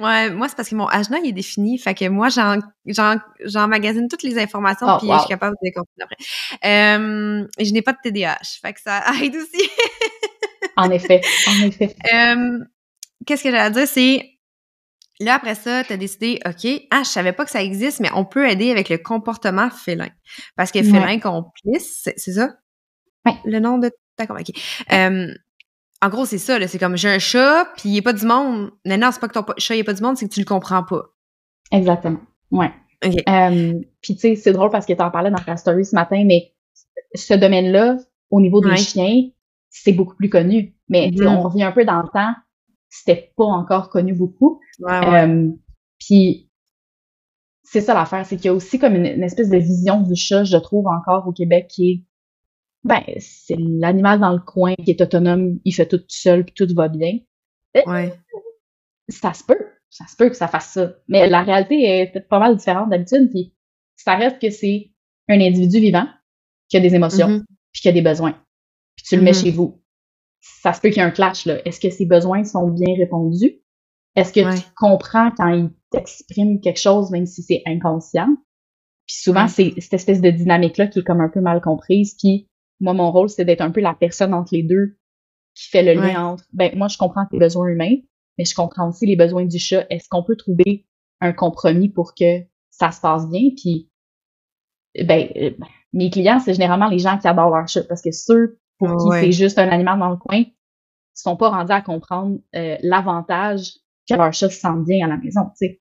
ouais, 0.00 0.30
moi, 0.30 0.48
c'est 0.48 0.56
parce 0.56 0.68
que 0.68 0.74
mon 0.74 0.86
agenda, 0.86 1.18
il 1.22 1.30
est 1.30 1.32
défini. 1.32 1.78
Fait 1.78 1.94
que 1.94 2.08
moi, 2.08 2.28
j'emmagasine 2.28 4.08
toutes 4.08 4.22
les 4.22 4.38
informations, 4.38 4.86
oh, 4.88 4.98
puis 4.98 5.08
je 5.10 5.18
suis 5.18 5.28
capable 5.28 5.54
de 5.54 5.66
les 5.66 5.72
continuer 5.72 6.02
après. 6.02 6.16
Euh, 6.64 7.46
je 7.58 7.72
n'ai 7.72 7.82
pas 7.82 7.92
de 7.92 7.98
TDAH, 8.02 8.58
fait 8.60 8.72
que 8.72 8.80
ça 8.80 9.02
aide 9.22 9.36
aussi. 9.36 9.70
en 10.76 10.90
effet, 10.90 11.20
en 11.48 11.66
effet. 11.66 11.96
Euh, 12.12 12.58
Qu'est-ce 13.26 13.42
que 13.42 13.50
j'allais 13.50 13.74
dire, 13.74 13.88
c'est 13.88 14.37
Là, 15.20 15.34
après 15.34 15.54
ça, 15.54 15.82
tu 15.84 15.92
as 15.92 15.96
décidé, 15.96 16.40
OK, 16.46 16.70
ah, 16.90 17.02
je 17.02 17.08
savais 17.08 17.32
pas 17.32 17.44
que 17.44 17.50
ça 17.50 17.62
existe, 17.62 18.00
mais 18.00 18.10
on 18.14 18.24
peut 18.24 18.48
aider 18.48 18.70
avec 18.70 18.88
le 18.88 18.98
comportement 18.98 19.68
félin. 19.68 20.08
Parce 20.56 20.70
que 20.70 20.82
félin 20.82 21.18
complice, 21.18 22.08
c'est 22.16 22.32
ça? 22.32 22.54
Oui. 23.26 23.32
Le 23.44 23.58
nom 23.58 23.78
de 23.78 23.90
D'accord, 24.18 24.36
OK. 24.40 24.50
Euh, 24.92 25.32
en 26.02 26.08
gros, 26.08 26.24
c'est 26.24 26.38
ça, 26.38 26.64
c'est 26.66 26.78
comme 26.78 26.96
j'ai 26.96 27.08
un 27.08 27.18
chat, 27.18 27.68
puis 27.76 27.90
il 27.90 27.98
a 27.98 28.02
pas 28.02 28.12
du 28.12 28.26
monde. 28.26 28.70
Non, 28.84 28.98
non, 28.98 29.10
c'est 29.12 29.20
pas 29.20 29.28
que 29.28 29.38
ton 29.38 29.44
chat 29.58 29.74
a 29.74 29.84
pas 29.84 29.94
du 29.94 30.02
monde, 30.02 30.16
c'est 30.16 30.28
que 30.28 30.34
tu 30.34 30.40
le 30.40 30.46
comprends 30.46 30.82
pas. 30.82 31.04
Exactement. 31.72 32.20
Ouais. 32.50 32.70
OK. 33.04 33.14
Euh, 33.28 33.74
puis 34.02 34.14
tu 34.14 34.20
sais, 34.20 34.34
c'est 34.36 34.52
drôle 34.52 34.70
parce 34.70 34.86
que 34.86 34.92
tu 34.92 35.02
en 35.02 35.10
parlais 35.10 35.30
dans 35.30 35.38
ta 35.38 35.56
story 35.56 35.84
ce 35.84 35.94
matin, 35.94 36.24
mais 36.24 36.52
ce 37.14 37.34
domaine-là, 37.34 37.96
au 38.30 38.40
niveau 38.40 38.60
des 38.60 38.76
chiens, 38.76 39.28
c'est 39.70 39.92
beaucoup 39.92 40.16
plus 40.16 40.28
connu. 40.28 40.74
Mais 40.88 41.10
mm-hmm. 41.10 41.28
on 41.28 41.42
revient 41.42 41.64
un 41.64 41.72
peu 41.72 41.84
dans 41.84 42.00
le 42.00 42.08
temps 42.12 42.34
c'était 42.90 43.32
pas 43.36 43.44
encore 43.44 43.90
connu 43.90 44.14
beaucoup. 44.14 44.60
Euh, 44.82 45.50
puis 45.98 46.50
c'est 47.62 47.80
ça 47.80 47.94
l'affaire, 47.94 48.24
c'est 48.24 48.36
qu'il 48.36 48.46
y 48.46 48.48
a 48.48 48.54
aussi 48.54 48.78
comme 48.78 48.94
une, 48.94 49.22
espèce 49.22 49.50
de 49.50 49.58
vision 49.58 50.00
du 50.00 50.16
chat, 50.16 50.44
je 50.44 50.56
trouve 50.56 50.86
encore 50.86 51.26
au 51.26 51.32
Québec, 51.32 51.68
qui 51.68 51.90
est 51.90 52.04
ben 52.84 53.02
c'est 53.18 53.56
l'animal 53.58 54.20
dans 54.20 54.32
le 54.32 54.38
coin 54.38 54.74
qui 54.76 54.90
est 54.90 55.00
autonome, 55.00 55.58
il 55.64 55.72
fait 55.72 55.86
tout 55.86 56.02
seul, 56.08 56.44
puis 56.44 56.54
tout 56.54 56.72
va 56.74 56.88
bien. 56.88 57.18
Ouais. 57.86 58.14
Ça 59.08 59.34
se 59.34 59.44
peut, 59.44 59.58
ça 59.90 60.06
se 60.06 60.16
peut 60.16 60.28
que 60.28 60.36
ça 60.36 60.48
fasse 60.48 60.70
ça. 60.70 60.94
Mais 61.08 61.28
la 61.28 61.42
réalité 61.42 61.82
est 61.82 62.12
peut-être 62.12 62.28
pas 62.28 62.38
mal 62.38 62.56
différente 62.56 62.88
d'habitude, 62.88 63.28
puis 63.30 63.54
ça 63.96 64.16
reste 64.16 64.40
que 64.40 64.50
c'est 64.50 64.92
un 65.28 65.40
individu 65.40 65.80
vivant 65.80 66.06
qui 66.68 66.76
a 66.76 66.80
des 66.80 66.94
émotions, 66.94 67.28
mm-hmm. 67.28 67.44
puis 67.72 67.82
qui 67.82 67.88
a 67.88 67.92
des 67.92 68.02
besoins. 68.02 68.32
Puis 68.96 69.04
tu 69.06 69.16
le 69.16 69.22
mets 69.22 69.32
mm-hmm. 69.32 69.42
chez 69.42 69.50
vous 69.50 69.82
ça 70.40 70.72
se 70.72 70.80
peut 70.80 70.88
qu'il 70.88 70.98
y 70.98 71.00
ait 71.00 71.08
un 71.08 71.10
clash. 71.10 71.46
Là. 71.46 71.58
Est-ce 71.66 71.80
que 71.80 71.90
ses 71.90 72.06
besoins 72.06 72.44
sont 72.44 72.68
bien 72.68 72.94
répondus? 72.96 73.60
Est-ce 74.16 74.32
que 74.32 74.56
tu 74.56 74.62
comprends 74.76 75.30
quand 75.36 75.48
il 75.48 75.70
t'exprime 75.90 76.60
quelque 76.60 76.80
chose, 76.80 77.10
même 77.10 77.26
si 77.26 77.42
c'est 77.42 77.62
inconscient? 77.66 78.34
Puis 79.06 79.16
souvent, 79.22 79.48
c'est 79.48 79.72
cette 79.78 79.94
espèce 79.94 80.20
de 80.20 80.30
dynamique-là 80.30 80.88
qui 80.88 80.98
est 80.98 81.02
comme 81.02 81.20
un 81.20 81.28
peu 81.28 81.40
mal 81.40 81.60
comprise. 81.60 82.16
Puis 82.18 82.48
moi, 82.80 82.94
mon 82.94 83.10
rôle, 83.10 83.28
c'est 83.28 83.44
d'être 83.44 83.60
un 83.60 83.70
peu 83.70 83.80
la 83.80 83.94
personne 83.94 84.34
entre 84.34 84.54
les 84.54 84.62
deux 84.62 84.98
qui 85.54 85.68
fait 85.70 85.82
le 85.82 86.00
lien 86.00 86.24
entre, 86.24 86.44
ben 86.52 86.76
moi, 86.76 86.88
je 86.88 86.98
comprends 86.98 87.26
tes 87.26 87.38
besoins 87.38 87.68
humains, 87.68 87.96
mais 88.36 88.44
je 88.44 88.54
comprends 88.54 88.88
aussi 88.88 89.06
les 89.06 89.16
besoins 89.16 89.44
du 89.44 89.58
chat. 89.58 89.86
Est-ce 89.90 90.08
qu'on 90.08 90.22
peut 90.22 90.36
trouver 90.36 90.86
un 91.20 91.32
compromis 91.32 91.88
pour 91.88 92.14
que 92.14 92.42
ça 92.70 92.92
se 92.92 93.00
passe 93.00 93.28
bien? 93.28 93.50
Puis, 93.56 93.90
ben, 95.04 95.28
euh, 95.36 95.50
mes 95.92 96.10
clients, 96.10 96.38
c'est 96.38 96.54
généralement 96.54 96.88
les 96.88 96.98
gens 96.98 97.18
qui 97.18 97.26
adorent 97.26 97.56
leur 97.56 97.66
chat 97.66 97.84
parce 97.84 98.02
que 98.02 98.12
ceux 98.12 98.58
pour 98.78 98.96
qui 98.96 99.20
c'est 99.20 99.32
juste 99.32 99.58
un 99.58 99.68
animal 99.68 99.98
dans 99.98 100.10
le 100.10 100.16
coin, 100.16 100.44
sont 101.14 101.36
pas 101.36 101.50
rendus 101.50 101.72
à 101.72 101.80
comprendre 101.80 102.38
euh, 102.54 102.76
l'avantage 102.82 103.72
que 104.08 104.14
leur 104.14 104.32
chat 104.32 104.50
se 104.50 104.60
sente 104.60 104.84
bien 104.84 105.04
à 105.04 105.08
la 105.08 105.16
maison, 105.16 105.42
tu 105.58 105.66
sais. 105.66 105.80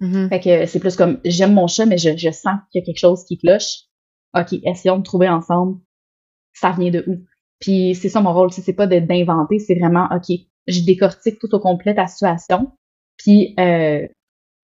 Mm-hmm. 0.00 0.28
Fait 0.30 0.40
que 0.40 0.66
c'est 0.66 0.80
plus 0.80 0.96
comme 0.96 1.20
j'aime 1.24 1.52
mon 1.52 1.66
chat, 1.66 1.84
mais 1.84 1.98
je, 1.98 2.16
je 2.16 2.30
sens 2.30 2.58
qu'il 2.70 2.80
y 2.80 2.82
a 2.82 2.86
quelque 2.86 2.98
chose 2.98 3.24
qui 3.24 3.36
cloche. 3.36 3.84
OK, 4.34 4.54
essayons 4.64 4.98
de 4.98 5.02
trouver 5.02 5.28
ensemble 5.28 5.78
ça 6.52 6.72
vient 6.72 6.90
de 6.90 7.04
où? 7.06 7.24
Puis 7.58 7.94
c'est 7.94 8.08
ça 8.08 8.20
mon 8.20 8.32
rôle, 8.32 8.50
c'est 8.52 8.72
pas 8.72 8.86
d'inventer, 8.86 9.58
c'est 9.58 9.74
vraiment 9.74 10.08
OK, 10.14 10.36
je 10.66 10.84
décortique 10.84 11.38
tout 11.38 11.54
au 11.54 11.60
complet 11.60 11.94
ta 11.94 12.06
situation. 12.06 12.72
Puis 13.16 13.54
euh, 13.58 14.06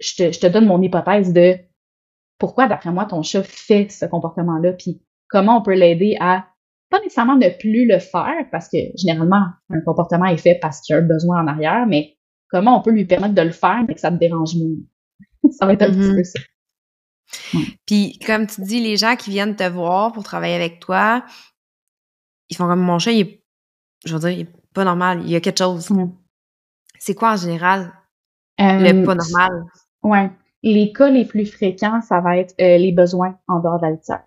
je 0.01 0.15
te, 0.17 0.33
je 0.33 0.41
te 0.41 0.47
donne 0.47 0.67
mon 0.67 0.81
hypothèse 0.81 1.33
de 1.33 1.59
pourquoi, 2.39 2.69
d'après 2.69 2.93
moi, 2.93 3.07
ton 3.07 3.23
chat 3.23 3.43
fait 3.43 3.89
ce 3.91 4.05
comportement-là, 4.07 4.73
puis 4.75 5.03
comment 5.29 5.59
on 5.59 5.63
peut 5.63 5.75
l'aider 5.75 6.17
à 6.21 6.47
pas 6.91 7.01
nécessairement 7.01 7.37
ne 7.37 7.49
plus 7.49 7.87
le 7.87 7.99
faire, 7.99 8.47
parce 8.51 8.69
que 8.69 8.79
généralement, 8.97 9.45
un 9.71 9.81
comportement 9.81 10.27
est 10.27 10.37
fait 10.37 10.59
parce 10.61 10.81
qu'il 10.81 10.95
y 10.95 10.99
a 10.99 11.03
un 11.03 11.07
besoin 11.07 11.43
en 11.43 11.47
arrière, 11.47 11.87
mais 11.87 12.17
comment 12.49 12.79
on 12.79 12.83
peut 12.83 12.93
lui 12.93 13.05
permettre 13.05 13.35
de 13.35 13.43
le 13.43 13.51
faire, 13.51 13.85
mais 13.87 13.95
que 13.95 14.01
ça 14.01 14.11
te 14.11 14.17
dérange 14.17 14.55
moins? 14.57 14.77
ça 15.51 15.67
va 15.67 15.73
être 15.73 15.83
un 15.83 15.91
petit 15.91 15.99
mm-hmm. 15.99 16.17
peu 16.17 16.25
ça. 16.25 16.41
Puis, 17.87 18.19
comme 18.25 18.47
tu 18.47 18.61
dis, 18.63 18.81
les 18.81 18.97
gens 18.97 19.17
qui 19.17 19.31
viennent 19.31 19.57
te 19.57 19.69
voir 19.69 20.13
pour 20.13 20.23
travailler 20.23 20.55
avec 20.55 20.81
toi, 20.81 21.25
ils 22.49 22.57
font 22.57 22.67
comme 22.67 22.81
mon 22.81 22.99
chat, 22.99 23.13
il 23.13 23.21
est, 23.21 23.45
je 24.05 24.15
veux 24.15 24.21
dire, 24.21 24.31
il 24.31 24.41
est 24.41 24.53
pas 24.73 24.85
normal, 24.85 25.21
il 25.23 25.31
y 25.31 25.37
a 25.37 25.41
quelque 25.41 25.59
chose. 25.59 25.91
Mm. 25.91 26.13
C'est 26.99 27.15
quoi 27.15 27.33
en 27.33 27.37
général 27.37 27.93
le 28.59 29.05
pas 29.05 29.15
normal? 29.15 29.65
Ouais. 30.03 30.31
Les 30.63 30.93
cas 30.93 31.11
les 31.11 31.25
plus 31.25 31.47
fréquents, 31.47 32.01
ça 32.01 32.21
va 32.21 32.39
être 32.39 32.55
euh, 32.61 32.79
les 32.79 32.93
besoins 32.93 33.39
en 33.49 33.61
dehors 33.61 33.79
de 33.79 33.87
la 33.87 33.93
litière. 33.93 34.25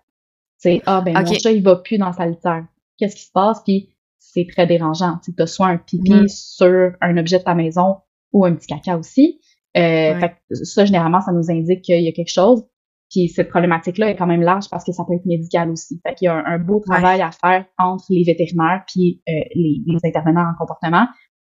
C'est 0.60 0.82
ah 0.86 1.00
ben 1.00 1.14
mon 1.14 1.24
chat 1.24 1.52
il 1.52 1.62
va 1.62 1.76
plus 1.76 1.98
dans 1.98 2.12
sa 2.12 2.26
litière. 2.26 2.64
Qu'est-ce 2.98 3.16
qui 3.16 3.24
se 3.24 3.32
passe? 3.32 3.62
Puis 3.64 3.88
c'est 4.18 4.46
très 4.46 4.66
dérangeant. 4.66 5.18
Tu 5.24 5.32
as 5.38 5.46
soit 5.46 5.68
un 5.68 5.78
pipi 5.78 6.12
mm. 6.12 6.28
sur 6.28 6.92
un 7.00 7.16
objet 7.16 7.38
de 7.38 7.44
ta 7.44 7.54
maison 7.54 7.96
ou 8.32 8.44
un 8.44 8.54
petit 8.54 8.66
caca 8.66 8.96
aussi. 8.96 9.40
Euh, 9.76 10.18
fait 10.18 10.36
ça 10.50 10.84
généralement 10.84 11.20
ça 11.20 11.32
nous 11.32 11.50
indique 11.50 11.82
qu'il 11.82 12.02
y 12.02 12.08
a 12.08 12.12
quelque 12.12 12.32
chose. 12.32 12.64
Puis 13.10 13.28
cette 13.28 13.48
problématique-là 13.48 14.10
est 14.10 14.16
quand 14.16 14.26
même 14.26 14.42
large 14.42 14.68
parce 14.70 14.84
que 14.84 14.92
ça 14.92 15.04
peut 15.04 15.14
être 15.14 15.24
médical 15.24 15.70
aussi. 15.70 16.00
Fait 16.06 16.14
qu'il 16.14 16.26
y 16.26 16.28
a 16.28 16.44
un, 16.46 16.58
beau 16.58 16.80
travail 16.80 17.22
à 17.22 17.30
faire 17.30 17.64
entre 17.78 18.04
les 18.10 18.22
vétérinaires 18.22 18.84
puis 18.86 19.22
euh, 19.28 19.32
les, 19.54 19.82
les, 19.86 19.98
intervenants 20.04 20.48
en 20.48 20.54
comportement. 20.58 21.08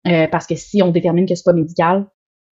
Euh, 0.07 0.27
parce 0.29 0.47
que 0.47 0.55
si 0.55 0.83
on 0.83 0.91
détermine 0.91 1.27
que 1.27 1.35
c'est 1.35 1.45
pas 1.45 1.53
médical, 1.53 2.07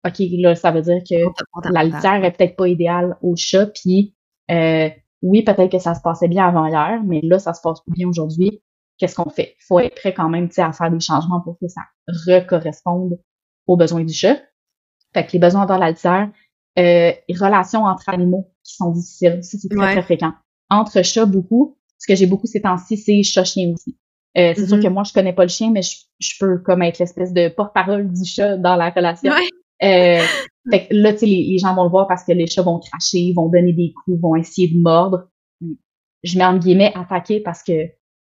OK, 0.06 0.16
là, 0.38 0.54
ça 0.54 0.70
veut 0.70 0.82
dire 0.82 1.02
que 1.08 1.70
la 1.72 1.84
litière 1.84 2.24
est 2.24 2.32
peut-être 2.32 2.56
pas 2.56 2.68
idéale 2.68 3.16
au 3.22 3.36
chat, 3.36 3.66
puis 3.66 4.14
euh, 4.50 4.90
oui, 5.24 5.42
peut-être 5.42 5.72
que 5.72 5.78
ça 5.78 5.94
se 5.94 6.02
passait 6.02 6.28
bien 6.28 6.46
avant 6.46 6.66
hier, 6.66 7.02
mais 7.02 7.20
là, 7.22 7.38
ça 7.38 7.54
se 7.54 7.62
passe 7.62 7.80
pas 7.80 7.92
bien 7.92 8.06
aujourd'hui. 8.06 8.62
Qu'est-ce 8.98 9.16
qu'on 9.16 9.30
fait? 9.30 9.56
Il 9.58 9.64
faut 9.66 9.80
être 9.80 9.94
prêt 9.94 10.12
quand 10.12 10.28
même 10.28 10.50
à 10.58 10.72
faire 10.72 10.90
des 10.90 11.00
changements 11.00 11.40
pour 11.40 11.58
que 11.58 11.66
ça 11.66 11.80
recorresponde 12.26 13.18
aux 13.66 13.76
besoins 13.76 14.04
du 14.04 14.12
chat. 14.12 14.38
Fait 15.14 15.24
que 15.26 15.32
les 15.32 15.38
besoins 15.38 15.64
dans 15.64 15.78
la 15.78 15.90
litière, 15.90 16.30
euh, 16.78 17.12
relations 17.30 17.84
entre 17.84 18.10
animaux 18.10 18.52
qui 18.62 18.74
sont 18.76 18.90
difficiles, 18.90 19.42
ça 19.42 19.56
c'est 19.58 19.68
très, 19.68 19.92
très 19.92 20.02
fréquent. 20.02 20.32
Entre 20.68 21.02
chats, 21.02 21.24
beaucoup. 21.24 21.78
Ce 21.98 22.06
que 22.06 22.14
j'ai 22.14 22.26
beaucoup 22.26 22.46
ces 22.46 22.60
temps-ci, 22.60 22.98
c'est 22.98 23.22
chat-chien 23.22 23.72
aussi. 23.72 23.96
Euh, 24.36 24.52
c'est 24.54 24.66
sûr 24.66 24.76
mm-hmm. 24.76 24.82
que 24.82 24.88
moi, 24.88 25.04
je 25.04 25.12
connais 25.14 25.32
pas 25.32 25.44
le 25.44 25.48
chien, 25.48 25.70
mais 25.70 25.80
je, 25.82 26.34
peux 26.38 26.58
comme 26.58 26.82
être 26.82 26.98
l'espèce 26.98 27.32
de 27.32 27.48
porte-parole 27.48 28.12
du 28.12 28.24
chat 28.26 28.58
dans 28.58 28.76
la 28.76 28.90
relation. 28.90 29.32
Euh, 29.82 30.22
fait 30.70 30.86
que 30.86 30.94
là, 30.94 31.12
tu 31.12 31.20
sais, 31.20 31.26
les, 31.26 31.58
gens 31.58 31.74
vont 31.74 31.84
le 31.84 31.90
voir 31.90 32.06
parce 32.06 32.24
que 32.24 32.32
les 32.32 32.46
chats 32.46 32.62
vont 32.62 32.78
cracher, 32.78 33.32
vont 33.34 33.48
donner 33.48 33.72
des 33.72 33.92
coups, 33.92 34.18
vont 34.20 34.34
essayer 34.36 34.68
de 34.68 34.80
mordre. 34.80 35.28
Je 36.22 36.38
mets 36.38 36.44
en 36.44 36.56
guillemets 36.56 36.92
attaquer 36.94 37.40
parce 37.40 37.62
que 37.62 37.88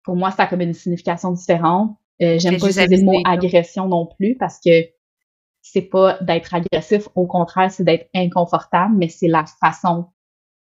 pour 0.04 0.16
moi, 0.16 0.32
ça 0.32 0.44
a 0.44 0.48
comme 0.48 0.62
une 0.62 0.74
signification 0.74 1.32
différente. 1.32 1.98
Euh, 2.22 2.40
J'aime 2.40 2.58
pas 2.58 2.70
utiliser 2.70 2.98
le 2.98 3.04
mot 3.04 3.20
agression 3.26 3.88
non 3.88 4.08
plus 4.18 4.38
parce 4.40 4.60
que 4.64 4.72
c'est 5.62 5.82
pas 5.82 6.18
d'être 6.22 6.54
agressif, 6.54 7.08
au 7.16 7.26
contraire, 7.26 7.72
c'est 7.72 7.84
d'être 7.84 8.08
inconfortable, 8.16 8.96
mais 8.98 9.10
c'est 9.10 9.28
la 9.28 9.46
façon 9.60 10.06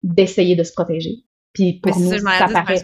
d'essayer 0.01 0.55
de 0.55 0.63
se 0.63 0.71
protéger. 0.73 1.25
Puis 1.53 1.73
pour 1.83 1.97
nous, 1.99 2.17
ça, 2.17 2.47
paraît... 2.51 2.77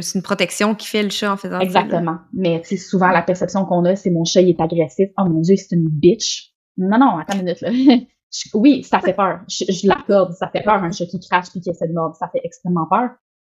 C'est 0.00 0.14
une 0.14 0.22
protection 0.22 0.74
qui 0.74 0.86
fait 0.86 1.02
le 1.02 1.10
chat 1.10 1.32
en 1.32 1.36
faisant 1.36 1.60
Exactement. 1.60 2.18
Mais 2.32 2.62
tu 2.62 2.76
souvent, 2.78 3.08
la 3.08 3.22
perception 3.22 3.64
qu'on 3.66 3.84
a, 3.84 3.94
c'est 3.94 4.10
mon 4.10 4.24
chat, 4.24 4.40
il 4.40 4.48
est 4.48 4.60
agressif. 4.60 5.10
Oh 5.18 5.24
mon 5.24 5.40
Dieu, 5.40 5.56
c'est 5.56 5.74
une 5.74 5.88
bitch. 5.88 6.49
Non, 6.80 6.98
non, 6.98 7.18
attends 7.18 7.38
une 7.38 7.44
minute, 7.44 7.60
là. 7.60 7.70
oui, 8.54 8.82
ça 8.84 9.00
fait 9.00 9.12
peur. 9.12 9.40
Je, 9.48 9.86
l'accorde, 9.86 10.32
ça 10.32 10.48
fait 10.48 10.62
peur, 10.62 10.82
un 10.82 10.90
chat 10.90 11.06
qui 11.06 11.20
crache 11.20 11.50
puis 11.50 11.60
qui 11.60 11.70
essaie 11.70 11.88
de 11.88 11.92
mordre. 11.92 12.16
Ça 12.16 12.28
fait 12.28 12.40
extrêmement 12.42 12.86
peur. 12.86 13.10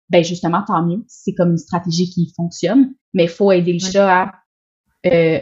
Ben, 0.09 0.25
justement, 0.25 0.63
tant 0.67 0.83
mieux. 0.83 1.05
C'est 1.07 1.35
comme 1.35 1.51
une 1.51 1.59
stratégie 1.59 2.09
qui 2.09 2.33
fonctionne. 2.37 2.95
Mais 3.13 3.25
il 3.25 3.29
faut 3.29 3.53
aider 3.53 3.75
le 3.75 3.79
chat 3.79 4.23
à 4.23 4.33
euh, 5.07 5.41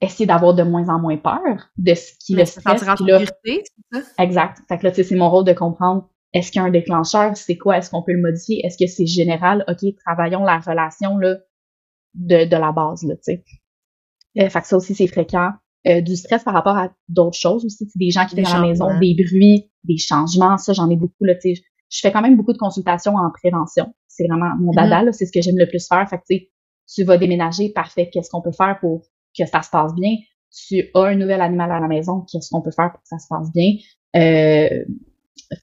essayer 0.00 0.26
d'avoir 0.26 0.54
de 0.54 0.62
moins 0.62 0.88
en 0.88 0.98
moins 0.98 1.18
peur 1.18 1.68
de 1.76 1.94
ce 1.94 2.12
qui 2.18 2.34
le 2.34 2.44
stresse. 2.46 2.82
Là, 3.00 3.20
exact. 4.18 4.62
Fait 4.68 4.78
que 4.78 4.84
là, 4.84 4.90
tu 4.90 4.96
sais, 4.96 5.04
c'est 5.04 5.16
mon 5.16 5.28
rôle 5.28 5.44
de 5.44 5.52
comprendre 5.52 6.08
est-ce 6.32 6.52
qu'il 6.52 6.60
y 6.60 6.64
a 6.64 6.68
un 6.68 6.70
déclencheur? 6.70 7.36
C'est 7.36 7.58
quoi? 7.58 7.78
Est-ce 7.78 7.90
qu'on 7.90 8.02
peut 8.02 8.12
le 8.12 8.22
modifier? 8.22 8.64
Est-ce 8.64 8.78
que 8.78 8.86
c'est 8.86 9.06
général? 9.06 9.64
OK, 9.68 9.94
travaillons 10.06 10.44
la 10.44 10.58
relation 10.58 11.18
là, 11.18 11.36
de, 12.14 12.44
de 12.44 12.56
la 12.56 12.72
base, 12.72 13.02
là, 13.02 13.16
tu 13.16 13.22
sais. 13.22 13.44
Euh, 14.38 14.48
fait 14.48 14.60
que 14.60 14.66
ça 14.66 14.76
aussi, 14.76 14.94
c'est 14.94 15.08
fréquent. 15.08 15.50
Euh, 15.88 16.02
du 16.02 16.14
stress 16.14 16.44
par 16.44 16.52
rapport 16.52 16.76
à 16.76 16.90
d'autres 17.08 17.38
choses 17.38 17.64
aussi. 17.64 17.88
Des 17.94 18.10
gens 18.10 18.26
qui 18.26 18.34
viennent 18.34 18.46
à 18.48 18.60
la 18.60 18.66
maison, 18.66 18.86
des 19.00 19.14
bruits, 19.14 19.70
des 19.84 19.96
changements. 19.96 20.58
Ça, 20.58 20.74
j'en 20.74 20.90
ai 20.90 20.96
beaucoup, 20.96 21.24
là, 21.24 21.34
tu. 21.34 21.54
Je 21.54 21.98
fais 22.00 22.12
quand 22.12 22.20
même 22.20 22.36
beaucoup 22.36 22.52
de 22.52 22.58
consultations 22.58 23.16
en 23.16 23.30
prévention. 23.30 23.94
C'est 24.06 24.26
vraiment 24.26 24.54
mon 24.60 24.72
dada, 24.72 25.02
mm-hmm. 25.02 25.12
c'est 25.12 25.24
ce 25.24 25.32
que 25.32 25.40
j'aime 25.40 25.56
le 25.56 25.66
plus 25.66 25.88
faire. 25.88 26.06
Fait 26.08 26.18
que, 26.18 26.44
tu 26.86 27.04
vas 27.04 27.16
déménager, 27.16 27.70
parfait. 27.70 28.10
Qu'est-ce 28.12 28.28
qu'on 28.28 28.42
peut 28.42 28.52
faire 28.52 28.78
pour 28.78 29.00
que 29.36 29.46
ça 29.46 29.62
se 29.62 29.70
passe 29.70 29.94
bien? 29.94 30.16
Tu 30.54 30.90
as 30.94 31.00
un 31.00 31.14
nouvel 31.14 31.40
animal 31.40 31.72
à 31.72 31.80
la 31.80 31.88
maison, 31.88 32.26
qu'est-ce 32.30 32.50
qu'on 32.50 32.60
peut 32.60 32.72
faire 32.72 32.92
pour 32.92 33.00
que 33.00 33.08
ça 33.08 33.18
se 33.18 33.26
passe 33.28 33.50
bien? 33.50 33.76
Euh, 34.16 34.84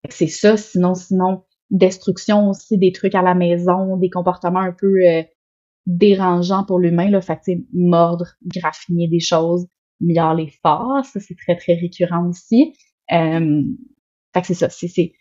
c'est 0.09 0.27
ça. 0.27 0.57
Sinon, 0.57 0.95
sinon, 0.95 1.43
destruction 1.69 2.49
aussi 2.49 2.79
des 2.79 2.91
trucs 2.91 3.13
à 3.13 3.21
la 3.21 3.35
maison, 3.35 3.97
des 3.97 4.09
comportements 4.09 4.61
un 4.61 4.73
peu 4.73 4.95
euh, 5.05 5.21
dérangeants 5.85 6.63
pour 6.63 6.79
l'humain. 6.79 7.11
Là, 7.11 7.21
fait 7.21 7.39
que, 7.45 7.51
mordre, 7.71 8.29
graffiner 8.43 9.07
des 9.07 9.19
choses, 9.19 9.67
les 9.99 10.51
faces, 10.61 11.11
ça 11.11 11.19
c'est 11.19 11.35
très 11.35 11.55
très 11.55 11.75
récurrent 11.75 12.27
aussi. 12.29 12.73
Euh, 13.11 13.63
fait 14.33 14.41
que 14.41 14.47
c'est 14.47 14.53
ça. 14.53 14.69
C'est 14.69 15.13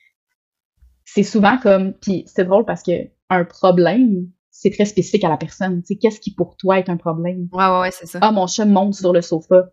c'est 1.04 1.22
souvent 1.22 1.58
comme 1.58 1.94
puis 1.94 2.24
c'est 2.26 2.44
drôle 2.44 2.64
parce 2.64 2.82
que 2.82 3.10
un 3.30 3.44
problème 3.44 4.28
c'est 4.58 4.70
très 4.70 4.86
spécifique 4.86 5.24
à 5.24 5.28
la 5.28 5.36
personne. 5.36 5.82
Tu 5.82 5.88
sais, 5.88 5.96
qu'est-ce 5.96 6.18
qui 6.18 6.34
pour 6.34 6.56
toi 6.56 6.78
est 6.78 6.88
un 6.88 6.96
problème? 6.96 7.48
Ouais, 7.52 7.66
ouais, 7.66 7.80
ouais, 7.80 7.90
c'est 7.90 8.06
ça. 8.06 8.18
Ah, 8.22 8.32
mon 8.32 8.46
chat 8.46 8.64
monte 8.64 8.94
sur 8.94 9.12
le 9.12 9.20
sofa. 9.20 9.68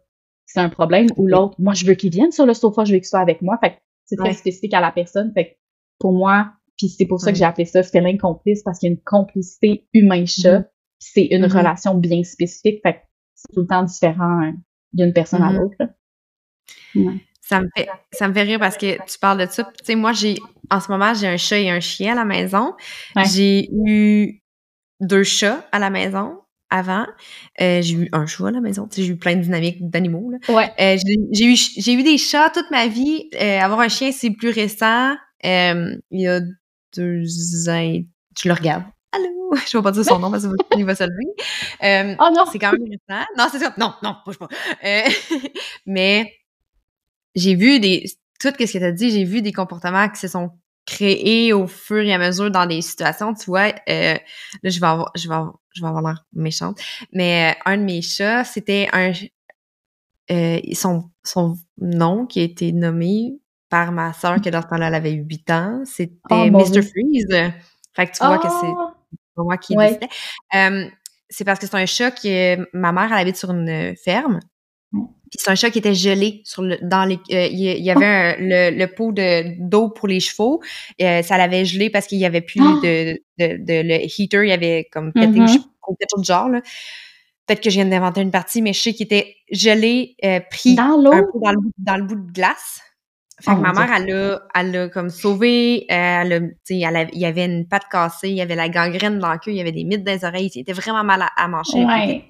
C'est 0.45 0.59
un 0.59 0.69
problème. 0.69 1.07
Ou 1.15 1.25
l'autre, 1.25 1.55
moi, 1.57 1.73
je 1.73 1.85
veux 1.85 1.93
qu'il 1.93 2.11
vienne 2.11 2.33
sur 2.33 2.45
le 2.45 2.53
sofa, 2.53 2.83
je 2.83 2.91
veux 2.91 2.99
qu'il 2.99 3.07
soit 3.07 3.21
avec 3.21 3.41
moi. 3.41 3.57
Fait 3.63 3.77
c'est 4.05 4.17
très 4.17 4.33
spécifique 4.33 4.73
à 4.73 4.81
la 4.81 4.91
personne. 4.91 5.31
Fait 5.33 5.57
pour 5.99 6.11
moi, 6.11 6.51
puis 6.77 6.89
c'est 6.89 7.05
pour 7.05 7.21
ça 7.21 7.31
que 7.31 7.37
j'ai 7.37 7.45
appelé 7.45 7.65
ça 7.65 7.81
feeling 7.81 8.17
complice, 8.17 8.61
parce 8.61 8.79
qu'il 8.79 8.89
y 8.89 8.91
a 8.91 8.95
une 8.95 9.01
complicité 9.01 9.87
humain-chat. 9.93 10.59
Mm-hmm. 10.59 10.67
C'est 10.99 11.25
une 11.27 11.45
mm-hmm. 11.45 11.57
relation 11.57 11.95
bien 11.95 12.23
spécifique. 12.23 12.81
Fait 12.83 13.03
c'est 13.35 13.53
tout 13.53 13.61
le 13.61 13.67
temps 13.67 13.83
différent 13.83 14.41
hein, 14.41 14.53
d'une 14.93 15.13
personne 15.13 15.41
à 15.41 15.51
mm-hmm. 15.51 15.57
l'autre. 15.57 17.25
Ça 17.41 17.59
me 17.61 17.67
fait 17.75 17.89
ça 18.11 18.27
me 18.27 18.33
fait 18.33 18.43
rire 18.43 18.59
parce 18.59 18.77
que 18.77 18.95
tu 19.05 19.19
parles 19.19 19.45
de 19.45 19.51
ça. 19.51 19.63
Tu 19.63 19.85
sais, 19.85 19.95
moi, 19.95 20.13
j'ai 20.13 20.37
en 20.69 20.79
ce 20.79 20.91
moment, 20.91 21.13
j'ai 21.13 21.27
un 21.27 21.37
chat 21.37 21.59
et 21.59 21.69
un 21.69 21.79
chien 21.79 22.13
à 22.13 22.15
la 22.15 22.25
maison. 22.25 22.73
J'ai 23.25 23.69
eu 23.85 24.41
deux 25.01 25.23
chats 25.23 25.65
à 25.71 25.79
la 25.79 25.89
maison 25.89 26.39
avant. 26.69 27.05
Euh, 27.61 27.81
j'ai 27.81 27.93
eu 27.95 28.09
un 28.13 28.25
chat 28.25 28.47
à 28.47 28.51
la 28.51 28.61
maison. 28.61 28.87
j'ai 28.95 29.07
eu 29.07 29.17
plein 29.17 29.35
de 29.35 29.41
dynamiques 29.41 29.89
d'animaux. 29.89 30.31
Ouais. 30.49 30.71
Euh, 30.79 30.97
j'ai 31.31 31.45
eu, 31.45 31.55
j'ai 31.55 31.93
eu 31.93 32.03
des 32.03 32.17
chats 32.17 32.49
toute 32.49 32.71
ma 32.71 32.87
vie. 32.87 33.29
Euh, 33.39 33.59
avoir 33.59 33.81
un 33.81 33.89
chien, 33.89 34.11
c'est 34.11 34.31
plus 34.31 34.49
récent. 34.49 35.15
il 35.43 35.99
y 36.11 36.27
a 36.27 36.39
deux 36.95 37.69
ans. 37.69 37.99
Tu 38.35 38.47
le 38.47 38.53
regardes. 38.53 38.85
Allô? 39.13 39.55
Je 39.67 39.77
vais 39.77 39.83
pas 39.83 39.91
dire 39.91 40.05
son 40.05 40.19
nom 40.19 40.31
parce 40.31 40.45
qu'il 40.71 40.85
va 40.85 40.95
se 40.95 41.03
lever. 41.03 42.17
oh 42.19 42.29
non! 42.35 42.45
C'est 42.51 42.59
quand 42.59 42.71
même 42.71 42.83
récent. 42.83 43.25
Non, 43.37 43.47
c'est 43.51 43.59
ça. 43.59 43.73
Non, 43.77 43.93
non, 44.03 44.15
bouge 44.25 44.37
pas. 44.37 44.49
mais 45.85 46.33
j'ai 47.35 47.55
vu 47.55 47.79
des. 47.79 48.05
Tout 48.39 48.49
ce 48.49 48.53
que 48.53 48.69
tu 48.69 48.83
as 48.83 48.91
dit, 48.91 49.11
j'ai 49.11 49.23
vu 49.23 49.41
des 49.41 49.53
comportements 49.53 50.09
qui 50.09 50.19
se 50.19 50.27
sont 50.27 50.51
créés 50.85 51.53
au 51.53 51.67
fur 51.67 52.01
et 52.01 52.13
à 52.13 52.17
mesure 52.17 52.51
dans 52.51 52.65
des 52.65 52.81
situations. 52.81 53.33
Tu 53.33 53.45
vois, 53.45 53.67
là, 53.67 54.19
je 54.63 54.79
vais 54.79 54.87
avoir, 54.87 55.11
je 55.15 55.27
vais 55.27 55.35
avoir, 55.35 55.59
je 55.73 55.81
vais 55.81 55.87
avoir 55.87 56.03
l'air 56.03 56.25
méchante, 56.33 56.79
mais 57.11 57.51
euh, 57.51 57.61
un 57.65 57.77
de 57.77 57.83
mes 57.83 58.01
chats, 58.01 58.43
c'était 58.43 58.89
un 58.91 59.11
euh, 60.31 60.59
son, 60.73 61.09
son 61.23 61.57
nom 61.79 62.25
qui 62.25 62.39
a 62.39 62.43
été 62.43 62.71
nommé 62.71 63.39
par 63.69 63.91
ma 63.91 64.13
sœur 64.13 64.39
qui 64.39 64.51
dans 64.51 64.61
ce 64.61 64.67
temps-là 64.67 64.87
elle 64.87 64.95
avait 64.95 65.11
8 65.11 65.51
ans, 65.51 65.83
c'était 65.85 66.13
oh, 66.29 66.45
Mr. 66.51 66.81
Freeze. 66.81 67.53
Fait 67.95 68.07
que 68.07 68.17
tu 68.17 68.25
vois 68.25 68.39
que 68.39 68.47
c'est 68.49 68.73
oh! 69.37 69.43
moi 69.43 69.57
qui 69.57 69.75
ouais. 69.75 69.99
c'est 71.29 71.45
parce 71.45 71.59
que 71.59 71.67
c'est 71.67 71.77
un 71.77 71.85
chat 71.85 72.11
que 72.11 72.67
ma 72.75 72.91
mère 72.91 73.11
elle 73.11 73.19
habite 73.19 73.37
sur 73.37 73.51
une 73.51 73.95
ferme. 73.95 74.39
Puis 74.91 75.39
c'est 75.41 75.49
un 75.49 75.55
chat 75.55 75.71
qui 75.71 75.79
était 75.79 75.95
gelé 75.95 76.41
sur 76.43 76.61
le 76.61 76.77
dans 76.83 77.05
les 77.05 77.15
euh, 77.31 77.47
il 77.47 77.59
y, 77.59 77.89
avait 77.89 78.37
le, 78.37 78.77
le, 78.77 78.85
pot 78.85 79.11
de 79.11 79.55
d'eau 79.57 79.89
pour 79.89 80.07
les 80.07 80.19
chevaux, 80.19 80.61
ça 80.99 81.37
l'avait 81.37 81.65
gelé 81.65 81.89
parce 81.89 82.05
qu'il 82.05 82.19
y 82.19 82.25
avait 82.25 82.41
plus 82.41 82.61
ah! 82.61 82.79
de, 82.83 83.19
de, 83.39 83.57
de, 83.57 83.81
le 83.81 84.05
heater, 84.05 84.43
il 84.43 84.49
y 84.49 84.51
avait 84.51 84.87
comme 84.91 85.11
pété 85.11 85.39
mm-hmm 85.39 85.63
quelque 85.87 86.09
chose 86.09 86.21
de 86.21 86.25
genre. 86.25 86.49
Là. 86.49 86.61
Peut-être 87.45 87.61
que 87.61 87.69
je 87.69 87.75
viens 87.75 87.85
d'inventer 87.85 88.21
une 88.21 88.31
partie, 88.31 88.61
mais 88.61 88.73
je 88.73 88.81
sais 88.81 88.93
qu'il 88.93 89.05
était 89.05 89.35
gelé, 89.51 90.15
euh, 90.23 90.39
pris 90.49 90.75
dans 90.75 90.99
un 91.11 91.23
peu 91.23 91.39
dans 91.41 91.51
le, 91.51 91.59
dans 91.77 91.97
le 91.97 92.03
bout 92.03 92.15
de 92.15 92.31
glace. 92.31 92.81
Fait 93.43 93.51
que 93.51 93.57
oh 93.57 93.61
ma 93.61 93.73
mère, 93.73 93.93
elle 93.93 94.05
l'a, 94.07 94.41
elle 94.55 94.71
l'a 94.71 94.87
comme 94.87 95.09
sauvé. 95.09 95.85
Euh, 95.91 95.95
elle 95.95 96.31
a, 96.31 96.35
elle 96.37 97.09
il 97.11 97.19
y 97.19 97.25
avait 97.25 97.43
une 97.43 97.67
patte 97.67 97.83
cassée, 97.91 98.29
il 98.29 98.35
y 98.35 98.41
avait 98.41 98.55
la 98.55 98.69
gangrène 98.69 99.19
dans 99.19 99.33
le 99.33 99.37
queue, 99.37 99.51
il 99.51 99.57
y 99.57 99.59
avait 99.59 99.73
des 99.73 99.83
mythes 99.83 100.05
dans 100.05 100.13
les 100.13 100.23
oreilles. 100.23 100.49
Il 100.55 100.61
était 100.61 100.71
vraiment 100.71 101.03
mal 101.03 101.25
à, 101.35 101.47
manger. 101.49 101.83
Ouais. 101.83 102.25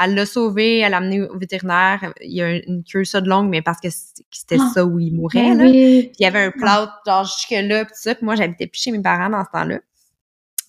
Elle 0.00 0.14
l'a 0.16 0.26
sauvé, 0.26 0.78
elle 0.78 0.90
l'a 0.90 0.96
amené 0.96 1.22
au 1.22 1.38
vétérinaire. 1.38 2.12
Il 2.20 2.32
y 2.32 2.42
a 2.42 2.50
une 2.50 2.82
cure 2.82 3.06
ça 3.06 3.20
de 3.20 3.28
longue, 3.28 3.48
mais 3.48 3.62
parce 3.62 3.80
que 3.80 3.90
c'était 3.90 4.56
ah. 4.58 4.70
ça 4.74 4.84
où 4.84 4.98
il 4.98 5.14
mourait. 5.14 5.54
Ben 5.54 5.58
là. 5.58 5.70
Puis 5.70 6.10
il 6.18 6.22
y 6.22 6.26
avait 6.26 6.42
un 6.46 6.50
plâtre 6.50 7.00
genre 7.06 7.24
jusque-là, 7.24 7.84
pis 7.84 7.92
ça. 7.94 8.16
Puis 8.16 8.24
moi, 8.24 8.34
j'habitais 8.34 8.66
plus 8.66 8.82
chez 8.82 8.90
mes 8.90 9.00
parents 9.00 9.30
dans 9.30 9.44
ce 9.44 9.50
temps-là. 9.52 9.78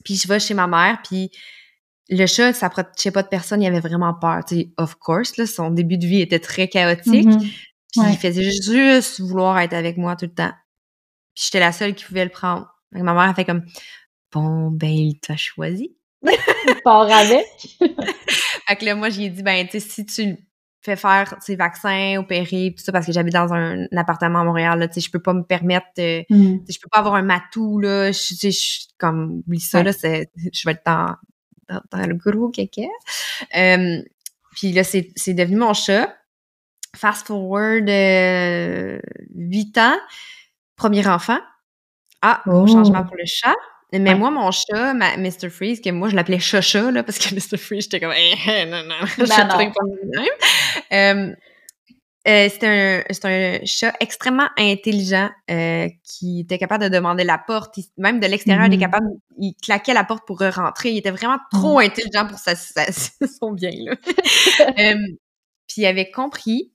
Puis 0.05 0.15
je 0.15 0.27
vais 0.27 0.39
chez 0.39 0.53
ma 0.53 0.67
mère, 0.67 0.99
puis 1.03 1.31
le 2.09 2.25
chat, 2.25 2.53
ça 2.53 2.69
protégeait 2.69 3.11
pas 3.11 3.23
de 3.23 3.27
personne, 3.27 3.61
il 3.63 3.67
avait 3.67 3.79
vraiment 3.79 4.13
peur. 4.13 4.43
Tu 4.47 4.55
sais, 4.55 4.69
of 4.77 4.95
course, 4.95 5.37
là, 5.37 5.45
son 5.45 5.71
début 5.71 5.97
de 5.97 6.05
vie 6.05 6.21
était 6.21 6.39
très 6.39 6.67
chaotique. 6.67 7.27
Mm-hmm. 7.27 7.51
Puis 7.91 8.01
il 8.07 8.17
faisait 8.17 8.51
juste 8.51 9.19
vouloir 9.19 9.59
être 9.59 9.73
avec 9.73 9.97
moi 9.97 10.15
tout 10.15 10.25
le 10.25 10.33
temps. 10.33 10.53
Puis 11.35 11.45
j'étais 11.45 11.59
la 11.59 11.71
seule 11.71 11.95
qui 11.95 12.05
pouvait 12.05 12.25
le 12.25 12.31
prendre. 12.31 12.67
Donc, 12.91 13.03
ma 13.03 13.13
mère 13.13 13.23
a 13.23 13.33
fait 13.33 13.45
comme 13.45 13.63
Bon, 14.31 14.69
ben, 14.69 14.89
il 14.89 15.19
t'a 15.19 15.35
choisi. 15.35 15.95
Part 16.83 17.11
avec. 17.11 17.45
fait 17.79 18.75
que 18.75 18.85
là, 18.85 18.95
moi, 18.95 19.09
j'ai 19.09 19.29
dit, 19.29 19.41
ben, 19.41 19.65
tu 19.67 19.79
sais, 19.79 19.89
si 19.89 20.05
tu 20.05 20.37
fais 20.81 20.95
faire 20.95 21.35
ses 21.41 21.55
vaccins, 21.55 22.17
opérer, 22.19 22.73
tout 22.77 22.83
ça, 22.83 22.91
parce 22.91 23.05
que 23.05 23.11
j'habite 23.11 23.33
dans 23.33 23.53
un, 23.53 23.85
appartement 23.97 24.41
à 24.41 24.43
Montréal, 24.43 24.79
là, 24.79 24.87
tu 24.87 24.95
sais, 24.95 25.01
je 25.01 25.11
peux 25.11 25.21
pas 25.21 25.33
me 25.33 25.43
permettre, 25.43 25.87
euh, 25.99 26.21
mm. 26.29 26.59
je 26.69 26.79
peux 26.79 26.89
pas 26.91 26.99
avoir 26.99 27.15
un 27.15 27.23
matou, 27.23 27.79
là, 27.79 28.11
je, 28.11 28.33
je, 28.33 28.87
comme, 28.97 29.41
oublie 29.47 29.59
ça, 29.59 29.83
là, 29.83 29.91
c'est, 29.93 30.31
je 30.53 30.67
vais 30.67 30.73
être 30.73 30.85
dans, 30.85 31.15
dans, 31.69 32.05
le 32.05 32.13
gros 32.13 32.49
caca. 32.49 32.81
Euh, 33.57 34.01
puis 34.51 34.71
là, 34.71 34.83
c'est 34.83 35.33
devenu 35.33 35.57
mon 35.57 35.73
chat. 35.73 36.15
Fast 36.95 37.27
forward 37.27 37.89
euh, 37.89 38.99
8 39.35 39.77
ans, 39.77 39.97
premier 40.75 41.07
enfant. 41.07 41.39
Ah, 42.21 42.41
gros 42.45 42.63
oh. 42.63 42.67
changement 42.67 43.03
pour 43.03 43.15
le 43.15 43.25
chat. 43.25 43.55
Mais 43.91 44.13
moi, 44.13 44.29
mon 44.29 44.51
chat, 44.51 44.93
ma, 44.93 45.17
Mr. 45.17 45.49
Freeze, 45.49 45.81
que 45.81 45.89
moi, 45.89 46.09
je 46.09 46.15
l'appelais 46.15 46.39
Chacha, 46.39 46.91
là, 46.91 47.03
parce 47.03 47.17
que 47.17 47.33
Mr. 47.35 47.57
Freeze, 47.57 47.85
j'étais 47.85 47.99
comme, 47.99 48.13
eh, 48.15 48.65
non, 48.65 48.83
non, 48.83 48.95
je 49.05 49.25
suis 49.25 49.45
pas 49.45 49.57
même. 49.57 49.71
Euh, 50.91 51.35
euh, 52.27 52.49
c'est 52.49 52.63
un, 52.63 53.03
un, 53.23 53.65
chat 53.65 53.93
extrêmement 53.99 54.49
intelligent 54.57 55.29
euh, 55.49 55.87
qui 56.03 56.41
était 56.41 56.57
capable 56.59 56.83
de 56.83 56.89
demander 56.89 57.23
la 57.23 57.37
porte. 57.37 57.79
même 57.97 58.19
de 58.19 58.27
l'extérieur, 58.27 58.65
il 58.65 58.73
était 58.73 58.85
mm-hmm. 58.85 58.91
capable, 58.91 59.07
il 59.39 59.55
claquait 59.63 59.93
la 59.93 60.03
porte 60.03 60.27
pour 60.27 60.39
rentrer. 60.39 60.91
Il 60.91 60.97
était 60.97 61.11
vraiment 61.11 61.37
trop 61.51 61.79
mm. 61.79 61.83
intelligent 61.83 62.27
pour 62.27 62.37
sa, 62.37 62.55
son 63.39 63.53
bien. 63.53 63.71
Là. 63.73 63.95
puis 65.67 65.81
il 65.81 65.85
avait 65.85 66.11
compris 66.11 66.71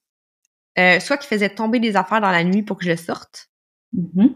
euh, 0.78 1.00
soit 1.00 1.16
qu'il 1.16 1.28
faisait 1.28 1.50
tomber 1.50 1.80
des 1.80 1.96
affaires 1.96 2.20
dans 2.20 2.30
la 2.30 2.44
nuit 2.44 2.62
pour 2.62 2.78
que 2.78 2.84
je 2.84 2.96
sorte. 2.96 3.48
Mm-hmm. 3.96 4.34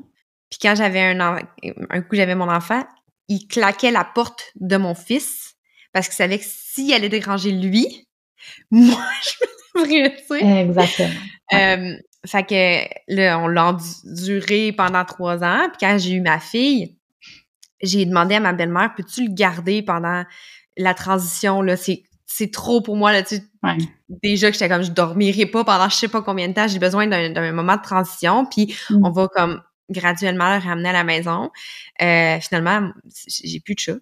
Puis 0.50 0.58
quand 0.62 0.74
j'avais 0.76 1.00
un, 1.00 1.20
un 1.20 2.02
coup, 2.02 2.16
j'avais 2.16 2.34
mon 2.34 2.48
enfant, 2.48 2.84
il 3.28 3.46
claquait 3.46 3.90
la 3.90 4.04
porte 4.04 4.52
de 4.56 4.76
mon 4.76 4.94
fils 4.94 5.56
parce 5.92 6.06
qu'il 6.08 6.16
savait 6.16 6.38
que 6.38 6.44
s'il 6.46 6.92
allait 6.92 7.08
déranger 7.08 7.50
lui, 7.52 8.08
moi, 8.70 9.04
je 9.74 9.80
me 9.80 10.16
sais. 10.28 10.60
Exactement. 10.62 11.08
Euh, 11.54 11.96
fait 12.26 12.42
que 12.42 13.14
là, 13.14 13.38
on 13.38 13.48
l'a 13.48 13.72
enduré 13.72 14.70
pendant 14.72 15.02
trois 15.06 15.42
ans. 15.42 15.70
Puis 15.70 15.78
quand 15.80 15.96
j'ai 15.96 16.12
eu 16.12 16.20
ma 16.20 16.38
fille, 16.38 16.98
j'ai 17.80 18.04
demandé 18.04 18.34
à 18.34 18.40
ma 18.40 18.52
belle-mère, 18.52 18.92
peux-tu 18.94 19.26
le 19.26 19.32
garder 19.32 19.80
pendant 19.82 20.26
la 20.76 20.92
transition? 20.92 21.62
Là, 21.62 21.78
c'est 21.78 22.02
c'est 22.30 22.52
trop 22.52 22.82
pour 22.82 22.94
moi 22.94 23.10
là 23.10 23.22
tu 23.22 23.40
déjà 24.08 24.48
que 24.48 24.52
j'étais 24.52 24.68
comme 24.68 24.82
je 24.82 24.92
dormirai 24.92 25.46
pas 25.46 25.64
pendant 25.64 25.88
je 25.88 25.96
sais 25.96 26.08
pas 26.08 26.22
combien 26.22 26.46
de 26.46 26.52
temps 26.52 26.68
j'ai 26.68 26.78
besoin 26.78 27.06
d'un 27.06 27.52
moment 27.52 27.76
de 27.76 27.82
transition 27.82 28.44
puis 28.44 28.76
mm. 28.90 29.04
on 29.04 29.10
va 29.10 29.28
comme 29.28 29.62
graduellement 29.90 30.54
le 30.54 30.62
ramener 30.62 30.90
à 30.90 30.92
la 30.92 31.04
maison. 31.04 31.50
Euh, 32.02 32.38
finalement 32.40 32.92
j'ai 33.26 33.60
plus 33.60 33.74
de 33.74 33.80
chat 33.80 33.98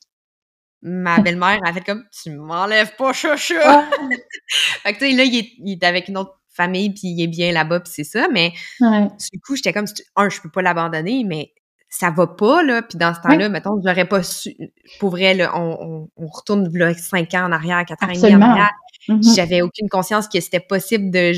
ma 0.83 1.19
belle-mère 1.21 1.61
a 1.65 1.73
fait 1.73 1.83
comme 1.83 2.05
tu 2.11 2.31
m'enlèves 2.31 2.97
pas 2.97 3.13
chat 3.13 3.37
chat! 3.37 3.89
Fait 4.83 4.93
que 4.93 4.99
tu 4.99 5.11
sais 5.11 5.17
là 5.17 5.23
il 5.23 5.37
est, 5.39 5.53
il 5.59 5.73
est, 5.73 5.85
avec 5.85 6.09
une 6.09 6.19
autre 6.19 6.39
famille 6.49 6.91
puis 6.91 7.03
il 7.05 7.23
est 7.23 7.29
bien 7.29 7.53
là-bas 7.53 7.81
puis 7.81 7.93
c'est 7.95 8.05
ça 8.05 8.27
mais 8.33 8.53
du 8.81 9.41
coup 9.41 9.55
j'étais 9.55 9.73
comme 9.73 9.87
un 10.17 10.29
je 10.29 10.41
peux 10.41 10.51
pas 10.51 10.63
l'abandonner 10.63 11.23
mais 11.25 11.53
ça 11.99 12.11
va 12.11 12.27
pas, 12.27 12.63
là. 12.63 12.83
Puis 12.83 12.99
dans 12.99 13.15
ce 13.15 13.21
temps-là, 13.21 13.49
mettons, 13.49 13.81
j'aurais 13.83 14.05
pas 14.05 14.23
su. 14.23 14.55
Pour 15.01 15.11
vrai, 15.11 15.33
là, 15.33 15.53
on, 15.57 16.09
on, 16.15 16.27
retourne 16.27 16.69
là, 16.77 16.93
5 16.93 17.33
ans 17.35 17.47
en 17.47 17.53
arrière, 17.53 17.83
4 17.87 18.03
ans 18.03 18.07
en 18.09 18.41
arrière. 18.43 18.71
Mm-hmm. 19.09 19.35
J'avais 19.35 19.63
aucune 19.63 19.89
conscience 19.89 20.29
que 20.29 20.39
c'était 20.41 20.61
possible 20.61 21.11
de, 21.11 21.33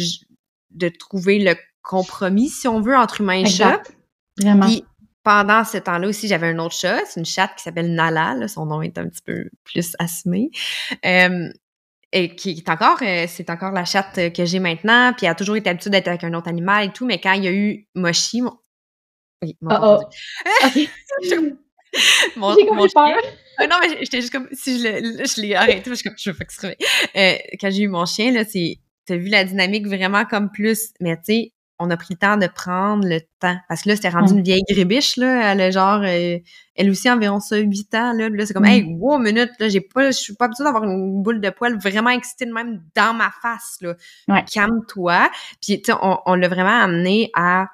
de 0.72 0.88
trouver 0.88 1.38
le 1.38 1.54
compromis, 1.82 2.48
si 2.48 2.66
on 2.66 2.80
veut, 2.80 2.96
entre 2.96 3.20
humain 3.20 3.44
et 3.44 3.46
chat. 3.46 3.80
Vraiment. 4.40 4.66
Puis 4.66 4.84
pendant 5.22 5.62
ce 5.62 5.78
temps-là 5.78 6.08
aussi, 6.08 6.26
j'avais 6.26 6.48
un 6.48 6.58
autre 6.58 6.74
chat. 6.74 7.04
C'est 7.06 7.20
une 7.20 7.26
chatte 7.26 7.54
qui 7.56 7.62
s'appelle 7.62 7.94
Nala. 7.94 8.34
Là, 8.34 8.48
son 8.48 8.66
nom 8.66 8.82
est 8.82 8.98
un 8.98 9.06
petit 9.06 9.22
peu 9.24 9.48
plus 9.62 9.94
assumé. 10.00 10.50
Euh, 11.06 11.48
et 12.10 12.34
qui 12.34 12.50
est 12.50 12.68
encore, 12.68 12.98
euh, 13.02 13.26
c'est 13.28 13.48
encore 13.50 13.70
la 13.70 13.84
chatte 13.84 14.32
que 14.32 14.44
j'ai 14.44 14.58
maintenant. 14.58 15.12
Puis 15.16 15.26
elle 15.26 15.32
a 15.32 15.34
toujours 15.36 15.54
été 15.54 15.70
habituée 15.70 15.90
d'être 15.90 16.08
avec 16.08 16.24
un 16.24 16.34
autre 16.34 16.48
animal 16.48 16.86
et 16.86 16.90
tout. 16.90 17.06
Mais 17.06 17.20
quand 17.20 17.34
il 17.34 17.44
y 17.44 17.48
a 17.48 17.52
eu 17.52 17.86
Moshi, 17.94 18.42
oui, 19.42 19.56
mon 19.60 19.76
oh, 19.82 20.00
mon, 22.36 22.74
mon 22.74 22.88
chien. 22.88 23.16
Ah, 23.58 23.66
non, 23.66 23.76
mais 23.82 23.98
j'étais 24.00 24.20
juste 24.20 24.32
comme, 24.32 24.48
si 24.52 24.78
je 24.78 25.40
l'ai 25.40 25.54
arrêté, 25.54 25.90
parce 25.90 26.02
que 26.02 26.10
je 26.16 26.30
veux 26.30 26.36
pas 26.36 26.44
que 26.44 26.52
se 26.52 26.60
réveille. 26.60 26.76
Euh, 27.16 27.36
quand 27.60 27.70
j'ai 27.70 27.82
eu 27.82 27.88
mon 27.88 28.06
chien, 28.06 28.32
là, 28.32 28.44
c'est, 28.44 28.76
t'as 29.06 29.16
vu 29.16 29.28
la 29.28 29.44
dynamique 29.44 29.86
vraiment 29.86 30.24
comme 30.24 30.50
plus, 30.50 30.92
mais 31.00 31.16
tu 31.16 31.22
sais, 31.24 31.52
on 31.80 31.90
a 31.90 31.96
pris 31.96 32.14
le 32.14 32.18
temps 32.18 32.36
de 32.36 32.46
prendre 32.46 33.06
le 33.06 33.20
temps. 33.40 33.56
Parce 33.68 33.82
que 33.82 33.90
là, 33.90 33.96
c'était 33.96 34.08
rendu 34.08 34.32
une 34.32 34.42
vieille 34.42 34.64
grébiche, 34.68 35.16
là. 35.16 35.52
Elle 35.52 35.60
a 35.60 35.70
genre, 35.70 36.02
euh, 36.04 36.38
elle 36.74 36.90
aussi 36.90 37.08
environ 37.10 37.38
ça, 37.38 37.56
8 37.56 37.94
ans, 37.94 38.12
là. 38.12 38.28
Là, 38.28 38.46
c'est 38.46 38.54
comme, 38.54 38.64
hey, 38.64 38.84
wow, 38.84 39.18
minute, 39.18 39.50
là, 39.60 39.68
j'ai 39.68 39.80
pas, 39.80 40.10
je 40.10 40.18
suis 40.18 40.34
pas 40.34 40.46
habituée 40.46 40.64
d'avoir 40.64 40.84
une 40.84 41.22
boule 41.22 41.40
de 41.40 41.50
poil 41.50 41.78
vraiment 41.78 42.10
excitée 42.10 42.46
de 42.46 42.52
même 42.52 42.82
dans 42.96 43.14
ma 43.14 43.30
face, 43.42 43.78
là. 43.80 43.94
Calme-toi. 44.52 45.30
Puis, 45.62 45.80
tu 45.80 45.92
sais, 45.92 45.98
on, 46.02 46.18
on 46.26 46.34
l'a 46.34 46.48
vraiment 46.48 46.80
amené 46.80 47.30
à 47.34 47.66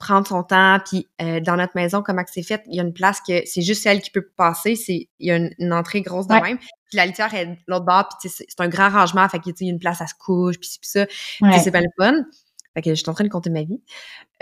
prendre 0.00 0.26
son 0.26 0.42
temps. 0.42 0.78
Puis 0.84 1.08
euh, 1.22 1.38
dans 1.38 1.56
notre 1.56 1.76
maison, 1.76 2.02
comment 2.02 2.24
c'est 2.26 2.42
fait, 2.42 2.62
il 2.66 2.74
y 2.74 2.80
a 2.80 2.82
une 2.82 2.92
place 2.92 3.20
que 3.20 3.42
c'est 3.44 3.62
juste 3.62 3.86
elle 3.86 4.00
qui 4.00 4.10
peut 4.10 4.26
passer. 4.36 4.74
C'est 4.74 5.08
il 5.20 5.28
y 5.28 5.30
a 5.30 5.36
une, 5.36 5.72
entrée 5.72 6.00
grosse 6.00 6.26
de 6.26 6.34
même. 6.34 6.58
Puis 6.58 6.96
la 6.96 7.06
litière 7.06 7.32
est 7.34 7.56
l'autre 7.68 7.84
bord. 7.84 8.08
Puis 8.20 8.28
c'est 8.30 8.60
un 8.60 8.68
grand 8.68 8.88
rangement. 8.88 9.28
Fait 9.28 9.38
qu'il 9.38 9.54
y 9.60 9.68
a 9.68 9.72
une 9.72 9.78
place 9.78 10.00
à 10.00 10.08
se 10.08 10.14
couche. 10.14 10.58
Puis 10.58 10.78
ça. 10.82 11.06
Puis 11.06 11.60
c'est 11.62 11.70
pas 11.70 11.82
le 11.82 11.90
fun. 11.96 12.14
Fait 12.74 12.82
que 12.82 12.90
je 12.90 12.94
suis 12.94 13.10
en 13.10 13.14
train 13.14 13.24
de 13.24 13.28
compter 13.28 13.50
ma 13.50 13.64
vie. 13.64 13.80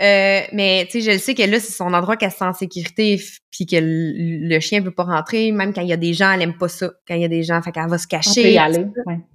Euh, 0.01 0.41
mais 0.53 0.85
tu 0.85 1.01
sais, 1.01 1.01
je 1.01 1.11
le 1.11 1.17
sais 1.17 1.33
que 1.33 1.41
là, 1.41 1.59
c'est 1.59 1.71
son 1.71 1.93
endroit 1.93 2.15
qu'elle 2.15 2.31
se 2.31 2.37
sent 2.37 2.45
en 2.45 2.53
sécurité, 2.53 3.19
puis 3.51 3.65
que 3.65 3.75
le, 3.81 4.59
chien 4.59 4.81
veut 4.81 4.91
pas 4.91 5.03
rentrer, 5.03 5.51
même 5.51 5.73
quand 5.73 5.81
il 5.81 5.87
y 5.87 5.93
a 5.93 5.97
des 5.97 6.13
gens, 6.13 6.31
elle 6.31 6.43
aime 6.43 6.57
pas 6.57 6.67
ça. 6.67 6.91
Quand 7.07 7.15
il 7.15 7.21
y 7.21 7.25
a 7.25 7.29
des 7.29 7.41
gens, 7.41 7.59
fait 7.63 7.71
qu'elle 7.71 7.89
va 7.89 7.97
se 7.97 8.07
cacher. 8.07 8.53
y 8.53 8.57
aller. 8.59 8.85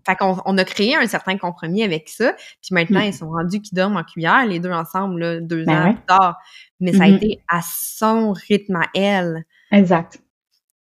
Fait 0.06 0.14
qu'on 0.14 0.38
on 0.44 0.56
a 0.58 0.64
créé 0.64 0.94
un 0.94 1.06
certain 1.08 1.36
compromis 1.36 1.82
avec 1.82 2.08
ça. 2.08 2.34
Puis 2.62 2.72
maintenant, 2.72 3.00
mm. 3.00 3.06
ils 3.06 3.14
sont 3.14 3.30
rendus 3.30 3.60
qu'ils 3.60 3.76
dorment 3.76 3.96
en 3.96 4.04
cuillère, 4.04 4.46
les 4.46 4.60
deux 4.60 4.70
ensemble, 4.70 5.20
là, 5.20 5.40
deux 5.40 5.64
ben 5.64 5.88
ans 5.88 5.92
plus 5.92 6.06
tard. 6.06 6.38
Mais 6.78 6.92
ça 6.92 7.04
a 7.04 7.08
mm-hmm. 7.08 7.16
été 7.16 7.40
à 7.48 7.60
son 7.62 8.32
rythme 8.32 8.76
à 8.76 8.88
elle. 8.94 9.44
Exact. 9.72 10.20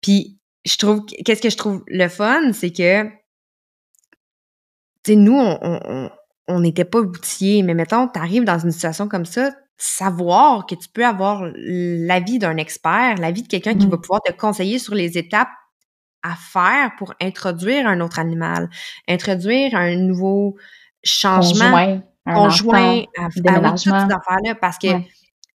Puis 0.01 0.39
je 0.65 0.77
trouve, 0.77 1.05
qu'est-ce 1.05 1.41
que 1.41 1.49
je 1.49 1.57
trouve 1.57 1.83
le 1.87 2.07
fun, 2.07 2.53
c'est 2.53 2.71
que, 2.71 3.03
tu 3.03 3.11
sais, 5.05 5.15
nous, 5.15 5.37
on 5.37 5.57
on 5.61 6.09
n'était 6.59 6.85
pas 6.85 6.99
outillés, 6.99 7.63
mais 7.63 7.73
mettons, 7.73 8.07
tu 8.07 8.19
arrives 8.19 8.45
dans 8.45 8.59
une 8.59 8.71
situation 8.71 9.07
comme 9.07 9.25
ça, 9.25 9.51
savoir 9.77 10.65
que 10.65 10.75
tu 10.75 10.87
peux 10.89 11.05
avoir 11.05 11.45
l'avis 11.55 12.39
d'un 12.39 12.57
expert, 12.57 13.15
l'avis 13.17 13.43
de 13.43 13.47
quelqu'un 13.47 13.75
qui 13.75 13.85
va 13.85 13.97
pouvoir 13.97 14.21
te 14.21 14.31
conseiller 14.31 14.79
sur 14.79 14.95
les 14.95 15.17
étapes 15.17 15.49
à 16.23 16.35
faire 16.35 16.91
pour 16.97 17.13
introduire 17.21 17.87
un 17.87 18.01
autre 18.01 18.19
animal, 18.19 18.69
introduire 19.07 19.75
un 19.75 19.95
nouveau 19.95 20.57
changement 21.03 22.01
conjoint, 22.25 23.03
à, 23.17 23.25
à, 23.25 23.69
toutes 23.71 23.79
ces 23.79 23.89
affaires-là, 23.89 24.55
parce 24.59 24.77
que, 24.77 24.97
tu 24.97 25.05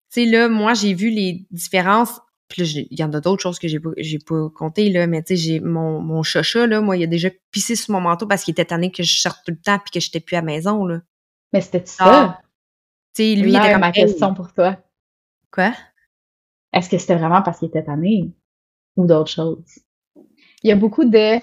sais, 0.09 0.25
là, 0.25 0.49
moi, 0.49 0.75
j'ai 0.75 0.95
vu 0.95 1.11
les 1.11 1.47
différences 1.51 2.21
puis 2.53 2.87
il 2.91 3.01
y 3.01 3.03
en 3.03 3.13
a 3.15 3.21
d'autres 3.21 3.43
choses 3.43 3.59
que 3.59 3.67
j'ai 3.67 3.81
pas, 3.81 3.91
j'ai 3.97 4.19
pas 4.19 4.51
compté, 4.51 4.91
là, 4.91 5.07
mais 5.07 5.23
tu 5.23 5.29
sais, 5.29 5.43
j'ai 5.43 5.61
mon, 5.61 6.01
mon 6.01 6.23
chacha, 6.23 6.67
là, 6.67 6.83
moi, 6.83 6.99
il 6.99 7.03
a 7.03 7.07
déjà 7.07 7.31
pissé 7.51 7.75
sur 7.77 7.93
mon 7.93 8.01
manteau 8.01 8.27
parce 8.27 8.45
qu'il 8.45 8.53
était 8.53 8.67
tanné 8.67 8.93
que 8.93 9.03
je 9.03 9.21
sorte 9.21 9.39
tout 9.47 9.53
le 9.53 9.61
temps 9.61 9.79
puis 9.79 9.91
que 9.91 10.01
j'étais 10.01 10.21
plus 10.21 10.37
à 10.37 10.41
la 10.41 10.45
maison, 10.45 10.85
là. 10.85 11.01
Mais 11.53 11.63
c'était 11.63 11.85
ça? 11.87 12.05
Ah. 12.07 12.41
Tu 13.15 13.23
sais, 13.23 13.35
lui, 13.35 13.53
il 13.53 13.57
était 13.57 13.73
comme... 13.73 13.81
ma 13.81 13.93
question 13.93 14.35
pour 14.35 14.53
toi. 14.53 14.77
Quoi? 15.51 15.73
Est-ce 16.75 16.91
que 16.91 16.99
c'était 16.99 17.17
vraiment 17.17 17.43
parce 17.43 17.59
qu'il 17.59 17.69
était 17.69 17.85
tanné? 17.85 18.31
Ou 18.97 19.07
d'autres 19.07 19.31
choses? 19.31 19.79
Il 20.63 20.69
y 20.69 20.73
a 20.73 20.77
beaucoup 20.77 21.05
de 21.05 21.41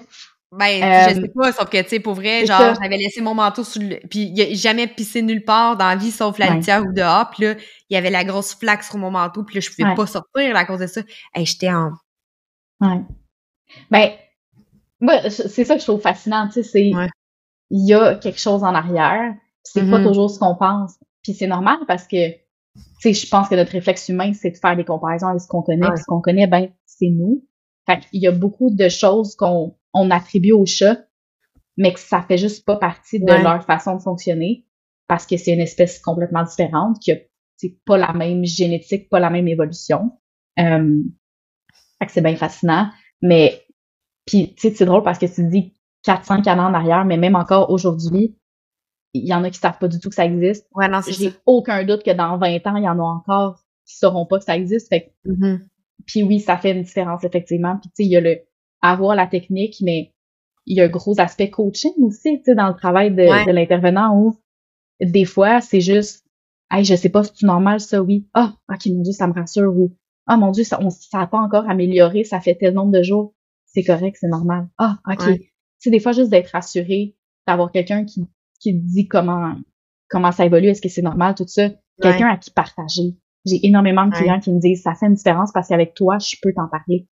ben, 0.52 1.08
je 1.08 1.14
sais 1.14 1.20
euh, 1.20 1.32
pas, 1.34 1.52
sauf 1.52 1.70
que, 1.70 1.80
tu 1.82 1.88
sais, 1.88 2.00
pour 2.00 2.14
vrai, 2.14 2.44
genre, 2.44 2.74
j'avais 2.80 2.96
laissé 2.96 3.20
mon 3.20 3.34
manteau 3.34 3.62
sous 3.62 3.78
le... 3.78 4.00
Puis, 4.08 4.32
il 4.34 4.42
a 4.42 4.54
jamais 4.54 4.88
pissé 4.88 5.22
nulle 5.22 5.44
part 5.44 5.76
dans 5.76 5.86
la 5.86 5.96
vie, 5.96 6.10
sauf 6.10 6.38
la 6.38 6.50
litière 6.50 6.82
ou 6.82 6.92
dehors. 6.92 7.30
Puis 7.30 7.44
là, 7.44 7.54
il 7.88 7.94
y 7.94 7.96
avait 7.96 8.10
la 8.10 8.24
grosse 8.24 8.54
flaque 8.54 8.82
sur 8.82 8.98
mon 8.98 9.12
manteau, 9.12 9.44
puis 9.44 9.56
là, 9.56 9.60
je 9.60 9.70
pouvais 9.70 9.94
pas 9.94 10.06
sortir 10.06 10.56
à 10.56 10.64
cause 10.64 10.80
de 10.80 10.88
ça. 10.88 11.02
Hey, 11.34 11.46
j'étais 11.46 11.70
en... 11.70 11.92
Ouais. 12.80 13.02
Ben, 13.90 14.10
moi, 15.00 15.30
c'est 15.30 15.64
ça 15.64 15.74
que 15.74 15.80
je 15.80 15.86
trouve 15.86 16.00
fascinant, 16.00 16.48
tu 16.48 16.54
sais, 16.54 16.62
c'est... 16.64 16.90
Il 17.72 17.86
y 17.86 17.94
a 17.94 18.16
quelque 18.16 18.40
chose 18.40 18.64
en 18.64 18.74
arrière, 18.74 19.32
c'est 19.62 19.88
pas 19.88 20.00
mm-hmm. 20.00 20.06
toujours 20.08 20.30
ce 20.30 20.40
qu'on 20.40 20.56
pense. 20.56 20.98
Puis 21.22 21.34
c'est 21.34 21.46
normal 21.46 21.78
parce 21.86 22.08
que 22.08 22.32
tu 22.32 22.82
sais, 23.00 23.12
je 23.14 23.28
pense 23.28 23.48
que 23.48 23.54
notre 23.54 23.72
réflexe 23.72 24.08
humain, 24.08 24.32
c'est 24.32 24.50
de 24.50 24.56
faire 24.56 24.76
des 24.76 24.84
comparaisons 24.84 25.28
avec 25.28 25.40
ce 25.40 25.46
qu'on 25.46 25.62
connaît. 25.62 25.86
ce 25.96 26.04
qu'on 26.04 26.20
connaît, 26.20 26.46
ben, 26.46 26.68
c'est 26.86 27.08
nous. 27.08 27.44
Fait 27.86 28.00
qu'il 28.00 28.20
y 28.20 28.26
a 28.26 28.32
beaucoup 28.32 28.70
de 28.70 28.88
choses 28.88 29.36
qu'on 29.36 29.76
on 29.92 30.10
attribue 30.10 30.52
aux 30.52 30.66
chats, 30.66 30.98
mais 31.76 31.92
que 31.92 32.00
ça 32.00 32.22
fait 32.22 32.38
juste 32.38 32.64
pas 32.64 32.76
partie 32.76 33.20
de 33.20 33.32
leur 33.32 33.64
façon 33.64 33.96
de 33.96 34.02
fonctionner 34.02 34.66
parce 35.06 35.26
que 35.26 35.36
c'est 35.36 35.52
une 35.52 35.60
espèce 35.60 35.98
complètement 35.98 36.44
différente, 36.44 36.98
qui 37.00 37.12
a 37.12 37.16
pas 37.84 37.98
la 37.98 38.12
même 38.12 38.44
génétique, 38.44 39.08
pas 39.08 39.18
la 39.18 39.30
même 39.30 39.48
évolution. 39.48 40.12
Euh, 40.58 41.02
que 42.06 42.12
c'est 42.12 42.22
bien 42.22 42.36
fascinant. 42.36 42.90
Mais, 43.22 43.66
puis, 44.26 44.54
tu 44.54 44.68
sais, 44.68 44.74
c'est 44.74 44.84
drôle 44.84 45.02
parce 45.02 45.18
que 45.18 45.26
tu 45.26 45.46
dis 45.48 45.74
4-5 46.06 46.48
années 46.48 46.60
en 46.62 46.74
arrière, 46.74 47.04
mais 47.04 47.16
même 47.16 47.36
encore 47.36 47.70
aujourd'hui, 47.70 48.36
il 49.12 49.26
y 49.26 49.34
en 49.34 49.44
a 49.44 49.50
qui 49.50 49.58
savent 49.58 49.78
pas 49.78 49.88
du 49.88 49.98
tout 49.98 50.08
que 50.08 50.14
ça 50.14 50.24
existe. 50.24 50.66
Ouais, 50.74 50.88
non, 50.88 51.00
J'ai 51.06 51.32
aucun 51.46 51.84
doute 51.84 52.02
que 52.02 52.12
dans 52.12 52.38
20 52.38 52.66
ans, 52.66 52.76
il 52.76 52.84
y 52.84 52.88
en 52.88 52.98
a 52.98 53.02
encore 53.02 53.60
qui 53.84 53.96
sauront 53.96 54.26
pas 54.26 54.38
que 54.38 54.44
ça 54.44 54.56
existe. 54.56 54.88
Fait 54.88 55.12
mm-hmm. 55.26 55.60
Puis 56.06 56.22
oui, 56.22 56.40
ça 56.40 56.56
fait 56.56 56.72
une 56.72 56.82
différence, 56.82 57.24
effectivement. 57.24 57.76
Puis 57.78 57.90
tu 57.90 57.96
sais, 57.96 58.04
il 58.04 58.10
y 58.10 58.16
a 58.16 58.20
le 58.20 58.38
avoir 58.82 59.14
la 59.14 59.26
technique, 59.26 59.76
mais 59.82 60.12
il 60.66 60.76
y 60.76 60.80
a 60.80 60.84
un 60.84 60.88
gros 60.88 61.18
aspect 61.20 61.50
coaching 61.50 61.92
aussi, 62.02 62.38
tu 62.38 62.44
sais, 62.44 62.54
dans 62.54 62.68
le 62.68 62.74
travail 62.74 63.10
de, 63.10 63.24
de 63.46 63.50
l'intervenant 63.52 64.16
où 64.16 64.36
des 65.00 65.24
fois, 65.24 65.60
c'est 65.60 65.80
juste 65.80 66.24
Hey, 66.72 66.84
je 66.84 66.94
sais 66.94 67.08
pas 67.08 67.24
si 67.24 67.32
c'est 67.34 67.46
normal, 67.46 67.80
ça, 67.80 68.00
oui. 68.00 68.28
Ah, 68.32 68.54
ok, 68.72 68.86
mon 68.86 69.02
Dieu, 69.02 69.12
ça 69.12 69.26
me 69.26 69.32
rassure. 69.32 69.76
Ou 69.76 69.96
Ah 70.26 70.36
mon 70.36 70.52
Dieu, 70.52 70.62
ça, 70.62 70.78
on, 70.80 70.88
ça 70.90 71.20
a 71.20 71.26
pas 71.26 71.38
encore 71.40 71.68
amélioré, 71.68 72.22
ça 72.22 72.40
fait 72.40 72.54
tel 72.54 72.74
nombre 72.74 72.92
de 72.92 73.02
jours. 73.02 73.34
C'est 73.66 73.82
correct, 73.82 74.16
c'est 74.20 74.28
normal. 74.28 74.68
Ah, 74.78 74.98
ok. 75.10 75.22
Sais, 75.78 75.90
des 75.90 75.98
fois, 75.98 76.12
juste 76.12 76.30
d'être 76.30 76.50
rassuré, 76.50 77.16
d'avoir 77.46 77.72
quelqu'un 77.72 78.04
qui, 78.04 78.24
qui 78.60 78.72
dit 78.74 79.08
comment 79.08 79.56
comment 80.08 80.30
ça 80.30 80.44
évolue, 80.44 80.68
est-ce 80.68 80.82
que 80.82 80.88
c'est 80.88 81.02
normal, 81.02 81.34
tout 81.34 81.46
ça. 81.48 81.70
Quelqu'un 82.00 82.28
à 82.28 82.36
qui 82.36 82.50
partager. 82.50 83.16
J'ai 83.46 83.66
énormément 83.66 84.06
de 84.06 84.12
clients 84.20 84.38
qui 84.40 84.52
me 84.52 84.60
disent 84.60 84.82
ça 84.82 84.94
fait 84.94 85.06
une 85.06 85.14
différence 85.14 85.50
parce 85.52 85.68
qu'avec 85.68 85.94
toi, 85.94 86.18
je 86.18 86.36
peux 86.40 86.52
t'en 86.52 86.68
parler. 86.68 87.08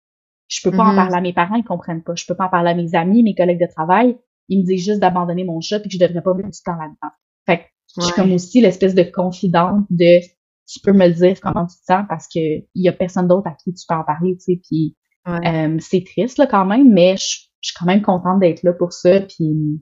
Je 0.47 0.61
peux 0.63 0.75
pas 0.75 0.83
en 0.83 0.91
mm-hmm. 0.91 0.95
parler 0.95 1.15
à 1.15 1.21
mes 1.21 1.33
parents, 1.33 1.55
ils 1.55 1.63
comprennent 1.63 2.03
pas. 2.03 2.13
Je 2.15 2.25
peux 2.25 2.35
pas 2.35 2.45
en 2.45 2.49
parler 2.49 2.71
à 2.71 2.75
mes 2.75 2.93
amis, 2.95 3.23
mes 3.23 3.35
collègues 3.35 3.61
de 3.61 3.71
travail. 3.71 4.17
Ils 4.47 4.59
me 4.59 4.65
disent 4.65 4.85
juste 4.85 4.99
d'abandonner 4.99 5.43
mon 5.43 5.59
chat 5.59 5.77
et 5.77 5.83
que 5.83 5.89
je 5.89 5.99
devrais 5.99 6.21
pas 6.21 6.33
mettre 6.33 6.49
du 6.49 6.61
temps 6.63 6.75
là-dedans. 6.75 7.13
Fait 7.45 7.57
que 7.59 7.63
je 7.97 8.05
suis 8.05 8.13
comme 8.13 8.31
aussi 8.31 8.61
l'espèce 8.61 8.93
de 8.93 9.03
confidente 9.03 9.85
de 9.89 10.19
tu 10.67 10.79
peux 10.79 10.93
me 10.93 11.07
le 11.07 11.13
dire 11.13 11.39
comment 11.41 11.65
tu 11.65 11.77
te 11.77 11.83
sens 11.85 12.05
parce 12.09 12.27
que 12.27 12.39
il 12.39 12.67
y 12.75 12.89
a 12.89 12.93
personne 12.93 13.27
d'autre 13.27 13.47
à 13.47 13.53
qui 13.53 13.73
tu 13.73 13.85
peux 13.87 13.95
en 13.95 14.03
parler, 14.03 14.35
tu 14.37 14.53
sais. 14.53 14.61
Puis 14.67 14.95
euh, 15.27 15.77
c'est 15.79 16.03
triste 16.03 16.37
là 16.37 16.47
quand 16.47 16.65
même, 16.65 16.91
mais 16.91 17.17
je, 17.17 17.45
suis 17.61 17.73
quand 17.79 17.85
même 17.85 18.03
contente 18.03 18.39
d'être 18.39 18.61
là 18.61 18.73
pour 18.73 18.93
ça, 18.93 19.21
puis 19.21 19.81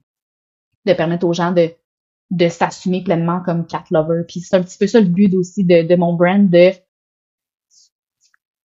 de 0.85 0.93
permettre 0.93 1.25
aux 1.25 1.33
gens 1.33 1.51
de 1.51 1.69
de 2.31 2.47
s'assumer 2.47 3.03
pleinement 3.03 3.41
comme 3.45 3.67
cat 3.67 3.83
lover. 3.91 4.23
Puis 4.27 4.39
c'est 4.39 4.55
un 4.55 4.63
petit 4.63 4.77
peu 4.77 4.87
ça 4.87 4.99
le 4.99 5.07
but 5.07 5.33
aussi 5.35 5.65
de, 5.65 5.85
de 5.87 5.95
mon 5.95 6.13
brand 6.13 6.49
de 6.49 6.71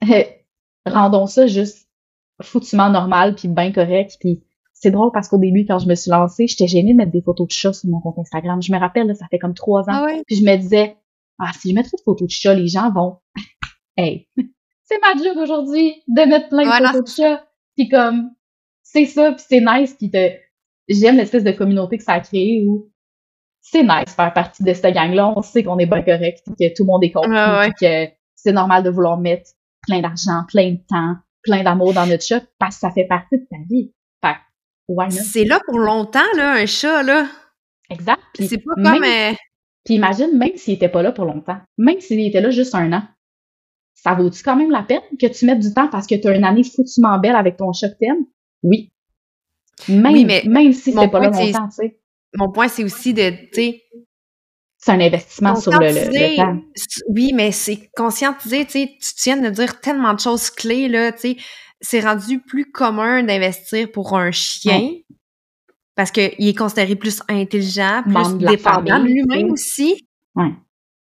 rendons 0.87 1.27
ça 1.27 1.47
juste 1.47 1.88
foutument 2.43 2.91
normal 2.91 3.35
puis 3.35 3.49
bien 3.49 3.73
correct 3.73 4.17
puis 4.21 4.43
c'est 4.81 4.91
drôle 4.91 5.11
parce 5.13 5.29
qu'au 5.29 5.39
début, 5.39 5.65
quand 5.67 5.79
je 5.79 5.89
me 5.89 5.95
suis 5.95 6.11
lancée, 6.11 6.47
j'étais 6.47 6.69
gênée 6.69 6.93
de 6.93 6.97
mettre 6.97 7.11
des 7.11 7.23
photos 7.23 7.49
de 7.49 7.53
chats 7.53 7.73
sur 7.73 7.89
mon 7.89 8.01
compte 8.01 8.19
Instagram. 8.19 8.63
Je 8.63 8.73
me 8.73 8.79
rappelle, 8.79 9.15
ça 9.17 9.27
fait 9.31 9.39
comme 9.39 9.55
trois 9.55 9.83
ans. 9.83 10.07
Ah 10.07 10.07
puis 10.27 10.37
je 10.37 10.45
me 10.45 10.57
disais, 10.57 10.97
ah, 11.39 11.51
si 11.59 11.71
je 11.71 11.75
mets 11.75 11.83
trop 11.83 11.97
de 11.97 12.03
photos 12.03 12.29
de 12.29 12.33
chats, 12.33 12.55
les 12.55 12.69
gens 12.69 12.91
vont, 12.93 13.19
hey, 13.97 14.29
c'est 14.85 15.01
ma 15.01 15.23
job 15.23 15.37
aujourd'hui 15.39 16.03
de 16.07 16.29
mettre 16.29 16.49
plein 16.49 16.65
de 16.65 16.87
photos 16.87 17.05
de 17.05 17.23
chats. 17.23 17.45
Puis 17.77 17.89
comme, 17.89 18.31
c'est 18.83 19.07
ça, 19.07 19.33
puis 19.33 19.45
c'est 19.47 19.61
nice, 19.61 19.95
puis 19.95 20.11
te, 20.11 20.31
j'aime 20.89 21.17
l'espèce 21.17 21.45
de 21.45 21.53
communauté 21.53 21.99
que 21.99 22.05
ça 22.05 22.15
a 22.15 22.21
créé 22.21 22.65
où 22.67 22.91
c'est 23.61 23.83
nice 23.83 24.15
faire 24.15 24.33
partie 24.33 24.63
de 24.63 24.73
cette 24.73 24.95
gang-là. 24.95 25.33
On 25.37 25.43
sait 25.43 25.63
qu'on 25.63 25.79
est 25.79 25.87
bien 25.87 26.03
correct, 26.03 26.45
que 26.47 26.75
tout 26.75 26.85
le 26.85 26.87
monde 26.87 27.05
est 27.05 27.11
compris, 27.11 27.73
que 27.81 28.13
c'est 28.35 28.53
normal 28.53 28.83
de 28.83 28.91
vouloir 28.91 29.19
mettre 29.19 29.51
plein 29.83 30.01
d'argent, 30.01 30.45
plein 30.49 30.73
de 30.73 30.81
temps, 30.89 31.17
plein 31.43 31.63
d'amour 31.63 31.93
dans 31.93 32.07
notre 32.07 32.25
chat 32.25 32.43
parce 32.59 32.77
que 32.77 32.81
ça 32.81 32.91
fait 32.91 33.07
partie 33.07 33.39
de 33.39 33.47
ta 33.51 33.57
vie. 33.69 33.93
Fait 34.23 34.37
c'est 35.11 35.45
là 35.45 35.61
pour 35.67 35.79
longtemps, 35.79 36.21
là, 36.37 36.55
un 36.55 36.67
chat, 36.67 37.03
là. 37.03 37.29
Exact. 37.91 38.21
C'est 38.39 38.59
pas 38.59 38.75
comme. 38.75 39.05
Euh, 39.05 39.33
puis 39.85 39.95
imagine, 39.95 40.37
même 40.37 40.57
s'il 40.57 40.75
était 40.75 40.89
pas 40.89 41.03
là 41.03 41.13
pour 41.13 41.25
longtemps, 41.25 41.59
même 41.79 42.01
s'il 42.01 42.21
était 42.21 42.41
là 42.41 42.51
juste 42.51 42.75
un 42.75 42.93
an, 42.93 43.03
ça 43.95 44.15
vaut-tu 44.15 44.43
quand 44.43 44.57
même 44.57 44.71
la 44.71 44.83
peine 44.83 45.01
que 45.21 45.27
tu 45.27 45.47
mettes 45.47 45.61
du 45.61 45.73
temps 45.73 45.89
parce 45.89 46.07
que 46.07 46.15
tu 46.15 46.29
as 46.29 46.37
une 46.37 46.45
année 46.45 46.65
foutument 46.65 47.19
belle 47.19 47.37
avec 47.37 47.57
ton 47.57 47.73
chat 47.73 47.89
que 47.89 48.07
Oui. 48.63 48.93
Même, 49.89 50.13
oui, 50.13 50.25
mais 50.25 50.43
même 50.47 50.73
si 50.73 50.93
c'était 50.93 51.09
pas 51.09 51.21
là 51.21 51.31
longtemps, 51.31 51.69
tu 51.69 51.75
sais. 51.75 52.01
Mon 52.35 52.51
point, 52.51 52.69
c'est 52.69 52.85
aussi 52.85 53.15
de, 53.15 53.31
tu 53.31 53.49
sais. 53.53 53.83
C'est 54.79 54.93
un 54.93 55.01
investissement 55.01 55.57
sur 55.57 55.73
le, 55.73 55.89
le, 55.89 56.37
temps. 56.37 56.61
Oui, 57.09 57.33
mais 57.35 57.51
c'est 57.51 57.91
conscientiser, 57.97 58.65
tu 58.65 58.73
sais, 58.73 58.97
tu 59.01 59.15
tiens 59.17 59.37
de 59.37 59.51
dire 59.51 59.81
tellement 59.81 60.15
de 60.15 60.21
choses 60.21 60.51
clés, 60.51 60.89
là, 60.89 61.13
tu 61.13 61.21
sais 61.21 61.37
c'est 61.81 62.01
rendu 62.01 62.41
plus 62.41 62.71
commun 62.71 63.23
d'investir 63.23 63.91
pour 63.91 64.17
un 64.17 64.31
chien 64.31 64.91
parce 65.95 66.11
qu'il 66.11 66.33
est 66.39 66.57
considéré 66.57 66.97
plus 66.97 67.23
intelligent, 67.29 68.03
plus 68.05 68.39
dépendant 68.39 69.01
de 69.01 69.07
l'humain 69.07 69.51
aussi. 69.53 70.07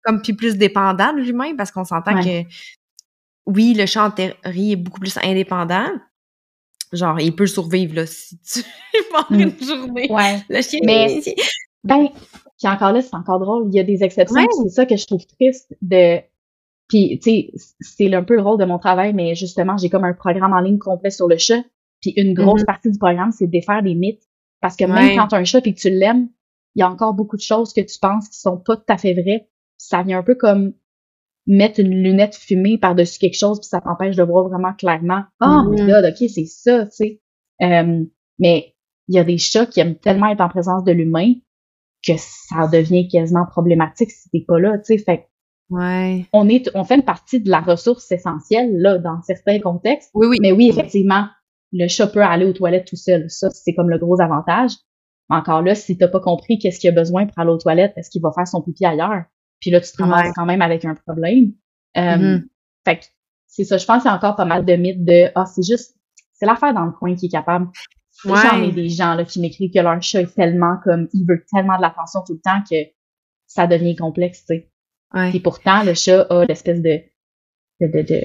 Comme 0.02 0.20
puis 0.20 0.34
plus 0.34 0.56
dépendant 0.56 1.12
de 1.12 1.20
l'humain 1.20 1.56
parce 1.56 1.70
qu'on 1.70 1.84
s'entend 1.84 2.22
que 2.22 2.42
oui, 3.46 3.74
le 3.74 3.86
chat 3.86 4.04
en 4.04 4.10
théorie 4.10 4.72
est 4.72 4.76
beaucoup 4.76 5.00
plus 5.00 5.18
indépendant. 5.18 5.88
Genre, 6.92 7.18
il 7.20 7.34
peut 7.34 7.46
survivre 7.46 7.96
là 7.96 8.06
si 8.06 8.38
tu 8.40 8.62
pendant 9.10 9.26
mm. 9.30 9.40
une 9.40 9.66
journée. 9.66 10.08
Le 10.48 10.62
chien. 10.62 10.80
Mais 10.84 11.20
ben, 11.84 12.08
puis 12.58 12.68
encore 12.68 12.92
là, 12.92 13.02
c'est 13.02 13.14
encore 13.14 13.38
drôle. 13.38 13.68
Il 13.68 13.74
y 13.74 13.80
a 13.80 13.84
des 13.84 14.02
exceptions. 14.02 14.46
C'est 14.62 14.68
ça 14.70 14.86
que 14.86 14.96
je 14.96 15.06
trouve 15.06 15.24
triste 15.26 15.74
de 15.82 16.20
puis, 16.88 17.18
tu 17.18 17.30
sais, 17.30 17.50
c'est 17.80 18.14
un 18.14 18.22
peu 18.22 18.36
le 18.36 18.42
rôle 18.42 18.58
de 18.58 18.64
mon 18.64 18.78
travail, 18.78 19.14
mais 19.14 19.34
justement, 19.34 19.76
j'ai 19.76 19.88
comme 19.88 20.04
un 20.04 20.12
programme 20.12 20.52
en 20.52 20.60
ligne 20.60 20.78
complet 20.78 21.10
sur 21.10 21.28
le 21.28 21.38
chat. 21.38 21.62
Puis 22.00 22.12
une 22.16 22.34
grosse 22.34 22.62
mm-hmm. 22.62 22.66
partie 22.66 22.90
du 22.90 22.98
programme, 22.98 23.32
c'est 23.32 23.46
de 23.46 23.50
défaire 23.50 23.82
des 23.82 23.94
mythes. 23.94 24.28
Parce 24.60 24.76
que 24.76 24.84
même 24.84 25.16
quand 25.16 25.28
tu 25.28 25.34
as 25.34 25.38
un 25.38 25.44
chat 25.44 25.66
et 25.66 25.74
que 25.74 25.80
tu 25.80 25.90
l'aimes, 25.90 26.28
il 26.74 26.80
y 26.80 26.82
a 26.82 26.90
encore 26.90 27.14
beaucoup 27.14 27.36
de 27.36 27.42
choses 27.42 27.72
que 27.72 27.80
tu 27.80 27.98
penses 27.98 28.28
qui 28.28 28.38
sont 28.38 28.58
pas 28.58 28.76
tout 28.76 28.84
à 28.88 28.98
fait 28.98 29.14
vraies. 29.14 29.48
Ça 29.76 30.02
vient 30.02 30.18
un 30.18 30.22
peu 30.22 30.34
comme 30.34 30.74
mettre 31.46 31.80
une 31.80 32.02
lunette 32.02 32.34
fumée 32.34 32.78
par-dessus 32.78 33.18
quelque 33.18 33.38
chose, 33.38 33.60
puis 33.60 33.68
ça 33.68 33.80
t'empêche 33.80 34.16
de 34.16 34.22
voir 34.22 34.48
vraiment 34.48 34.72
clairement. 34.72 35.24
Ah, 35.40 35.64
oh, 35.66 35.70
mm 35.70 35.90
ok, 35.90 36.28
c'est 36.30 36.46
ça, 36.46 36.86
tu 36.86 36.92
sais. 36.92 37.20
Euh, 37.62 38.04
mais 38.38 38.74
il 39.08 39.14
y 39.14 39.18
a 39.18 39.24
des 39.24 39.38
chats 39.38 39.66
qui 39.66 39.80
aiment 39.80 39.96
tellement 39.96 40.28
être 40.28 40.40
en 40.40 40.48
présence 40.48 40.84
de 40.84 40.92
l'humain 40.92 41.34
que 42.06 42.12
ça 42.16 42.68
devient 42.68 43.08
quasiment 43.08 43.46
problématique 43.46 44.10
si 44.10 44.28
t'es 44.30 44.44
pas 44.46 44.58
là, 44.58 44.78
tu 44.78 44.84
sais. 44.84 44.98
Fait 44.98 45.26
Ouais. 45.70 46.26
On 46.32 46.48
est, 46.48 46.70
on 46.74 46.84
fait 46.84 46.96
une 46.96 47.04
partie 47.04 47.40
de 47.40 47.50
la 47.50 47.60
ressource 47.60 48.10
essentielle, 48.12 48.76
là, 48.78 48.98
dans 48.98 49.22
certains 49.22 49.60
contextes. 49.60 50.10
Oui, 50.14 50.26
oui. 50.26 50.36
Mais 50.40 50.52
oui, 50.52 50.68
effectivement, 50.68 51.26
le 51.72 51.88
chat 51.88 52.06
peut 52.06 52.22
aller 52.22 52.44
aux 52.44 52.52
toilettes 52.52 52.86
tout 52.86 52.96
seul. 52.96 53.30
Ça, 53.30 53.48
c'est 53.50 53.74
comme 53.74 53.90
le 53.90 53.98
gros 53.98 54.20
avantage. 54.20 54.72
Mais 55.30 55.36
encore 55.36 55.62
là, 55.62 55.74
si 55.74 55.96
t'as 55.96 56.08
pas 56.08 56.20
compris 56.20 56.58
qu'est-ce 56.58 56.78
qu'il 56.78 56.90
a 56.90 56.92
besoin 56.92 57.26
pour 57.26 57.38
aller 57.38 57.50
aux 57.50 57.58
toilettes, 57.58 57.94
est-ce 57.96 58.10
qu'il 58.10 58.20
va 58.22 58.30
faire 58.32 58.46
son 58.46 58.60
pipi 58.60 58.84
ailleurs? 58.84 59.24
Puis 59.60 59.70
là, 59.70 59.80
tu 59.80 59.90
te 59.90 60.02
ramasses 60.02 60.32
quand 60.36 60.44
même 60.44 60.60
avec 60.60 60.84
un 60.84 60.94
problème. 60.94 61.52
Euh, 61.96 62.00
mm-hmm. 62.00 62.42
Fait 62.84 62.98
que 62.98 63.04
c'est 63.46 63.64
ça. 63.64 63.78
Je 63.78 63.86
pense 63.86 64.02
qu'il 64.02 64.10
y 64.10 64.12
a 64.12 64.16
encore 64.16 64.36
pas 64.36 64.44
mal 64.44 64.64
de 64.64 64.74
mythes 64.74 65.04
de, 65.04 65.30
ah, 65.34 65.46
c'est 65.46 65.62
juste, 65.62 65.96
c'est 66.34 66.44
l'affaire 66.44 66.74
dans 66.74 66.84
le 66.84 66.92
coin 66.92 67.14
qui 67.14 67.26
est 67.26 67.30
capable. 67.30 67.68
Ouais. 68.24 68.40
J'en 68.42 68.62
ai 68.62 68.72
des 68.72 68.88
gens, 68.88 69.14
là, 69.14 69.24
qui 69.24 69.40
m'écrivent 69.40 69.72
que 69.72 69.80
leur 69.80 70.00
chat 70.02 70.22
est 70.22 70.34
tellement 70.34 70.76
comme, 70.82 71.08
il 71.12 71.26
veut 71.26 71.44
tellement 71.52 71.76
de 71.76 71.82
l'attention 71.82 72.20
tout 72.26 72.34
le 72.34 72.40
temps 72.40 72.62
que 72.68 72.76
ça 73.46 73.66
devient 73.66 73.96
complexe, 73.96 74.44
tu 74.46 74.56
sais. 74.56 74.70
Et 75.32 75.40
pourtant, 75.40 75.84
le 75.84 75.94
chat 75.94 76.22
a 76.30 76.44
l'espèce 76.44 76.80
de, 76.80 77.00
de, 77.80 77.86
de, 77.86 78.02
de, 78.02 78.20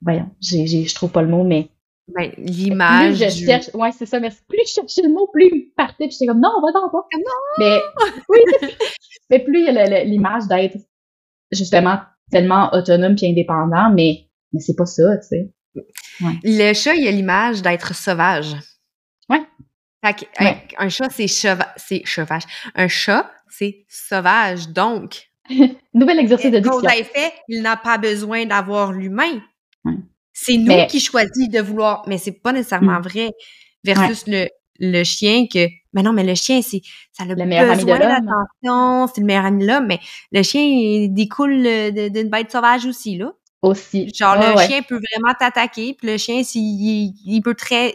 voyons, 0.00 0.30
j'ai, 0.40 0.66
j'ai, 0.66 0.84
je 0.84 0.94
trouve 0.94 1.10
pas 1.10 1.22
le 1.22 1.28
mot, 1.28 1.44
mais 1.44 1.70
ben, 2.08 2.32
l'image. 2.38 3.18
Plus 3.18 3.24
je 3.24 3.46
cherche, 3.46 3.70
ouais, 3.74 3.92
c'est 3.92 4.06
ça, 4.06 4.18
merci. 4.18 4.40
Plus 4.48 4.62
je 4.66 4.72
cherchais 4.72 5.02
le 5.02 5.10
mot, 5.10 5.28
plus 5.32 5.48
il 5.52 5.72
partait, 5.76 6.06
puis 6.06 6.12
j'étais 6.12 6.26
comme, 6.26 6.40
non, 6.40 6.50
on 6.58 6.62
va 6.62 6.72
dans 6.72 6.88
pas. 6.88 7.06
Non! 7.14 7.20
Mais, 7.58 7.80
oui, 8.28 8.38
mais 9.30 9.38
plus 9.40 9.60
il 9.60 9.74
y 9.74 9.78
a 9.78 10.04
l'image 10.04 10.48
d'être, 10.48 10.78
justement, 11.52 12.00
tellement 12.30 12.72
autonome 12.72 13.14
puis 13.14 13.26
indépendant, 13.26 13.90
mais, 13.92 14.28
mais 14.52 14.60
c'est 14.60 14.76
pas 14.76 14.86
ça, 14.86 15.16
tu 15.18 15.28
sais. 15.28 15.52
Ouais. 16.20 16.38
Le 16.42 16.72
chat, 16.72 16.94
il 16.94 17.06
a 17.06 17.10
l'image 17.12 17.62
d'être 17.62 17.94
sauvage. 17.94 18.56
Fait 20.16 20.58
un 20.78 20.88
chat, 20.88 21.08
c'est 21.10 21.28
cheva 21.28 21.74
chevache. 22.04 22.44
Un 22.74 22.88
chat, 22.88 23.30
c'est 23.50 23.84
sauvage. 23.88 24.68
Donc, 24.68 25.28
Nouvel 25.94 26.18
exercice 26.18 26.50
de 26.50 26.58
diction. 26.58 26.80
fait, 26.80 27.32
il 27.48 27.62
n'a 27.62 27.76
pas 27.76 27.98
besoin 27.98 28.46
d'avoir 28.46 28.92
l'humain. 28.92 29.40
C'est 30.32 30.56
nous 30.56 30.86
qui 30.86 31.00
choisissons 31.00 31.50
de 31.50 31.60
vouloir, 31.60 32.04
mais 32.06 32.18
c'est 32.18 32.32
pas 32.32 32.52
nécessairement 32.52 33.00
mm. 33.00 33.02
vrai. 33.02 33.30
Versus 33.84 34.24
le, 34.26 34.48
le 34.78 35.04
chien 35.04 35.46
que, 35.52 35.66
mais 35.92 36.02
non, 36.02 36.12
mais 36.12 36.24
le 36.24 36.34
chien, 36.34 36.62
c'est, 36.62 36.82
ça 37.12 37.24
a 37.24 37.26
le, 37.26 37.34
meilleur 37.34 37.74
besoin 37.74 37.98
d'attention, 37.98 39.12
c'est 39.12 39.20
le 39.20 39.26
meilleur 39.26 39.46
ami 39.46 39.64
de 39.64 39.70
l'homme, 39.70 39.86
mais 39.86 40.00
le 40.32 40.42
chien, 40.42 40.62
il 40.62 41.12
découle 41.14 41.62
d'une 41.92 42.28
bête 42.28 42.50
sauvage 42.50 42.86
aussi, 42.86 43.16
là. 43.16 43.32
Aussi. 43.62 44.12
Genre, 44.14 44.36
le 44.36 44.60
chien 44.66 44.82
peut 44.82 45.00
vraiment 45.12 45.34
t'attaquer, 45.38 45.94
puis 45.94 46.08
le 46.08 46.16
chien, 46.16 46.44
s'il, 46.44 47.12
il, 47.24 47.40
peut 47.40 47.54
très, 47.54 47.94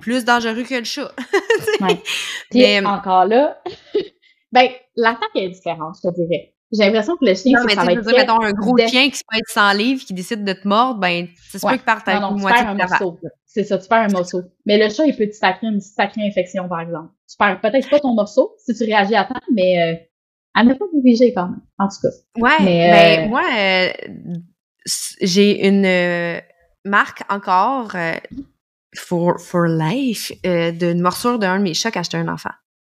plus 0.00 0.24
dangereux 0.24 0.62
que 0.62 0.74
le 0.74 0.84
chat. 0.84 1.12
Puis, 2.50 2.60
mais, 2.60 2.84
encore 2.84 3.24
là, 3.24 3.62
Ben, 4.52 4.68
l'attaque 4.96 5.30
est 5.36 5.48
différente, 5.48 5.96
je 6.02 6.08
te 6.08 6.14
dirais. 6.14 6.54
J'ai 6.72 6.84
l'impression 6.84 7.16
que 7.16 7.24
le 7.24 7.34
chien, 7.34 7.58
non, 7.58 7.64
mais 7.66 7.74
ça 7.74 7.84
va 7.84 7.92
être 7.92 8.02
dire, 8.02 8.16
mettons, 8.16 8.40
un 8.40 8.52
gros 8.52 8.76
chien 8.78 9.10
qui 9.10 9.16
se 9.16 9.22
être 9.36 9.48
sans 9.48 9.72
livre, 9.72 10.04
qui 10.04 10.14
décide 10.14 10.44
de 10.44 10.52
te 10.52 10.66
mordre, 10.66 11.00
ben, 11.00 11.26
c'est 11.50 11.58
sûr 11.58 11.68
qu'il 11.70 11.80
part 11.80 12.02
avec 12.06 12.20
non, 12.20 12.36
tu 12.36 12.44
perds 12.44 12.68
un 12.68 12.74
morceau. 12.74 13.18
C'est 13.44 13.64
ça, 13.64 13.78
tu 13.78 13.88
perds 13.88 14.02
un 14.02 14.08
morceau. 14.08 14.42
Mais 14.66 14.78
le 14.78 14.92
chat, 14.92 15.04
il 15.06 15.16
peut 15.16 15.26
te 15.26 15.34
sacrer 15.34 15.66
une 15.66 15.80
sacrée 15.80 16.22
infection, 16.24 16.68
par 16.68 16.80
exemple. 16.80 17.08
Tu 17.28 17.36
perds 17.36 17.60
peut-être 17.60 17.90
pas 17.90 17.98
ton 17.98 18.14
morceau 18.14 18.54
si 18.64 18.74
tu 18.74 18.84
réagis 18.84 19.16
à 19.16 19.24
temps, 19.24 19.40
mais 19.52 19.82
euh, 19.82 19.96
à 20.54 20.62
ne 20.62 20.74
pas 20.74 20.84
négliger 20.94 21.32
quand 21.32 21.48
même, 21.48 21.60
en 21.78 21.88
tout 21.88 21.96
cas. 22.02 22.14
Ouais, 22.38 22.64
Mais, 22.64 22.90
ben, 22.90 23.24
euh, 23.24 23.28
moi, 23.28 23.42
euh, 23.58 23.88
j'ai 25.22 25.66
une 25.66 25.84
euh, 25.84 26.40
marque 26.84 27.22
encore 27.28 27.90
euh, 27.96 28.14
for, 28.96 29.40
for 29.40 29.66
life 29.66 30.32
euh, 30.46 30.72
d'une 30.72 31.00
morsure 31.00 31.38
d'un 31.38 31.58
de 31.58 31.62
mes 31.62 31.74
chats 31.74 31.90
quand 31.90 32.02
j'étais 32.02 32.16
un 32.18 32.28
enfant. 32.28 32.50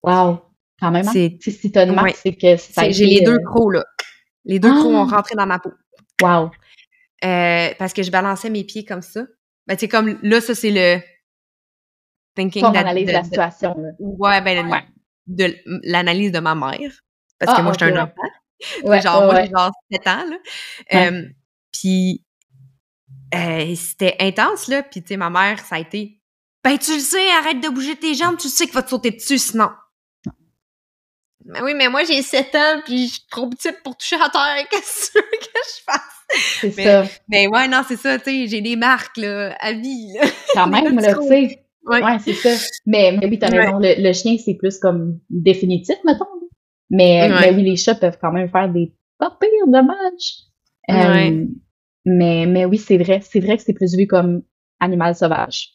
Wow! 0.02 0.40
Quand 0.80 0.90
même, 0.90 1.06
hein? 1.06 1.10
C'est- 1.12 1.36
Si, 1.40 1.52
si 1.52 1.70
t'as 1.72 1.84
une 1.86 1.94
marque, 1.94 2.06
Ouais. 2.08 2.14
c'est 2.22 2.34
que 2.34 2.56
ça 2.56 2.90
J'ai 2.90 3.06
les 3.06 3.20
deux 3.22 3.34
euh, 3.36 3.44
crocs, 3.44 3.72
là. 3.74 3.84
Les 4.44 4.58
deux 4.58 4.70
Ah! 4.72 4.78
crocs 4.80 4.92
ont 4.92 5.04
rentré 5.06 5.34
dans 5.36 5.46
ma 5.46 5.58
peau. 5.58 5.72
Wow! 6.22 6.50
Euh, 7.24 7.68
parce 7.78 7.92
que 7.92 8.02
je 8.02 8.10
balançais 8.10 8.50
mes 8.50 8.64
pieds 8.64 8.84
comme 8.84 9.02
ça. 9.02 9.22
Ben, 9.66 9.76
tu 9.76 9.80
sais, 9.82 9.88
comme 9.88 10.18
là, 10.22 10.40
ça, 10.40 10.54
c'est 10.56 10.70
le 10.72 11.00
thinking 12.34 12.62
that- 12.72 12.80
analyse 12.80 13.06
de 13.06 13.12
la 13.12 13.22
situation, 13.24 13.74
là. 13.78 13.90
Ouais, 14.00 14.40
ben, 14.40 14.68
Ouais. 14.68 14.82
de 15.26 15.54
l'analyse 15.84 16.32
de 16.32 16.40
ma 16.40 16.54
mère. 16.54 16.90
Parce 17.38 17.52
Ah, 17.52 17.56
que 17.58 17.62
moi, 17.62 17.72
ok, 17.72 17.78
j'étais 17.80 17.92
un 17.96 18.02
enfant. 18.04 18.88
Ouais, 18.88 19.00
genre, 19.02 19.20
ouais, 19.22 19.26
moi, 19.26 19.42
j'ai 19.44 19.50
genre 19.50 19.70
7 19.90 20.06
ans, 20.08 20.24
là. 20.30 21.10
Puis, 21.72 22.24
euh, 23.34 23.74
c'était 23.76 24.16
intense, 24.20 24.68
là. 24.68 24.82
Puis, 24.82 25.02
tu 25.02 25.08
sais, 25.08 25.16
ma 25.16 25.30
mère, 25.30 25.58
ça 25.64 25.76
a 25.76 25.78
été 25.80 26.18
Ben, 26.64 26.78
tu 26.78 26.92
le 26.94 27.00
sais, 27.00 27.28
arrête 27.40 27.60
de 27.60 27.68
bouger 27.68 27.96
tes 27.96 28.14
jambes, 28.14 28.36
tu 28.38 28.48
sais 28.48 28.64
qu'il 28.66 28.74
va 28.74 28.82
te 28.82 28.90
sauter 28.90 29.10
dessus 29.10 29.38
sinon. 29.38 29.70
Ben 31.44 31.60
oui, 31.64 31.74
mais 31.74 31.88
moi, 31.88 32.04
j'ai 32.04 32.22
7 32.22 32.54
ans, 32.54 32.80
puis 32.84 33.08
je 33.08 33.12
suis 33.14 33.26
trop 33.28 33.48
petite 33.48 33.82
pour 33.82 33.96
toucher 33.96 34.16
à 34.16 34.28
terre. 34.30 34.64
Qu'est-ce 34.70 35.10
que 35.12 35.18
tu 35.18 35.24
veux 35.24 35.38
que 35.40 35.46
je 35.46 35.82
fasse? 35.84 36.00
C'est 36.60 36.76
Mais- 36.76 36.84
ça. 36.84 37.04
Ben 37.28 37.48
ouais, 37.50 37.66
non, 37.68 37.82
c'est 37.86 37.96
ça, 37.96 38.16
tu 38.18 38.24
sais, 38.30 38.46
j'ai 38.46 38.60
des 38.60 38.76
marques, 38.76 39.16
là, 39.16 39.56
à 39.58 39.72
vie, 39.72 40.12
là. 40.14 40.26
Quand 40.54 40.66
même, 40.68 40.98
là, 41.00 41.14
tu 41.14 41.26
sais. 41.28 41.58
Ouais. 41.84 42.00
Ouais, 42.00 42.16
c'est 42.24 42.34
ça. 42.34 42.50
Mais, 42.86 43.18
mais 43.20 43.26
oui, 43.26 43.40
t'as 43.40 43.50
Ouais. 43.50 43.58
raison. 43.66 43.78
Le, 43.80 43.94
le 44.00 44.12
chien, 44.12 44.36
c'est 44.42 44.54
plus 44.54 44.78
comme 44.78 45.18
définitif, 45.30 45.96
mettons. 46.04 46.26
Mais, 46.90 47.22
Ouais. 47.22 47.40
mais 47.40 47.56
oui, 47.56 47.62
les 47.64 47.76
chats 47.76 47.96
peuvent 47.96 48.18
quand 48.20 48.30
même 48.30 48.48
faire 48.48 48.68
des 48.68 48.92
pas 49.18 49.36
pires 49.40 49.66
dommages. 49.66 50.44
Euh, 50.90 51.12
Ouais. 51.12 51.46
Mais, 52.04 52.46
mais 52.46 52.64
oui, 52.64 52.78
c'est 52.78 52.98
vrai. 52.98 53.20
C'est 53.22 53.40
vrai 53.40 53.56
que 53.56 53.62
c'est 53.62 53.72
plus 53.72 53.96
vu 53.96 54.06
comme 54.06 54.42
animal 54.80 55.14
sauvage. 55.14 55.70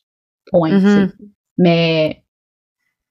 Point. 0.52 0.80
Mhm. 0.80 1.10
sais. 1.10 1.16
Mais 1.58 2.24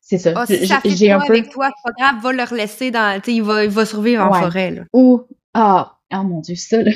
c'est 0.01 0.19
ça. 0.19 0.47
Si 0.47 0.57
J- 0.59 0.67
ça 0.67 0.81
fait 0.81 0.91
J'ai 0.91 1.09
pas 1.09 1.17
un 1.17 1.27
peu. 1.27 1.33
avec 1.33 1.51
toi, 1.51 1.71
c'est 1.77 1.93
pas 1.93 2.05
grave, 2.05 2.23
va 2.23 2.33
le 2.33 2.45
relaisser 2.45 2.91
dans, 2.91 3.21
tu 3.21 3.31
sais, 3.31 3.37
il 3.37 3.43
va, 3.43 3.65
il 3.65 3.71
va 3.71 3.85
survivre 3.85 4.23
en 4.25 4.33
forêt, 4.33 4.71
là. 4.71 4.83
Ou, 4.93 5.23
ah, 5.55 5.99
oh 6.15 6.23
mon 6.23 6.41
Dieu, 6.41 6.55
ça, 6.55 6.83
là. 6.83 6.93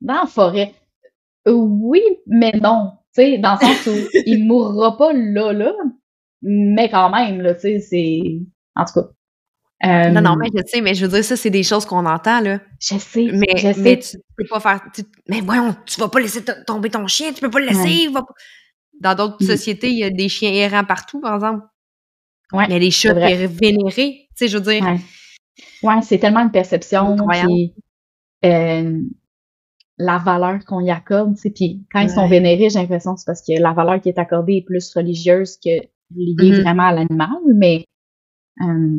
Dans 0.00 0.20
la 0.22 0.26
forêt. 0.26 0.74
Oui, 1.46 2.00
mais 2.26 2.52
non. 2.52 2.92
Tu 3.14 3.22
sais, 3.22 3.38
dans 3.38 3.54
le 3.54 3.58
sens 3.60 3.86
où 3.86 4.08
il 4.26 4.44
mourra 4.46 4.96
pas 4.96 5.12
là, 5.12 5.52
là. 5.52 5.72
Mais 6.42 6.88
quand 6.90 7.10
même, 7.10 7.40
là, 7.40 7.54
tu 7.54 7.60
sais, 7.60 7.80
c'est. 7.80 8.40
En 8.76 8.84
tout 8.84 8.94
cas. 9.00 9.08
Euh, 9.84 10.08
Non, 10.10 10.20
non, 10.22 10.36
mais 10.36 10.48
je 10.54 10.62
sais, 10.66 10.80
mais 10.80 10.94
je 10.94 11.04
veux 11.04 11.12
dire, 11.12 11.24
ça, 11.24 11.36
c'est 11.36 11.50
des 11.50 11.62
choses 11.62 11.84
qu'on 11.84 12.06
entend, 12.06 12.40
là. 12.40 12.60
Je 12.80 12.96
sais. 12.98 13.28
Mais, 13.32 13.56
je 13.56 13.72
sais. 13.72 13.80
mais 13.80 13.98
tu 13.98 14.16
peux 14.36 14.44
pas 14.48 14.60
faire. 14.60 14.80
tu- 14.94 15.02
mais 15.28 15.40
voyons, 15.40 15.74
tu 15.86 16.00
vas 16.00 16.08
pas 16.08 16.20
laisser 16.20 16.42
to- 16.44 16.52
tomber 16.66 16.88
ton 16.90 17.06
chien, 17.06 17.32
tu 17.32 17.40
peux 17.40 17.50
pas 17.50 17.60
le 17.60 17.66
laisser. 17.66 17.80
Ouais. 17.82 18.04
il 18.04 18.10
va 18.12 18.22
pas- 18.22 18.34
Dans 19.00 19.14
d'autres 19.16 19.42
Mm. 19.42 19.46
sociétés, 19.46 19.88
il 19.90 19.98
y 19.98 20.04
a 20.04 20.10
des 20.10 20.28
chiens 20.28 20.52
errants 20.52 20.84
partout, 20.84 21.20
par 21.20 21.34
exemple. 21.34 21.64
Ouais, 22.52 22.66
mais 22.68 22.78
les 22.78 22.90
chats 22.92 23.12
vénérés, 23.12 24.28
tu 24.30 24.34
sais, 24.36 24.48
je 24.48 24.56
veux 24.58 24.62
dire. 24.72 24.82
Ouais. 24.84 24.98
Ouais, 25.82 26.00
c'est 26.02 26.18
tellement 26.18 26.40
une 26.40 26.50
perception, 26.52 27.16
puis 27.28 27.74
euh, 28.44 29.00
la 29.98 30.18
valeur 30.18 30.64
qu'on 30.64 30.80
y 30.80 30.90
accorde, 30.90 31.34
tu 31.34 31.42
sais, 31.42 31.50
puis 31.50 31.84
quand 31.92 32.00
ils 32.00 32.10
sont 32.10 32.28
vénérés, 32.28 32.70
j'ai 32.70 32.78
l'impression 32.78 33.14
que 33.14 33.20
c'est 33.20 33.26
parce 33.26 33.42
que 33.42 33.60
la 33.60 33.72
valeur 33.72 34.00
qui 34.00 34.08
est 34.08 34.18
accordée 34.18 34.54
est 34.58 34.64
plus 34.64 34.92
religieuse 34.94 35.56
que 35.56 35.70
liée 36.14 36.52
Mhm. 36.52 36.60
vraiment 36.62 36.84
à 36.84 36.92
l'animal, 36.92 37.28
mais 37.54 37.84
euh, 38.62 38.98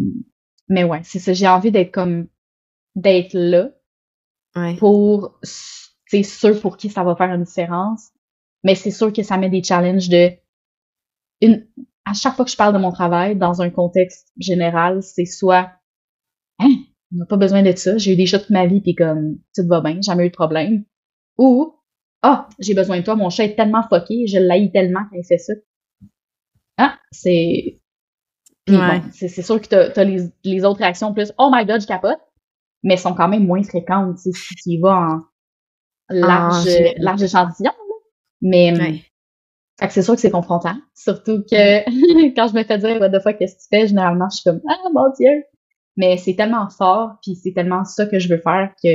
mais 0.69 0.83
ouais, 0.83 1.01
c'est 1.03 1.19
ça, 1.19 1.33
j'ai 1.33 1.47
envie 1.47 1.71
d'être 1.71 1.91
comme 1.91 2.27
d'être 2.95 3.33
là 3.33 3.71
Ouais. 4.55 4.75
pour 4.77 5.39
c'est 6.05 6.23
ceux 6.23 6.59
pour 6.59 6.77
qui 6.77 6.89
ça 6.89 7.03
va 7.03 7.15
faire 7.15 7.33
une 7.33 7.43
différence, 7.43 8.11
mais 8.63 8.75
c'est 8.75 8.91
sûr 8.91 9.13
que 9.13 9.23
ça 9.23 9.37
met 9.37 9.49
des 9.49 9.63
challenges 9.63 10.09
de 10.09 10.31
une 11.41 11.67
à 12.05 12.13
chaque 12.13 12.35
fois 12.35 12.45
que 12.45 12.51
je 12.51 12.57
parle 12.57 12.73
de 12.73 12.79
mon 12.79 12.91
travail 12.91 13.35
dans 13.35 13.61
un 13.61 13.69
contexte 13.69 14.27
général, 14.37 15.01
c'est 15.01 15.25
soit 15.25 15.71
hein, 16.59 16.69
on 17.13 17.17
n'a 17.17 17.25
pas 17.25 17.37
besoin 17.37 17.63
de 17.63 17.75
ça, 17.75 17.97
j'ai 17.97 18.13
eu 18.13 18.15
des 18.17 18.25
chats 18.27 18.39
toute 18.39 18.51
ma 18.51 18.67
vie 18.67 18.81
puis 18.81 18.95
comme 18.95 19.37
tout 19.55 19.67
va 19.67 19.81
bien, 19.81 20.01
jamais 20.01 20.25
eu 20.27 20.29
de 20.29 20.35
problème 20.35 20.85
ou 21.37 21.75
ah, 22.23 22.49
j'ai 22.59 22.73
besoin 22.75 22.99
de 22.99 23.03
toi, 23.05 23.15
mon 23.15 23.29
chat 23.31 23.45
est 23.45 23.55
tellement 23.55 23.83
fucké, 23.89 24.27
je 24.27 24.39
l'haïs 24.39 24.71
tellement 24.71 25.01
quand 25.11 25.17
il 25.17 25.25
fait 25.25 25.37
ça. 25.39 25.53
Ah, 26.77 26.99
c'est 27.11 27.79
puis 28.65 28.75
Ouais. 28.77 28.99
bon, 28.99 29.09
c'est 29.11 29.29
sûr 29.41 29.61
que 29.61 29.67
t'as 29.67 30.01
as 30.01 30.03
les, 30.03 30.29
les 30.43 30.65
autres 30.65 30.79
réactions 30.79 31.13
plus 31.13 31.31
oh 31.37 31.49
my 31.53 31.65
god, 31.65 31.81
je 31.81 31.87
capote, 31.87 32.19
mais 32.83 32.97
sont 32.97 33.13
quand 33.13 33.27
même 33.27 33.45
moins 33.45 33.63
fréquentes 33.63 34.15
tu 34.17 34.31
sais, 34.31 34.31
si 34.33 34.55
tu 34.55 34.69
y 34.71 34.79
vas 34.79 34.95
en 34.97 35.19
large, 36.09 36.67
large 36.97 37.23
échantillon. 37.23 37.71
là. 37.71 37.95
Mais 38.41 38.73
Ouais. 38.77 39.01
que 39.87 39.93
c'est 39.93 40.01
sûr 40.03 40.15
que 40.15 40.21
c'est 40.21 40.31
confrontant. 40.31 40.75
Surtout 40.93 41.43
que 41.49 41.85
quand 42.35 42.47
je 42.47 42.53
me 42.55 42.63
fais 42.63 42.77
dire 42.77 42.99
what 42.99 43.09
the 43.09 43.21
fuck, 43.21 43.37
qu'est-ce 43.37 43.55
que 43.55 43.61
tu 43.61 43.67
fais, 43.71 43.87
généralement 43.87 44.27
je 44.31 44.37
suis 44.37 44.43
comme 44.49 44.61
Ah 44.69 44.77
mon 44.93 45.11
Dieu! 45.19 45.43
Mais 45.97 46.17
c'est 46.17 46.35
tellement 46.35 46.69
fort, 46.69 47.11
puis 47.21 47.35
c'est 47.35 47.53
tellement 47.53 47.85
ça 47.85 48.05
que 48.05 48.19
je 48.19 48.27
veux 48.27 48.39
faire 48.41 48.73
que 48.83 48.89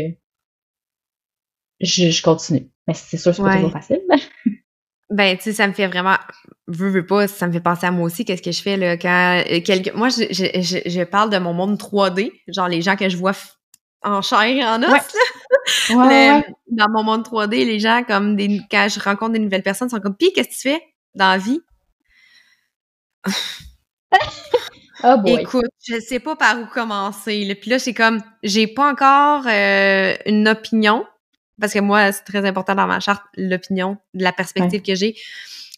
je, 1.81 2.11
je 2.11 2.23
continue. 2.23 2.71
Mais 2.87 2.95
c'est 2.95 3.16
sûr 3.16 3.31
que 3.31 3.37
c'est 3.37 3.43
pas 3.43 3.55
toujours 3.55 3.73
facile. 3.73 4.01
Ben, 5.11 5.37
tu 5.37 5.43
sais, 5.45 5.53
ça 5.53 5.67
me 5.67 5.73
fait 5.73 5.87
vraiment. 5.89 6.17
Veux, 6.69 6.89
veux 6.89 7.05
pas, 7.05 7.27
ça 7.27 7.47
me 7.49 7.53
fait 7.53 7.61
penser 7.61 7.87
à 7.87 7.91
moi 7.91 8.05
aussi, 8.07 8.25
qu'est-ce 8.25 8.43
que 8.43 8.53
je 8.53 8.63
fais, 8.63 8.77
là, 8.77 8.97
quand. 8.97 9.43
euh, 9.51 9.61
quelque- 9.61 9.93
Moi, 9.97 10.09
je, 10.09 10.23
je, 10.31 10.61
je, 10.63 10.89
je 10.89 11.03
parle 11.05 11.31
de 11.31 11.39
mon 11.39 11.53
monde 11.53 11.77
3D, 11.79 12.31
genre 12.49 12.69
les 12.69 12.81
gens 12.81 12.95
que 12.97 13.09
je 13.09 13.17
vois 13.17 13.33
en 14.03 14.23
chair 14.23 14.43
et 14.45 14.65
en 14.65 14.81
os, 14.83 14.89
Ouais. 14.89 14.99
là. 14.99 15.97
Ouais, 15.97 16.05
Le- 16.29 16.37
ouais. 16.39 16.55
Dans 16.71 16.89
mon 16.91 17.03
monde 17.03 17.25
3D, 17.25 17.65
les 17.65 17.81
gens, 17.81 18.05
comme 18.07 18.37
des, 18.37 18.61
quand 18.71 18.87
je 18.89 19.01
rencontre 19.01 19.33
des 19.33 19.39
nouvelles 19.41 19.63
personnes, 19.65 19.89
sont 19.89 19.99
comme, 20.01 20.15
pis 20.17 20.33
qu'est-ce 20.33 20.49
que 20.49 20.55
tu 20.55 20.61
fais 20.61 20.81
dans 21.15 21.31
la 21.31 21.39
vie? 21.39 21.61
Oh 25.03 25.17
boy. 25.17 25.41
Écoute, 25.41 25.65
je 25.83 25.99
sais 25.99 26.21
pas 26.21 26.37
par 26.37 26.59
où 26.61 26.67
commencer. 26.67 27.45
Là. 27.47 27.55
Puis 27.55 27.71
là, 27.71 27.79
c'est 27.79 27.95
comme, 27.95 28.21
j'ai 28.43 28.67
pas 28.67 28.91
encore 28.93 29.45
euh, 29.47 30.15
une 30.27 30.47
opinion, 30.47 31.07
parce 31.61 31.73
que 31.73 31.79
moi, 31.79 32.13
c'est 32.13 32.25
très 32.25 32.47
important 32.47 32.75
dans 32.75 32.87
ma 32.87 33.01
charte, 33.01 33.23
l'opinion, 33.37 33.97
la 34.15 34.33
perspective 34.33 34.83
que 34.83 34.95
j'ai, 34.95 35.17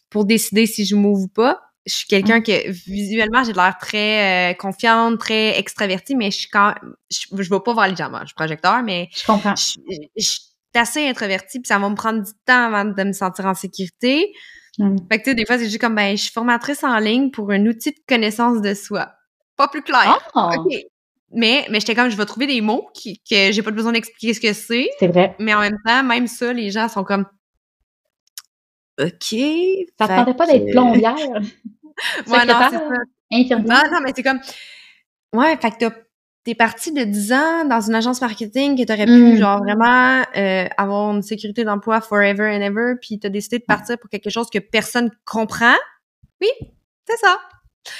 pour 0.09 0.25
décider 0.25 0.65
si 0.65 0.85
je 0.85 0.95
m'ouvre 0.95 1.23
ou 1.23 1.27
pas. 1.27 1.61
Je 1.85 1.93
suis 1.93 2.07
quelqu'un 2.07 2.41
que, 2.41 2.71
visuellement, 2.71 3.43
j'ai 3.43 3.51
l'air 3.51 3.77
très 3.79 4.51
euh, 4.51 4.53
confiante, 4.53 5.19
très 5.19 5.59
extravertie, 5.59 6.15
mais 6.15 6.31
je 6.31 6.37
suis 6.37 6.49
quand 6.49 6.73
je, 7.11 7.25
je 7.37 7.49
vais 7.49 7.59
pas 7.59 7.73
voir 7.73 7.89
les 7.89 7.95
gens. 7.95 8.09
Moi, 8.09 8.21
je 8.21 8.27
suis 8.27 8.35
projecteur, 8.35 8.81
mais 8.83 9.09
Je 9.13 9.25
comprends. 9.25 9.55
je, 9.55 9.73
je 10.15 10.23
suis 10.23 10.41
assez 10.73 11.07
introvertie, 11.07 11.59
puis 11.59 11.67
ça 11.67 11.77
va 11.79 11.89
me 11.89 11.95
prendre 11.95 12.23
du 12.23 12.31
temps 12.45 12.67
avant 12.73 12.85
de 12.85 13.03
me 13.03 13.11
sentir 13.11 13.45
en 13.45 13.53
sécurité. 13.53 14.31
Mm. 14.77 14.95
Fait 15.11 15.19
que, 15.19 15.23
tu 15.23 15.29
sais, 15.31 15.35
des 15.35 15.45
fois, 15.45 15.57
c'est 15.57 15.65
juste 15.65 15.81
comme, 15.81 15.95
ben, 15.95 16.15
je 16.15 16.23
suis 16.23 16.31
formatrice 16.31 16.83
en 16.83 16.97
ligne 16.99 17.29
pour 17.31 17.51
un 17.51 17.65
outil 17.65 17.91
de 17.91 17.99
connaissance 18.07 18.61
de 18.61 18.73
soi. 18.73 19.11
Pas 19.57 19.67
plus 19.67 19.81
clair. 19.81 20.17
Ah! 20.33 20.51
OK. 20.57 20.73
Mais, 21.35 21.65
mais 21.69 21.79
j'étais 21.79 21.95
comme, 21.95 22.09
je 22.09 22.15
vais 22.15 22.25
trouver 22.25 22.45
des 22.47 22.61
mots 22.61 22.87
qui, 22.93 23.19
que 23.29 23.51
j'ai 23.51 23.61
pas 23.63 23.71
besoin 23.71 23.91
d'expliquer 23.91 24.33
ce 24.33 24.39
que 24.39 24.53
c'est. 24.53 24.89
C'est 24.99 25.07
vrai. 25.07 25.35
Mais 25.39 25.53
en 25.53 25.61
même 25.61 25.77
temps, 25.85 26.03
même 26.03 26.27
ça, 26.27 26.53
les 26.53 26.69
gens 26.71 26.87
sont 26.87 27.03
comme, 27.03 27.25
OK. 28.99 29.35
Ça 29.99 30.07
te 30.07 30.15
tentait 30.15 30.33
pas 30.33 30.45
d'être 30.47 30.71
plombière? 30.71 31.15
Ouais, 32.27 32.43
non, 32.45 32.55
c'est 32.71 32.77
ça. 32.77 33.57
Non, 33.59 33.91
non, 33.91 33.99
mais 34.03 34.11
c'est 34.15 34.23
comme, 34.23 34.39
ouais, 35.33 35.55
fait 35.57 35.71
que 35.77 35.85
t'es 36.43 36.55
parti 36.55 36.91
de 36.91 37.03
10 37.03 37.31
ans 37.33 37.65
dans 37.65 37.81
une 37.81 37.93
agence 37.93 38.19
marketing 38.19 38.75
que 38.75 38.83
t'aurais 38.83 39.05
pu, 39.05 39.33
Mm. 39.33 39.37
genre, 39.37 39.59
vraiment 39.59 40.23
euh, 40.35 40.67
avoir 40.75 41.15
une 41.15 41.21
sécurité 41.21 41.63
d'emploi 41.63 42.01
forever 42.01 42.49
and 42.49 42.61
ever, 42.61 42.93
puis 42.99 43.19
t'as 43.19 43.29
décidé 43.29 43.59
de 43.59 43.63
partir 43.63 43.99
pour 43.99 44.09
quelque 44.09 44.31
chose 44.31 44.49
que 44.51 44.57
personne 44.57 45.11
comprend. 45.23 45.75
Oui, 46.41 46.49
c'est 47.07 47.17
ça. 47.17 47.39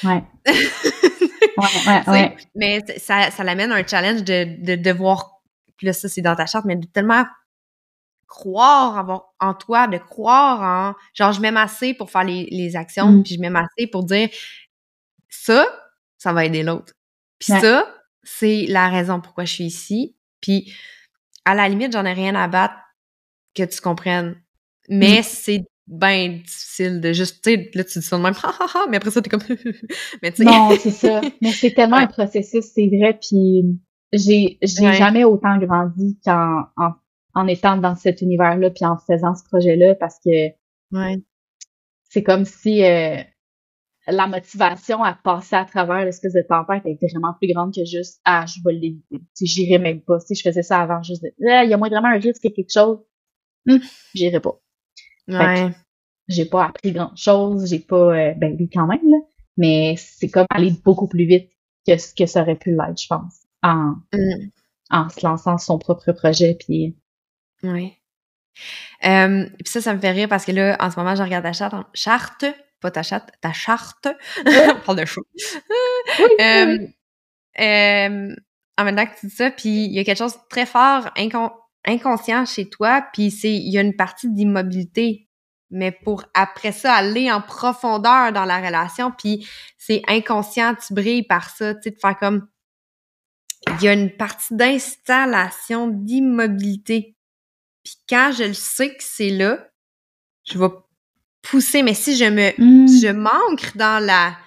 Ouais. 0.04 0.24
Ouais. 2.08 2.36
Mais 2.56 2.82
ça, 2.98 3.32
ça 3.32 3.44
l'amène 3.44 3.72
un 3.72 3.86
challenge 3.86 4.24
de, 4.24 4.64
de 4.66 4.76
devoir, 4.76 5.42
puis 5.78 5.88
là, 5.88 5.94
ça, 5.94 6.10
c'est 6.10 6.22
dans 6.22 6.36
ta 6.36 6.46
charte, 6.46 6.66
mais 6.66 6.76
de 6.76 6.86
tellement 6.88 7.26
croire 8.28 9.28
en 9.40 9.54
toi, 9.54 9.88
de 9.88 9.98
croire 9.98 10.62
en, 10.62 10.96
genre, 11.14 11.34
je 11.34 11.40
m'aime 11.42 11.58
assez 11.58 11.94
pour 11.94 12.10
faire 12.10 12.24
les, 12.24 12.48
les 12.52 12.76
actions, 12.76 13.08
Mm. 13.12 13.24
puis 13.24 13.36
je 13.36 13.40
m'aime 13.40 13.56
assez 13.56 13.88
pour 13.88 14.04
dire, 14.04 14.30
ça, 15.30 15.66
ça 16.18 16.34
va 16.34 16.46
aider 16.46 16.64
l'autre. 16.64 16.94
Puis 17.40 17.54
ça, 17.62 17.94
c'est 18.24 18.66
la 18.70 18.90
raison 18.90 19.20
pourquoi 19.22 19.46
je 19.46 19.54
suis 19.54 19.66
ici. 19.66 20.16
Puis, 20.42 20.74
à 21.46 21.54
la 21.56 21.68
limite, 21.70 21.92
j'en 21.94 22.06
ai 22.06 22.14
rien 22.14 22.34
à 22.36 22.48
battre 22.48 22.76
que 23.54 23.64
tu 23.64 23.82
comprennes. 23.82 24.42
Mais 24.90 25.20
Mm. 25.20 25.24
c'est 25.24 25.64
bien 25.88 26.30
difficile 26.44 27.02
de 27.02 27.14
juste, 27.14 27.44
tu 27.44 27.52
sais, 27.52 27.72
là, 27.74 27.84
tu 27.84 28.00
dis 28.00 28.06
ça 28.06 28.18
de 28.18 28.24
même, 28.24 28.34
ha, 28.44 28.50
ha, 28.60 28.66
ha, 28.74 28.86
mais 28.90 28.98
après 28.98 29.12
ça, 29.12 29.22
t'es 29.22 29.30
comme, 29.30 29.42
mais 30.24 30.32
tu 30.32 30.38
sais, 30.38 30.44
Non, 30.46 30.70
c'est 30.80 30.92
ça. 30.92 31.22
Mais 31.42 31.52
c'est 31.52 31.72
tellement 31.76 31.98
Ouais. 31.98 32.04
un 32.04 32.08
processus, 32.08 32.66
c'est 32.74 32.88
vrai. 32.88 33.18
Puis 33.20 33.64
j'ai 34.14 34.58
j'ai 34.62 34.94
jamais 34.94 35.24
autant 35.24 35.58
grandi 35.58 36.18
qu'en 36.24 36.64
en, 36.78 36.92
en, 37.34 37.48
étant 37.48 37.78
dans 37.78 37.96
cet 37.96 38.22
univers-là 38.22 38.70
puis 38.70 38.86
en 38.86 38.98
faisant 38.98 39.36
ce 39.36 39.44
projet-là 39.46 39.96
parce 39.96 40.20
que 40.24 40.30
ouais. 40.92 41.18
c'est 42.10 42.24
comme 42.24 42.46
si 42.46 42.84
euh, 42.86 43.18
la 44.08 44.28
motivation 44.28 45.04
à 45.04 45.14
passer 45.16 45.56
à 45.56 45.66
travers 45.66 46.06
l'espèce 46.06 46.34
de 46.34 46.44
tempête 46.48 46.86
était 46.86 47.08
vraiment 47.12 47.34
plus 47.34 47.52
grande 47.52 47.74
que 47.74 47.86
juste 47.86 48.22
ah 48.26 48.46
je 48.46 48.60
vais 48.64 48.74
l'éviter 48.74 49.20
j'irai 49.42 49.80
même 49.80 50.02
pas 50.02 50.20
si 50.20 50.36
je 50.36 50.44
faisais 50.44 50.62
ça 50.64 50.82
avant 50.82 51.02
juste 51.02 51.26
ah, 51.50 51.64
il 51.64 51.70
y 51.70 51.74
a 51.74 51.78
moins 51.78 51.90
vraiment 51.90 52.10
un 52.10 52.20
risque 52.20 52.42
quelque 52.44 52.72
chose 52.72 53.00
hum, 53.68 53.80
j'irai 54.14 54.40
pas 54.42 54.60
ouais. 55.28 55.72
j'ai 56.28 56.46
pas 56.46 56.66
appris 56.66 56.92
grand 56.92 57.16
chose 57.16 57.70
j'ai 57.70 57.80
pas 57.80 57.96
euh, 57.96 58.34
ben 58.36 58.56
oui 58.60 58.70
quand 58.72 58.88
même 58.88 59.02
là 59.04 59.18
mais 59.58 59.96
c'est 59.98 60.30
comme 60.30 60.48
aller 60.50 60.72
beaucoup 60.84 61.08
plus 61.08 61.26
vite 61.26 61.50
que 61.88 61.98
ce 61.98 62.14
que 62.14 62.26
ça 62.26 62.42
aurait 62.42 62.56
pu 62.56 62.72
l'être 62.72 63.02
je 63.02 63.08
pense 63.08 63.42
en 63.62 63.96
hum. 64.14 64.50
en 64.90 65.10
se 65.10 65.26
lançant 65.26 65.58
son 65.58 65.78
propre 65.78 66.12
projet 66.12 66.58
puis 66.60 66.96
oui 67.64 67.94
euh, 69.06 69.46
puis 69.60 69.68
ça 69.68 69.82
ça 69.82 69.94
me 69.94 70.00
fait 70.00 70.12
rire 70.12 70.30
parce 70.30 70.46
que 70.46 70.52
là 70.52 70.78
en 70.80 70.92
ce 70.92 71.00
moment 71.00 71.16
je 71.16 71.24
regarde 71.24 71.44
la 71.44 71.54
charte 71.54 71.76
charte 71.94 72.46
pas 72.84 72.92
ta 72.92 73.02
charte, 73.02 73.32
ta 73.42 73.54
charte. 73.54 74.08
On 74.46 74.80
parle 74.86 75.00
de 75.00 75.06
chaud. 75.06 75.26
euh, 76.40 76.78
euh, 77.60 78.36
en 78.78 78.84
même 78.84 78.96
temps 78.96 79.06
que 79.06 79.20
tu 79.20 79.28
dis 79.28 79.36
ça, 79.36 79.50
puis 79.50 79.86
il 79.86 79.94
y 79.94 80.00
a 80.00 80.04
quelque 80.04 80.18
chose 80.18 80.34
de 80.34 80.40
très 80.50 80.66
fort, 80.66 81.10
inconscient 81.86 82.46
chez 82.46 82.70
toi, 82.70 83.06
puis 83.14 83.32
c'est 83.32 83.54
il 83.54 83.72
y 83.72 83.78
a 83.78 83.82
une 83.82 83.96
partie 83.96 84.30
d'immobilité. 84.30 85.28
Mais 85.70 85.92
pour 85.92 86.24
après 86.36 86.72
ça 86.72 86.94
aller 86.94 87.32
en 87.32 87.42
profondeur 87.42 88.32
dans 88.32 88.46
la 88.46 88.60
relation, 88.60 89.12
puis 89.12 89.48
c'est 89.78 90.04
inconscient, 90.08 90.76
tu 90.76 90.94
brilles 90.94 91.24
par 91.24 91.50
ça, 91.50 91.74
tu 91.74 91.82
sais, 91.84 91.92
de 91.92 92.00
faire 92.00 92.18
comme 92.18 92.48
il 93.80 93.84
y 93.84 93.88
a 93.88 93.94
une 93.94 94.12
partie 94.16 94.56
d'installation 94.56 95.88
d'immobilité. 95.88 97.16
Puis 97.84 97.96
quand 98.08 98.32
je 98.38 98.44
le 98.44 98.54
sais 98.54 98.90
que 98.90 99.04
c'est 99.04 99.30
là, 99.30 99.68
je 100.46 100.60
vais 100.60 100.70
pousser, 101.42 101.84
mais 101.84 101.94
si 101.94 102.16
je 102.16 102.26
me, 102.26 102.52
Mm. 102.58 102.88
je 102.88 103.12
manque 103.12 103.76
dans 103.76 104.04
la, 104.04 104.38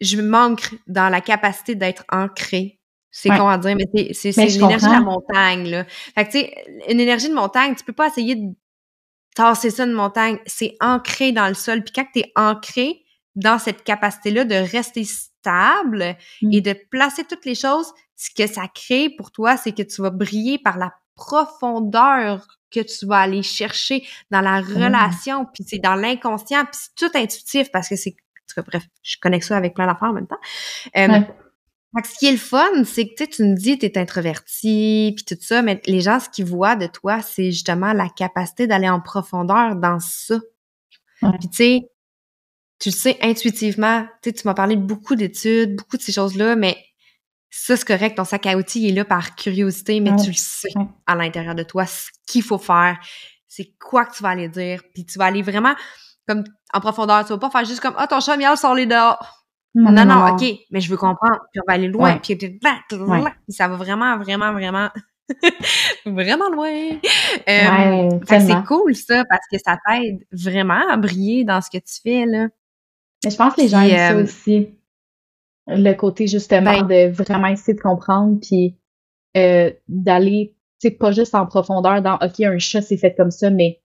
je 0.00 0.20
manque 0.20 0.74
dans 0.86 1.08
la 1.08 1.20
capacité 1.20 1.74
d'être 1.74 2.04
ancré. 2.10 2.77
C'est 3.10 3.30
Ouais. 3.30 3.38
con 3.38 3.48
à 3.48 3.58
dire, 3.58 3.74
mais 3.76 4.12
c'est, 4.12 4.30
l'énergie 4.36 4.58
de 4.86 4.92
la 4.92 5.00
montagne, 5.00 5.68
là. 5.70 5.84
Fait 6.14 6.26
que, 6.26 6.30
tu 6.32 6.38
sais, 6.40 6.64
une 6.88 7.00
énergie 7.00 7.28
de 7.28 7.34
montagne, 7.34 7.74
tu 7.74 7.84
peux 7.84 7.92
pas 7.92 8.08
essayer 8.08 8.34
de 8.36 8.52
tasser 9.34 9.70
ça 9.70 9.86
de 9.86 9.92
montagne. 9.94 10.38
C'est 10.46 10.76
ancré 10.80 11.32
dans 11.32 11.48
le 11.48 11.54
sol. 11.54 11.82
Puis 11.84 11.92
quand 11.94 12.06
t'es 12.12 12.30
ancré 12.36 13.02
dans 13.34 13.58
cette 13.58 13.84
capacité-là 13.84 14.44
de 14.44 14.54
rester 14.56 15.04
stable 15.04 16.16
Mm. 16.42 16.52
et 16.52 16.60
de 16.60 16.74
placer 16.90 17.24
toutes 17.24 17.44
les 17.46 17.54
choses, 17.54 17.92
ce 18.16 18.30
que 18.36 18.46
ça 18.46 18.62
crée 18.74 19.08
pour 19.10 19.30
toi, 19.30 19.56
c'est 19.56 19.72
que 19.72 19.82
tu 19.82 20.02
vas 20.02 20.10
briller 20.10 20.58
par 20.58 20.76
la 20.76 20.92
profondeur 21.14 22.46
que 22.70 22.80
tu 22.80 23.06
vas 23.06 23.18
aller 23.18 23.42
chercher 23.42 24.04
dans 24.30 24.40
la 24.42 24.60
relation, 24.60 25.46
puis 25.46 25.64
c'est 25.66 25.78
dans 25.78 25.94
l'inconscient, 25.94 26.64
puis 26.64 26.74
c'est 26.82 26.94
tout 27.08 27.16
intuitif 27.16 27.70
parce 27.72 27.88
que 27.88 27.96
c'est 27.96 28.16
bref, 28.56 28.82
je 29.02 29.16
connecte 29.20 29.44
ça 29.46 29.56
avec 29.56 29.74
plein 29.74 29.86
d'affaires 29.86 30.08
en 30.08 30.12
même 30.14 30.26
temps. 30.26 30.38
Euh, 30.96 31.06
Ouais. 31.08 31.28
Fait 31.96 32.02
que 32.02 32.08
ce 32.08 32.18
qui 32.18 32.26
est 32.26 32.32
le 32.32 32.36
fun, 32.38 32.84
c'est 32.84 33.08
que 33.08 33.24
tu 33.24 33.42
me 33.44 33.54
dis 33.56 33.78
t'es 33.78 33.98
introverti 33.98 35.14
puis 35.16 35.24
tout 35.24 35.40
ça, 35.42 35.62
mais 35.62 35.80
les 35.86 36.00
gens 36.00 36.20
ce 36.20 36.28
qu'ils 36.28 36.44
voient 36.44 36.76
de 36.76 36.86
toi, 36.86 37.22
c'est 37.22 37.50
justement 37.50 37.92
la 37.92 38.08
capacité 38.10 38.66
d'aller 38.66 38.88
en 38.88 39.00
profondeur 39.00 39.74
dans 39.76 39.98
ça. 40.00 40.36
Ouais. 41.22 41.30
Puis 41.40 41.48
tu 41.50 41.56
sais, 41.56 41.90
tu 42.80 42.90
le 42.90 42.94
sais 42.94 43.18
intuitivement, 43.22 44.06
tu 44.22 44.32
tu 44.32 44.46
m'as 44.46 44.54
parlé 44.54 44.76
de 44.76 44.82
beaucoup 44.82 45.16
d'études, 45.16 45.76
beaucoup 45.76 45.96
de 45.96 46.02
ces 46.02 46.12
choses-là, 46.12 46.56
mais 46.56 46.76
ça 47.50 47.76
c'est 47.76 47.86
correct, 47.86 48.16
ton 48.16 48.24
sac 48.24 48.46
à 48.46 48.56
outils 48.56 48.82
il 48.82 48.90
est 48.90 48.92
là 48.92 49.04
par 49.06 49.34
curiosité, 49.34 50.00
mais 50.00 50.10
Ouais. 50.12 50.22
tu 50.22 50.28
le 50.30 50.36
sais 50.36 50.68
à 51.06 51.14
l'intérieur 51.16 51.54
de 51.54 51.62
toi 51.62 51.86
ce 51.86 52.08
qu'il 52.26 52.42
faut 52.42 52.58
faire, 52.58 52.98
c'est 53.48 53.72
quoi 53.80 54.04
que 54.04 54.14
tu 54.14 54.22
vas 54.22 54.30
aller 54.30 54.48
dire, 54.48 54.82
puis 54.94 55.06
tu 55.06 55.18
vas 55.18 55.24
aller 55.26 55.42
vraiment 55.42 55.74
comme 56.28 56.44
en 56.74 56.80
profondeur, 56.80 57.24
tu 57.24 57.30
vas 57.32 57.38
pas 57.38 57.50
faire 57.50 57.64
juste 57.64 57.80
comme 57.80 57.94
ah 57.96 58.06
ton 58.06 58.20
chat 58.20 58.36
miaule 58.36 58.56
sort 58.58 58.74
les 58.74 58.84
dehors. 58.86 59.37
Non, 59.78 60.04
non, 60.04 60.34
ok, 60.34 60.44
mais 60.70 60.80
je 60.80 60.90
veux 60.90 60.96
comprendre, 60.96 61.40
puis 61.52 61.60
on 61.60 61.64
va 61.68 61.74
aller 61.74 61.88
loin, 61.88 62.18
puis 62.18 62.36
ça 63.48 63.68
va 63.68 63.76
vraiment, 63.76 64.18
vraiment, 64.18 64.52
vraiment, 64.52 64.88
vraiment 66.06 66.50
loin. 66.50 66.70
Euh, 67.48 68.08
Ouais, 68.28 68.40
c'est 68.40 68.64
cool 68.66 68.94
ça, 68.94 69.24
parce 69.28 69.46
que 69.50 69.58
ça 69.58 69.78
t'aide 69.86 70.26
vraiment 70.32 70.88
à 70.90 70.96
briller 70.96 71.44
dans 71.44 71.60
ce 71.60 71.70
que 71.70 71.78
tu 71.78 72.00
fais, 72.02 72.26
là. 72.26 72.48
Mais 73.24 73.30
je 73.30 73.36
pense 73.36 73.54
que 73.54 73.60
les 73.60 73.68
gens 73.68 73.80
Puis, 73.80 73.90
aiment 73.90 73.98
ça 73.98 74.18
euh, 74.18 74.22
aussi. 74.24 74.74
Le 75.66 75.92
côté 75.92 76.26
justement 76.26 76.80
Ben- 76.82 77.08
de 77.10 77.12
vraiment 77.12 77.48
essayer 77.48 77.74
de 77.74 77.80
comprendre 77.80 78.38
puis 78.40 78.76
euh, 79.36 79.70
d'aller, 79.88 80.56
tu 80.80 80.88
sais, 80.88 80.90
pas 80.94 81.12
juste 81.12 81.34
en 81.34 81.44
profondeur 81.46 82.00
dans 82.00 82.14
OK, 82.16 82.40
un 82.40 82.58
chat 82.58 82.80
c'est 82.80 82.96
fait 82.96 83.14
comme 83.14 83.30
ça, 83.30 83.50
mais 83.50 83.80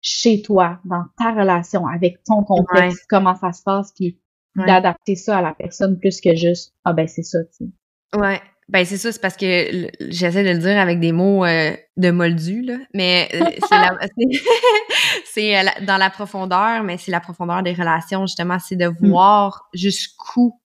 chez 0.00 0.40
toi, 0.40 0.78
dans 0.84 1.04
ta 1.18 1.32
relation, 1.32 1.86
avec 1.86 2.22
ton 2.24 2.42
contexte, 2.44 3.04
comment 3.08 3.34
ça 3.34 3.52
se 3.52 3.62
passe, 3.62 3.92
puis 3.92 4.18
Ouais. 4.56 4.66
d'adapter 4.66 5.14
ça 5.16 5.38
à 5.38 5.42
la 5.42 5.52
personne 5.54 5.98
plus 5.98 6.20
que 6.20 6.34
juste 6.34 6.72
Ah 6.84 6.92
ben 6.92 7.06
c'est 7.06 7.22
ça, 7.22 7.38
tu 7.44 7.66
sais. 7.66 8.18
Ouais. 8.18 8.40
Ben 8.68 8.84
c'est 8.84 8.96
ça, 8.96 9.12
c'est 9.12 9.20
parce 9.20 9.36
que 9.36 9.88
j'essaie 10.08 10.42
de 10.42 10.50
le 10.50 10.58
dire 10.58 10.78
avec 10.78 10.98
des 10.98 11.12
mots 11.12 11.44
euh, 11.44 11.76
de 11.96 12.10
moldu, 12.10 12.62
là. 12.62 12.78
Mais 12.94 13.28
euh, 13.34 13.44
c'est 13.68 13.78
la- 13.78 13.96
euh, 15.38 15.62
la- 15.62 15.80
dans 15.86 15.98
la 15.98 16.10
profondeur, 16.10 16.82
mais 16.82 16.98
c'est 16.98 17.12
la 17.12 17.20
profondeur 17.20 17.62
des 17.62 17.74
relations, 17.74 18.26
justement, 18.26 18.58
c'est 18.58 18.74
de 18.76 18.86
voir 19.06 19.68
jusqu'où 19.72 20.60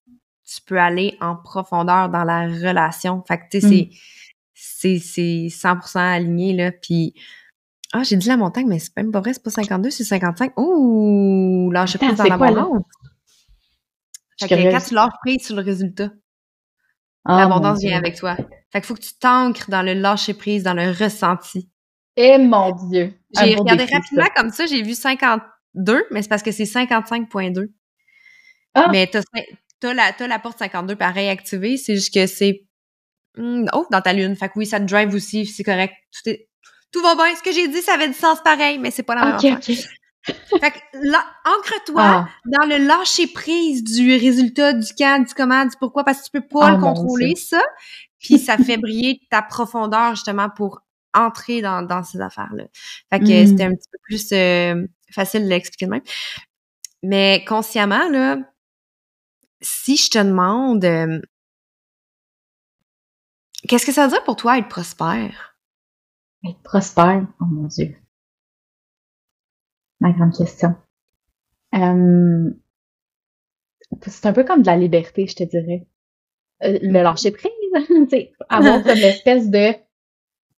tu 0.46 0.62
peux 0.66 0.80
aller 0.80 1.16
en 1.22 1.36
profondeur 1.36 2.10
dans 2.10 2.24
la 2.24 2.48
relation. 2.48 3.24
Fait 3.28 3.38
que, 3.38 3.44
tu 3.52 3.62
sais, 3.62 3.68
Mm. 3.68 3.70
c'est 4.54 4.98
c'est 5.00 5.00
c'est 5.00 5.48
100% 5.50 6.00
aligné, 6.00 6.54
là. 6.54 6.72
Puis, 6.72 7.14
ah, 7.94 8.02
j'ai 8.04 8.16
dit 8.16 8.28
la 8.28 8.38
montagne, 8.38 8.68
mais 8.68 8.80
c'est 8.80 8.96
même 8.98 9.12
pas 9.12 9.20
vrai, 9.20 9.34
c'est 9.34 9.44
pas 9.44 9.50
52, 9.52 9.92
c'est 9.92 10.04
55. 10.04 10.54
Ouh, 10.58 11.70
lâche 11.72 11.96
Attends, 11.98 12.08
prise 12.08 12.18
dans 12.18 12.24
là? 12.24 12.30
l'abondance. 12.38 12.84
Je 13.04 13.10
Fait 14.42 14.48
que 14.50 14.72
quand 14.72 14.82
tu 14.88 14.94
lâches 14.96 15.14
prise 15.22 15.46
sur 15.46 15.56
le 15.56 15.62
résultat, 15.62 16.10
Ah, 17.26 17.38
L'abondance 17.40 17.80
vient 17.80 17.98
avec 17.98 18.16
toi. 18.16 18.36
Fait 18.72 18.80
qu'il 18.80 18.84
faut 18.86 18.96
que 18.96 19.02
tu 19.02 19.14
t'ancres 19.20 19.70
dans 19.70 19.82
le 19.84 19.94
lâcher 19.94 20.34
prise, 20.34 20.64
dans 20.64 20.74
le 20.74 20.90
ressenti. 20.92 21.70
Eh 22.18 22.38
mon 22.38 22.72
Dieu. 22.90 23.14
J'ai 23.38 23.56
regardé 23.56 23.84
rapidement 23.86 24.24
ça. 24.26 24.30
comme 24.36 24.50
ça, 24.50 24.66
j'ai 24.66 24.82
vu 24.82 24.94
52, 24.96 26.06
mais 26.12 26.22
c'est 26.22 26.30
parce 26.30 26.44
que 26.44 26.52
c'est 26.52 26.66
55.2. 26.66 27.72
Ah! 28.74 28.88
Mais 28.92 29.08
t'as, 29.08 29.22
t'as 29.80 29.94
la, 29.94 30.14
t'as 30.14 30.28
la 30.28 30.40
porte 30.40 30.60
52 30.60 30.96
pareil 30.96 31.30
activée, 31.30 31.78
c'est 31.78 31.96
juste 31.96 32.14
que 32.14 32.26
c'est 32.28 32.66
hmm, 33.38 33.66
oh, 33.74 33.86
dans 33.92 34.02
ta 34.02 34.14
lune. 34.14 34.36
Fait 34.36 34.48
que 34.50 34.54
oui, 34.58 34.66
ça 34.66 34.80
te 34.80 34.86
drive 34.86 35.14
aussi, 35.14 35.46
c'est 35.46 35.64
correct. 35.64 35.94
Tout, 36.12 36.30
est- 36.30 36.48
tout 36.92 37.02
va 37.02 37.16
bien. 37.16 37.36
Ce 37.36 37.44
que 37.44 37.52
j'ai 37.52 37.68
dit, 37.68 37.82
ça 37.82 37.94
avait 37.94 38.08
du 38.08 38.14
sens 38.14 38.40
pareil, 38.44 38.80
mais 38.80 38.92
c'est 38.92 39.04
pas 39.04 39.16
la 39.16 39.22
même. 39.50 39.60
Fait 40.24 40.72
que 40.72 40.78
ancre-toi 41.46 42.02
Ah, 42.04 42.30
dans 42.46 42.68
le 42.68 42.78
lâcher 42.86 43.28
prise 43.28 43.84
du 43.84 44.16
résultat, 44.16 44.74
du 44.74 44.94
quand, 44.98 45.20
du 45.28 45.34
comment, 45.34 45.66
du 45.66 45.76
pourquoi, 45.80 46.04
parce 46.04 46.20
que 46.20 46.26
tu 46.26 46.32
peux 46.42 46.48
pas 46.48 46.68
Ah, 46.68 46.72
le 46.72 46.78
contrôler, 46.80 47.36
ça. 47.36 47.62
Puis 48.20 48.38
ça 48.38 48.58
fait 48.58 48.78
briller 48.78 49.20
ta 49.32 49.42
profondeur, 49.42 50.12
justement, 50.16 50.50
pour 50.50 50.82
entrer 51.14 51.62
dans, 51.62 51.82
dans 51.82 52.04
ces 52.04 52.22
affaires-là. 52.22 52.66
Fait 53.10 53.20
que 53.20 53.44
Mm. 53.44 53.48
c'était 53.48 53.64
un 53.64 53.72
petit 53.72 53.90
peu 53.92 53.98
plus 54.04 54.32
euh, 54.32 54.86
facile 55.12 55.44
de 55.44 55.50
l'expliquer 55.50 55.86
de 55.88 55.92
même. 55.92 56.04
Mais 57.04 57.44
consciemment, 57.48 58.08
là, 58.10 58.38
si 59.62 59.98
je 59.98 60.10
te 60.12 60.20
demande 60.20 60.86
euh, 60.86 61.20
qu'est-ce 63.68 63.86
que 63.86 63.92
ça 63.92 64.06
veut 64.06 64.12
dire 64.12 64.24
pour 64.24 64.36
toi 64.36 64.58
être 64.60 64.68
prospère? 64.70 65.56
être 66.48 66.62
prospère? 66.64 67.26
Oh 67.40 67.46
mon 67.46 67.68
Dieu. 67.68 67.96
Ma 70.02 70.12
grande 70.12 70.34
question. 70.36 70.76
Euh, 71.76 72.52
c'est 74.06 74.26
un 74.26 74.34
peu 74.34 74.44
comme 74.44 74.62
de 74.62 74.68
la 74.68 74.78
liberté, 74.78 75.28
je 75.28 75.36
te 75.36 75.44
dirais. 75.44 75.88
Euh, 76.64 76.80
le 76.82 77.04
lâcher 77.04 77.32
prise, 77.32 77.52
tu 77.88 78.10
sais, 78.10 78.34
avoir 78.50 78.84
comme 78.86 79.00
l'espèce 79.00 79.50
de 79.50 79.74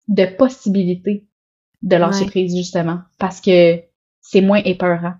de 0.08 0.26
possibilité 0.36 1.26
de 1.82 1.96
lâcher 1.96 2.24
Ouais. 2.24 2.26
prise 2.26 2.56
justement, 2.56 3.00
parce 3.18 3.40
que 3.40 3.82
c'est 4.20 4.40
moins 4.42 4.62
épeurant. 4.64 5.14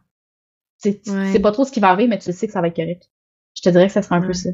Tu 0.83 1.01
Ouais. 1.07 1.33
sais 1.33 1.41
pas 1.41 1.53
trop 1.53 1.65
ce 1.65 1.73
qui 1.73 1.81
va 1.81 1.91
arriver, 1.91 2.09
mais 2.09 2.19
tu 2.19 2.33
sais 2.33 2.47
que 2.47 2.53
ça 2.55 2.61
va 2.63 2.69
être 2.69 2.77
correct. 2.77 3.11
Je 3.57 3.63
te 3.63 3.71
dirais 3.71 3.89
que 3.89 3.93
ça 3.95 4.03
sera 4.03 4.17
un 4.17 4.23
peu 4.23 4.33
ça. 4.35 4.51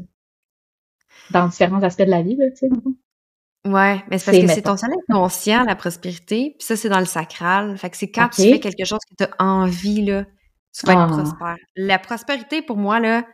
Dans 1.31 1.47
différents 1.47 1.81
aspects 1.81 2.03
de 2.03 2.09
la 2.11 2.21
vie, 2.21 2.35
là, 2.35 2.51
tu 2.51 2.57
sais. 2.57 2.69
Ouais, 3.65 4.01
mais 4.09 4.17
c'est 4.17 4.31
parce 4.31 4.37
que 4.45 4.47
c'est 4.53 4.61
ton 4.61 4.77
soleil 4.77 4.97
conscient, 5.09 5.63
la 5.65 5.75
prospérité, 5.75 6.55
puis 6.57 6.65
ça, 6.65 6.75
c'est 6.77 6.89
dans 6.89 6.99
le 6.99 7.05
sacral. 7.05 7.77
Fait 7.77 7.89
que 7.89 7.97
c'est 7.97 8.09
quand 8.09 8.29
tu 8.29 8.41
fais 8.43 8.59
quelque 8.59 8.85
chose 8.85 8.99
que 9.09 9.23
tu 9.23 9.29
as 9.29 9.43
envie, 9.43 10.03
là, 10.05 10.25
tu 10.73 10.85
vas 10.85 10.93
Ah. 10.97 11.05
être 11.05 11.17
prospère. 11.17 11.55
La 11.75 11.99
prospérité, 11.99 12.61
pour 12.61 12.77
moi, 12.77 12.99
là, 12.99 13.25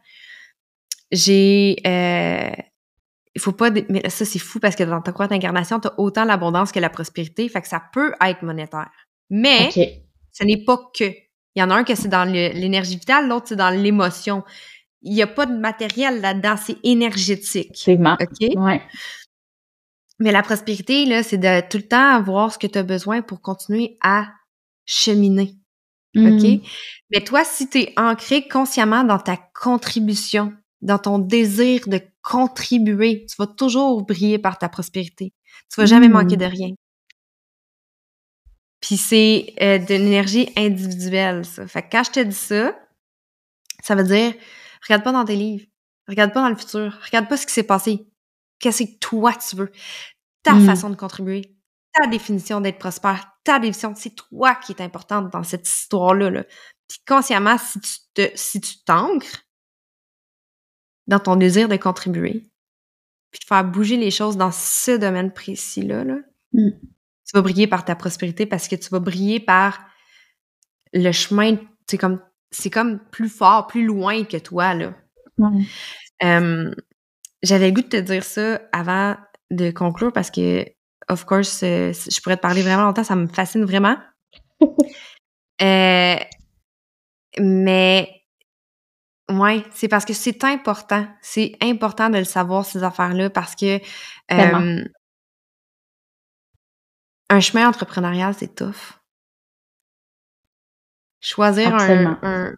j'ai... 1.12 1.76
Euh, 1.86 2.50
il 3.36 3.42
faut 3.42 3.52
pas... 3.52 3.70
Mais 3.70 4.02
là, 4.02 4.10
ça, 4.10 4.26
c'est 4.26 4.40
fou 4.40 4.60
parce 4.60 4.76
que 4.76 4.84
dans 4.84 5.02
ta 5.02 5.12
croix 5.12 5.28
d'incarnation, 5.28 5.80
tu 5.80 5.88
as 5.90 6.00
autant 6.00 6.24
l'abondance 6.26 6.72
que 6.72 6.80
la 6.80 6.90
prospérité, 6.90 7.48
fait 7.50 7.62
que 7.62 7.68
ça 7.68 7.82
peut 7.94 8.14
être 8.26 8.42
monétaire. 8.44 8.90
Mais 9.30 9.70
ce 10.32 10.44
n'est 10.44 10.64
pas 10.64 10.80
que. 10.98 11.04
Il 11.58 11.62
y 11.62 11.64
en 11.64 11.70
a 11.70 11.76
un 11.76 11.84
que 11.84 11.96
c'est 11.96 12.10
dans 12.10 12.26
l'énergie 12.30 12.98
vitale, 12.98 13.28
l'autre, 13.30 13.46
c'est 13.50 13.56
dans 13.56 13.70
l'émotion. 13.70 14.44
il 15.02 15.14
n'y 15.14 15.22
a 15.22 15.28
pas 15.28 15.46
de 15.46 15.54
matériel 15.54 16.20
là-dedans, 16.20 16.56
c'est 16.58 16.78
énergétique. 16.84 17.70
Effectivement. 17.74 18.18
OK? 18.20 18.50
Ouais. 18.58 18.82
Mais 20.20 20.32
la 20.32 20.44
prospérité, 20.44 21.06
là, 21.06 21.24
c'est 21.24 21.38
de 21.38 21.68
tout 21.70 21.78
le 21.78 21.88
temps 21.88 22.16
avoir 22.16 22.54
ce 22.54 22.58
que 22.58 22.68
tu 22.68 22.80
as 22.80 22.84
besoin 22.84 23.22
pour 23.22 23.42
continuer 23.42 23.98
à 24.02 24.28
cheminer. 24.86 25.56
OK? 26.16 26.24
Mm. 26.24 26.62
Mais 27.12 27.22
toi, 27.24 27.44
si 27.44 27.70
tu 27.70 27.80
es 27.80 27.94
ancré 27.98 28.48
consciemment 28.48 29.04
dans 29.04 29.20
ta 29.20 29.38
contribution, 29.38 30.54
dans 30.82 31.00
ton 31.00 31.20
désir 31.20 31.88
de 31.88 32.00
contribuer, 32.22 33.26
tu 33.30 33.36
vas 33.38 33.48
toujours 33.48 34.04
briller 34.04 34.40
par 34.40 34.58
ta 34.58 34.70
prospérité. 34.70 35.34
Tu 35.74 35.82
vas 35.82 35.86
jamais 35.86 36.08
manquer 36.08 36.38
de 36.38 36.46
rien. 36.46 36.70
Puis 38.80 38.98
c'est 38.98 39.54
euh, 39.62 39.80
de 39.80 39.96
l'énergie 39.96 40.50
individuelle, 40.56 41.44
ça. 41.44 41.68
Fait 41.68 41.82
que 41.82 41.88
quand 41.92 42.04
je 42.04 42.12
te 42.12 42.20
dis 42.20 42.36
ça, 42.36 42.78
ça 43.82 43.96
veut 43.96 44.04
dire, 44.04 44.34
regarde 44.88 45.04
pas 45.04 45.12
dans 45.12 45.26
tes 45.26 45.36
livres, 45.36 45.66
regarde 46.08 46.32
pas 46.34 46.42
dans 46.42 46.50
le 46.50 46.56
futur, 46.56 46.98
regarde 47.04 47.28
pas 47.28 47.38
ce 47.38 47.48
qui 47.48 47.54
s'est 47.54 47.64
passé. 47.64 48.06
Qu'est-ce 48.66 48.84
que 48.84 48.98
toi 49.00 49.32
tu 49.34 49.56
veux? 49.56 49.72
Ta 50.42 50.56
Mm. 50.56 50.66
façon 50.66 50.90
de 50.90 50.96
contribuer, 50.96 51.56
ta 51.94 52.08
définition 52.08 52.62
d'être 52.62 52.80
prospère, 52.80 53.32
ta 53.44 53.60
définition, 53.60 53.94
c'est 53.96 54.16
toi 54.16 54.56
qui 54.56 54.72
est 54.72 54.82
importante 54.82 55.32
dans 55.32 55.44
cette 55.44 55.68
histoire-là. 55.70 56.32
Là. 56.32 56.44
Puis 56.88 56.98
consciemment, 57.08 57.60
si 57.60 57.80
tu 57.80 57.92
te, 58.16 58.32
si 58.34 58.60
tu 58.60 58.84
t'ancres 58.84 59.46
dans 61.06 61.20
ton 61.20 61.36
désir 61.36 61.70
de 61.70 61.78
contribuer, 61.78 62.50
puis 63.30 63.40
de 63.40 63.46
faire 63.48 63.64
bouger 63.64 63.98
les 63.98 64.10
choses 64.10 64.36
dans 64.36 64.52
ce 64.52 64.98
domaine 64.98 65.32
précis-là, 65.32 66.04
là, 66.04 66.16
Mm. 66.54 66.70
tu 66.72 67.32
vas 67.36 67.42
briller 67.44 67.68
par 67.68 67.86
ta 67.86 67.96
prospérité 67.96 68.48
parce 68.48 68.68
que 68.68 68.76
tu 68.76 68.90
vas 68.90 69.00
briller 69.00 69.40
par 69.40 69.80
le 70.92 71.12
chemin, 71.12 71.58
c'est 71.88 72.00
comme 72.00 72.20
c'est 72.50 72.72
comme 72.72 72.98
plus 73.12 73.30
fort, 73.30 73.68
plus 73.68 73.86
loin 73.86 74.24
que 74.24 74.38
toi, 74.38 74.74
là. 74.74 74.96
Euh, 76.24 76.74
J'avais 77.46 77.68
le 77.68 77.74
goût 77.74 77.82
de 77.82 77.88
te 77.88 77.98
dire 77.98 78.24
ça 78.24 78.60
avant 78.72 79.16
de 79.52 79.70
conclure 79.70 80.12
parce 80.12 80.32
que, 80.32 80.66
of 81.10 81.26
course, 81.26 81.62
euh, 81.64 81.94
je 81.94 82.20
pourrais 82.22 82.38
te 82.38 82.42
parler 82.42 82.64
vraiment 82.64 82.84
longtemps, 82.86 83.04
ça 83.04 83.16
me 83.16 83.28
fascine 83.28 83.64
vraiment. 83.66 83.98
Euh, 85.62 86.18
mais, 87.40 88.10
ouais, 89.30 89.64
c'est 89.72 89.88
parce 89.88 90.04
que 90.04 90.12
c'est 90.14 90.44
important. 90.44 91.08
C'est 91.22 91.56
important 91.62 92.10
de 92.10 92.18
le 92.18 92.24
savoir, 92.26 92.66
ces 92.66 92.84
affaires-là, 92.84 93.30
parce 93.30 93.56
que 93.56 93.78
euh, 94.34 94.84
un 97.30 97.40
chemin 97.40 97.70
entrepreneurial, 97.70 98.34
c'est 98.38 98.54
tough. 98.54 99.00
Choisir 101.22 101.74
un, 101.74 102.20
un- 102.22 102.54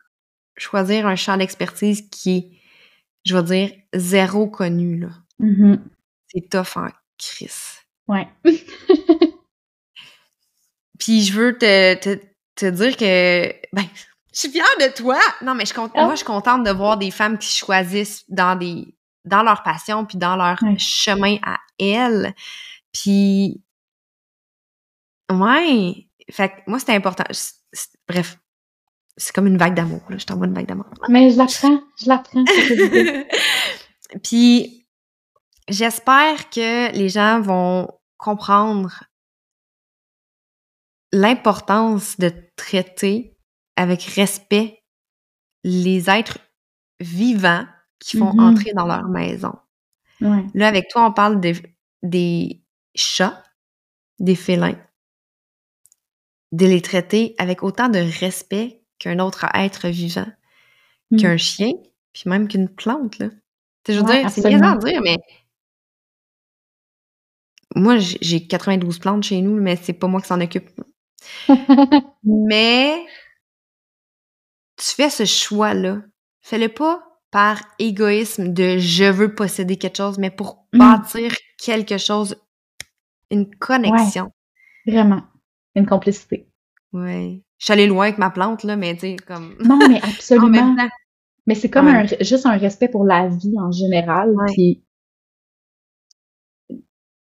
choisir 0.57 1.05
un 1.07 1.15
champ 1.15 1.37
d'expertise 1.37 2.09
qui 2.09 2.37
est, 2.37 2.56
je 3.27 3.37
vais 3.37 3.43
dire, 3.43 3.71
zéro 3.93 4.47
connu, 4.47 4.99
là. 4.99 5.09
Mhm. 5.39 5.83
C'est 6.27 6.49
tough 6.49 6.77
en 6.77 6.87
crise. 7.17 7.79
Ouais. 8.07 8.27
Puis 10.99 11.23
je 11.23 11.33
veux 11.33 11.57
te, 11.57 11.93
te, 11.95 12.19
te 12.55 12.65
dire 12.65 12.95
que, 12.97 13.53
ben, 13.73 13.85
je 14.33 14.39
suis 14.39 14.49
fière 14.51 14.65
de 14.79 14.93
toi! 14.95 15.19
Non, 15.41 15.55
mais 15.55 15.65
je, 15.65 15.73
Ah. 15.77 15.89
moi, 16.05 16.11
je 16.11 16.17
suis 16.17 16.25
contente 16.25 16.63
de 16.63 16.71
voir 16.71 16.97
des 16.97 17.11
femmes 17.11 17.37
qui 17.37 17.55
choisissent 17.55 18.23
dans 18.29 18.55
des 18.57 18.93
dans 19.25 19.43
leur 19.43 19.61
passion 19.61 20.05
puis 20.05 20.17
dans 20.17 20.37
leur 20.37 20.57
Ouais. 20.63 20.77
chemin 20.79 21.37
à 21.43 21.57
elles. 21.79 22.33
Puis, 22.93 23.61
ouais, 25.31 26.07
fait 26.31 26.49
que 26.49 26.55
moi, 26.67 26.79
c'était 26.79 26.95
important. 26.95 27.25
Bref, 28.07 28.37
c'est 29.17 29.33
comme 29.33 29.47
une 29.47 29.57
vague 29.57 29.73
d'amour, 29.75 30.01
là. 30.09 30.17
Je 30.17 30.25
t'envoie 30.25 30.47
une 30.47 30.53
vague 30.53 30.67
d'amour. 30.67 30.85
Mais 31.09 31.31
je 31.31 31.37
l'apprends, 31.37 31.81
je 31.99 32.07
l'apprends. 32.07 32.45
cette 32.45 32.69
idée. 32.79 33.25
Puis, 34.23 34.87
j'espère 35.67 36.49
que 36.49 36.91
les 36.95 37.09
gens 37.09 37.41
vont 37.41 37.89
comprendre 38.17 39.03
l'importance 41.11 42.17
de 42.17 42.31
traiter 42.55 43.37
avec 43.75 44.01
respect 44.03 44.83
les 45.63 46.09
êtres 46.09 46.39
vivants 46.99 47.65
qui 47.99 48.17
font 48.17 48.33
Mhm. 48.33 48.39
entrer 48.39 48.71
dans 48.73 48.85
leur 48.87 49.07
maison. 49.07 49.53
Ouais. 50.21 50.43
Là, 50.53 50.67
avec 50.67 50.87
toi, 50.89 51.05
on 51.05 51.13
parle 51.13 51.39
de- 51.39 51.53
des 52.03 52.63
chats, 52.95 53.43
des 54.19 54.35
félins, 54.35 54.79
de 56.51 56.65
les 56.65 56.81
traiter 56.81 57.35
avec 57.37 57.63
autant 57.63 57.89
de 57.89 57.99
respect 58.19 58.83
qu'un 58.99 59.19
autre 59.19 59.45
être 59.53 59.87
vivant, 59.89 60.27
Mm. 61.11 61.17
qu'un 61.17 61.37
chien, 61.37 61.71
puis 62.13 62.23
même 62.27 62.47
qu'une 62.47 62.69
plante, 62.69 63.19
là. 63.19 63.29
Tu 63.29 63.35
sais, 63.87 63.93
Je 63.93 63.99
veux 63.99 64.05
Ouais, 64.07 64.21
dire, 64.21 64.29
c'est 64.29 64.43
niaisant 64.49 64.73
à 64.73 64.77
dire, 64.77 65.01
mais 65.03 65.17
moi, 67.75 67.97
j'ai 67.97 68.17
j'ai 68.21 68.47
92 68.47 68.99
plantes 68.99 69.23
chez 69.23 69.41
nous, 69.41 69.55
mais 69.59 69.75
c'est 69.75 69.93
pas 69.93 70.07
moi 70.07 70.21
qui 70.21 70.27
s'en 70.27 70.41
occupe. 70.41 70.69
Mais 72.23 73.03
tu 74.77 74.85
fais 74.95 75.09
ce 75.09 75.25
choix-là. 75.25 76.01
Fais-le 76.41 76.69
pas 76.69 77.03
par 77.31 77.59
égoïsme 77.79 78.53
de 78.53 78.77
je 78.77 79.03
veux 79.05 79.33
posséder 79.35 79.77
quelque 79.77 79.97
chose, 79.97 80.17
mais 80.17 80.31
pour 80.31 80.65
Mm. 80.73 80.77
bâtir 80.79 81.33
quelque 81.57 81.97
chose, 81.97 82.35
une 83.31 83.49
connexion. 83.55 84.31
Vraiment. 84.85 85.23
Une 85.75 85.85
complicité. 85.85 86.47
Ouais. 86.93 87.41
Je 87.59 87.65
suis 87.65 87.73
allée 87.73 87.87
loin 87.87 88.05
avec 88.07 88.17
ma 88.19 88.29
plante, 88.29 88.63
là, 88.63 88.75
mais 88.75 88.93
tu 88.93 88.99
sais, 89.01 89.15
comme. 89.15 89.55
Non, 89.63 89.77
mais 89.87 90.01
en 90.03 90.07
absolument. 90.09 90.75
Mais 91.47 91.55
c'est 91.55 91.69
comme 91.69 91.87
Ouais. 91.87 91.93
un, 92.19 92.23
juste 92.23 92.45
un 92.45 92.57
respect 92.57 92.89
pour 92.89 93.05
la 93.05 93.27
vie 93.29 93.55
en 93.59 93.71
général. 93.71 94.31
Ouais. 94.35 94.45
Puis, 94.53 94.83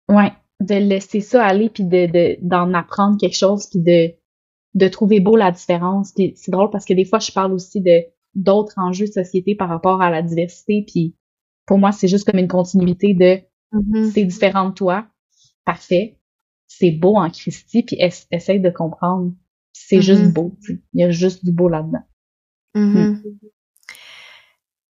ouais, 0.08 0.32
de 0.60 0.74
laisser 0.74 1.20
ça 1.20 1.44
aller, 1.44 1.68
puis 1.70 1.84
de, 1.84 2.06
de, 2.06 2.36
d'en 2.42 2.72
apprendre 2.74 3.18
quelque 3.18 3.36
chose, 3.36 3.66
puis 3.66 3.80
de, 3.80 4.14
de 4.74 4.88
trouver 4.88 5.20
beau 5.20 5.36
la 5.36 5.50
différence. 5.50 6.12
Puis 6.12 6.32
c'est 6.36 6.50
drôle 6.52 6.70
parce 6.70 6.84
que 6.84 6.94
des 6.94 7.04
fois, 7.04 7.18
je 7.18 7.32
parle 7.32 7.52
aussi 7.52 7.80
de 7.80 8.02
d'autres 8.34 8.74
enjeux 8.78 9.06
de 9.06 9.12
société 9.12 9.54
par 9.54 9.68
rapport 9.68 10.02
à 10.02 10.10
la 10.10 10.22
diversité. 10.22 10.84
Puis 10.86 11.14
pour 11.66 11.78
moi, 11.78 11.92
c'est 11.92 12.08
juste 12.08 12.28
comme 12.30 12.40
une 12.40 12.48
continuité 12.48 13.14
de 13.14 13.40
Mhm. 13.72 14.10
c'est 14.12 14.24
différent 14.24 14.68
de 14.68 14.74
toi, 14.74 15.06
parfait, 15.64 16.20
c'est 16.68 16.92
beau 16.92 17.16
en 17.16 17.28
Christie, 17.28 17.82
puis 17.82 17.96
ess- 17.96 18.28
essaye 18.30 18.60
de 18.60 18.70
comprendre. 18.70 19.32
C'est 19.74 20.00
juste 20.00 20.32
beau. 20.32 20.56
tu 20.62 20.74
sais. 20.74 20.82
Il 20.94 21.00
y 21.00 21.04
a 21.04 21.10
juste 21.10 21.44
du 21.44 21.52
beau 21.52 21.68
là-dedans. 21.68 22.04
Mhm. 22.74 23.22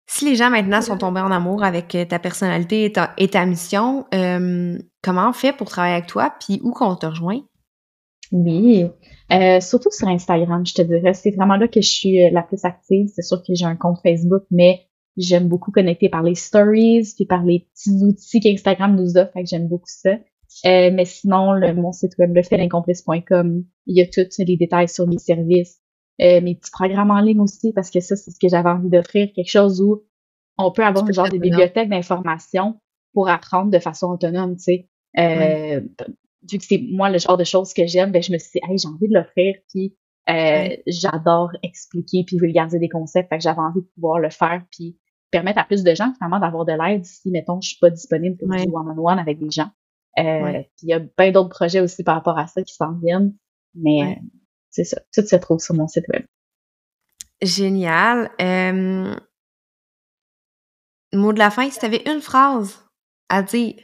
Si 0.06 0.26
les 0.26 0.36
gens 0.36 0.50
maintenant 0.50 0.82
sont 0.82 0.98
tombés 0.98 1.20
en 1.20 1.30
amour 1.30 1.64
avec 1.64 1.94
euh, 1.94 2.04
ta 2.04 2.18
personnalité 2.18 2.84
et 2.84 2.92
ta, 2.92 3.14
et 3.16 3.28
ta 3.28 3.46
mission, 3.46 4.04
euh, 4.12 4.78
comment 5.02 5.30
on 5.30 5.32
fait 5.32 5.56
pour 5.56 5.70
travailler 5.70 5.94
avec 5.94 6.06
toi, 6.06 6.34
puis 6.38 6.60
où 6.62 6.72
qu'on 6.72 6.94
te 6.96 7.06
rejoint? 7.06 7.40
Oui, 8.30 8.84
euh, 9.32 9.60
surtout 9.60 9.90
sur 9.90 10.08
Instagram, 10.08 10.66
je 10.66 10.74
te 10.74 10.82
dirais. 10.82 11.14
C'est 11.14 11.30
vraiment 11.30 11.56
là 11.56 11.66
que 11.68 11.80
je 11.80 11.88
suis 11.88 12.30
la 12.30 12.42
plus 12.42 12.64
active. 12.64 13.08
C'est 13.14 13.22
sûr 13.22 13.42
que 13.42 13.54
j'ai 13.54 13.64
un 13.64 13.76
compte 13.76 14.00
Facebook, 14.02 14.42
mais 14.50 14.86
j'aime 15.16 15.48
beaucoup 15.48 15.70
connecter 15.70 16.08
par 16.08 16.22
les 16.22 16.34
stories, 16.34 17.12
puis 17.16 17.24
par 17.24 17.42
les 17.42 17.66
petits 17.72 18.02
outils 18.02 18.40
qu'Instagram 18.40 18.94
nous 18.94 19.16
offre, 19.16 19.32
fait 19.32 19.44
que 19.44 19.48
j'aime 19.48 19.68
beaucoup 19.68 19.84
ça. 19.86 20.16
Euh, 20.64 20.90
mais 20.92 21.04
sinon, 21.04 21.52
le, 21.52 21.74
mon 21.74 21.92
site 21.92 22.12
web, 22.18 22.34
lefelincomplexe.com, 22.34 23.64
il 23.86 23.96
y 23.96 24.00
a 24.00 24.06
tous 24.06 24.38
les 24.38 24.56
détails 24.56 24.88
sur 24.88 25.06
mes 25.06 25.18
services, 25.18 25.80
euh, 26.20 26.40
mes 26.40 26.54
petits 26.54 26.70
programmes 26.70 27.10
en 27.10 27.20
ligne 27.20 27.40
aussi, 27.40 27.72
parce 27.72 27.90
que 27.90 28.00
ça, 28.00 28.16
c'est 28.16 28.30
ce 28.30 28.38
que 28.40 28.48
j'avais 28.48 28.70
envie 28.70 28.88
d'offrir, 28.88 29.28
quelque 29.34 29.50
chose 29.50 29.80
où 29.80 30.04
on 30.58 30.70
peut 30.70 30.84
avoir 30.84 31.04
peux 31.04 31.12
genre 31.12 31.26
autonome. 31.26 31.42
bibliothèques 31.42 31.88
d'informations 31.88 32.80
pour 33.14 33.28
apprendre 33.28 33.70
de 33.70 33.78
façon 33.78 34.08
autonome, 34.08 34.56
tu 34.56 34.62
sais. 34.62 34.88
Euh, 35.18 35.80
Vu 36.50 36.58
que 36.58 36.64
c'est 36.64 36.82
moi 36.90 37.08
le 37.08 37.18
genre 37.18 37.36
de 37.36 37.44
choses 37.44 37.72
que 37.72 37.86
j'aime, 37.86 38.10
ben 38.10 38.20
je 38.20 38.32
me 38.32 38.38
suis 38.38 38.58
dit, 38.58 38.60
hey, 38.68 38.76
j'ai 38.76 38.88
envie 38.88 39.06
de 39.06 39.14
l'offrir, 39.14 39.54
puis 39.70 39.96
euh, 40.28 40.76
j'adore 40.88 41.50
expliquer 41.62 42.24
puis 42.26 42.36
vulgariser 42.36 42.80
des 42.80 42.88
concepts, 42.88 43.28
fait 43.28 43.38
que 43.38 43.42
j'avais 43.44 43.60
envie 43.60 43.80
de 43.80 43.88
pouvoir 43.94 44.18
le 44.18 44.30
faire, 44.30 44.64
puis 44.72 44.98
permettre 45.30 45.60
à 45.60 45.64
plus 45.64 45.84
de 45.84 45.94
gens 45.94 46.12
finalement 46.14 46.40
d'avoir 46.40 46.64
de 46.64 46.72
l'aide 46.72 47.04
si, 47.04 47.30
mettons, 47.30 47.60
je 47.60 47.68
suis 47.68 47.78
pas 47.80 47.90
disponible 47.90 48.36
pour 48.36 48.48
du 48.48 48.62
one-on-one 48.72 49.18
avec 49.18 49.38
des 49.38 49.50
gens. 49.50 49.68
Euh, 50.18 50.22
Ouais. 50.42 50.70
Puis 50.76 50.86
il 50.86 50.88
y 50.88 50.92
a 50.92 51.00
plein 51.00 51.30
d'autres 51.32 51.48
projets 51.48 51.80
aussi 51.80 52.04
par 52.04 52.14
rapport 52.16 52.38
à 52.38 52.46
ça 52.46 52.62
qui 52.62 52.74
s'en 52.74 52.92
viennent, 52.98 53.34
mais 53.74 54.02
Ouais. 54.02 54.18
euh, 54.20 54.26
c'est 54.70 54.84
ça, 54.84 55.00
tout 55.14 55.22
se 55.26 55.36
trouve 55.36 55.58
sur 55.60 55.74
mon 55.74 55.88
site 55.88 56.06
web. 56.12 56.24
Génial. 57.40 58.30
Euh, 58.40 59.14
mot 61.14 61.32
de 61.32 61.38
la 61.38 61.50
fin, 61.50 61.68
si 61.70 61.78
tu 61.78 61.84
avais 61.86 62.02
une 62.10 62.20
phrase 62.20 62.84
à 63.28 63.42
dire 63.42 63.76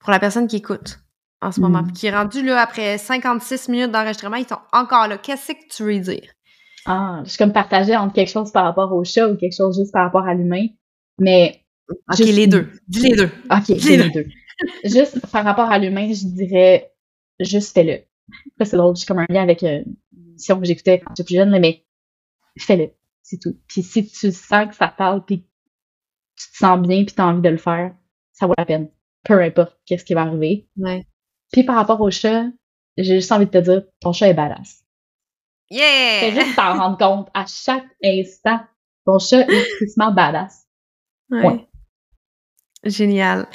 pour 0.00 0.10
la 0.10 0.18
personne 0.18 0.46
qui 0.46 0.56
écoute 0.56 0.98
en 1.40 1.52
ce 1.52 1.60
moment, 1.60 1.84
puis 1.84 1.92
qui 1.92 2.06
est 2.06 2.14
rendue 2.16 2.42
là 2.44 2.60
après 2.62 2.96
56 2.98 3.68
minutes 3.68 3.90
d'enregistrement, 3.92 4.36
ils 4.36 4.46
sont 4.48 4.58
encore 4.72 5.08
là. 5.08 5.18
Qu'est-ce 5.18 5.52
que 5.52 5.66
tu 5.70 5.82
veux 5.84 5.98
dire? 6.00 6.30
Ah, 6.86 7.20
je 7.24 7.30
suis 7.30 7.38
comme 7.38 7.52
partagée 7.52 7.96
entre 7.96 8.14
quelque 8.14 8.30
chose 8.30 8.50
par 8.52 8.64
rapport 8.64 8.92
au 8.92 9.04
chat 9.04 9.28
ou 9.28 9.36
quelque 9.36 9.54
chose 9.56 9.78
juste 9.78 9.92
par 9.92 10.04
rapport 10.04 10.26
à 10.26 10.34
l'humain, 10.34 10.66
mais 11.18 11.60
Ok, 12.08 12.16
Juste- 12.16 12.32
les 12.32 12.46
deux. 12.46 12.70
Dis 12.88 13.00
les 13.00 13.14
deux. 13.14 13.30
Ok, 13.50 13.68
Les 13.68 13.78
c'est 13.78 13.96
deux. 13.98 14.04
les 14.04 14.10
deux. 14.10 14.26
Juste 14.84 15.20
par 15.30 15.44
rapport 15.44 15.70
à 15.70 15.78
l'humain, 15.78 16.08
je 16.12 16.26
dirais 16.26 16.92
juste 17.40 17.74
fais-le. 17.74 18.04
Là, 18.58 18.64
c'est 18.64 18.76
drôle, 18.76 18.96
j'ai 18.96 19.06
comme 19.06 19.18
un 19.18 19.26
lien 19.28 19.42
avec 19.42 19.62
euh, 19.62 19.82
une 20.16 20.28
émission 20.30 20.58
que 20.58 20.66
j'écoutais 20.66 21.00
quand 21.00 21.12
j'étais 21.16 21.26
plus 21.26 21.36
jeune, 21.36 21.58
mais 21.58 21.84
fais-le. 22.58 22.90
C'est 23.22 23.38
tout. 23.38 23.56
Puis 23.68 23.82
si 23.82 24.06
tu 24.06 24.32
sens 24.32 24.68
que 24.68 24.74
ça 24.74 24.88
parle, 24.88 25.24
puis 25.24 25.46
tu 26.36 26.50
te 26.50 26.56
sens 26.56 26.80
bien, 26.80 27.04
puis 27.04 27.14
tu 27.14 27.20
as 27.20 27.26
envie 27.26 27.42
de 27.42 27.48
le 27.48 27.56
faire, 27.56 27.94
ça 28.32 28.46
vaut 28.46 28.54
la 28.56 28.66
peine. 28.66 28.90
Peu 29.24 29.40
importe 29.42 29.78
qu'est-ce 29.86 30.04
qui 30.04 30.14
va 30.14 30.22
arriver. 30.22 30.68
Ouais. 30.76 31.06
Puis 31.52 31.62
par 31.62 31.76
rapport 31.76 32.00
au 32.00 32.10
chat, 32.10 32.46
j'ai 32.96 33.16
juste 33.16 33.32
envie 33.32 33.46
de 33.46 33.50
te 33.50 33.58
dire, 33.58 33.82
ton 34.00 34.12
chat 34.12 34.28
est 34.28 34.34
badass. 34.34 34.84
Yeah! 35.70 36.20
Fais 36.20 36.32
juste 36.32 36.56
t'en 36.56 36.76
rendre 36.76 36.98
compte 36.98 37.28
à 37.34 37.46
chaque 37.46 37.86
instant. 38.04 38.60
Ton 39.06 39.18
chat 39.18 39.40
est 39.40 39.76
tristement 39.76 40.12
badass. 40.12 40.66
Ouais. 41.30 41.66
Génial. 42.84 43.46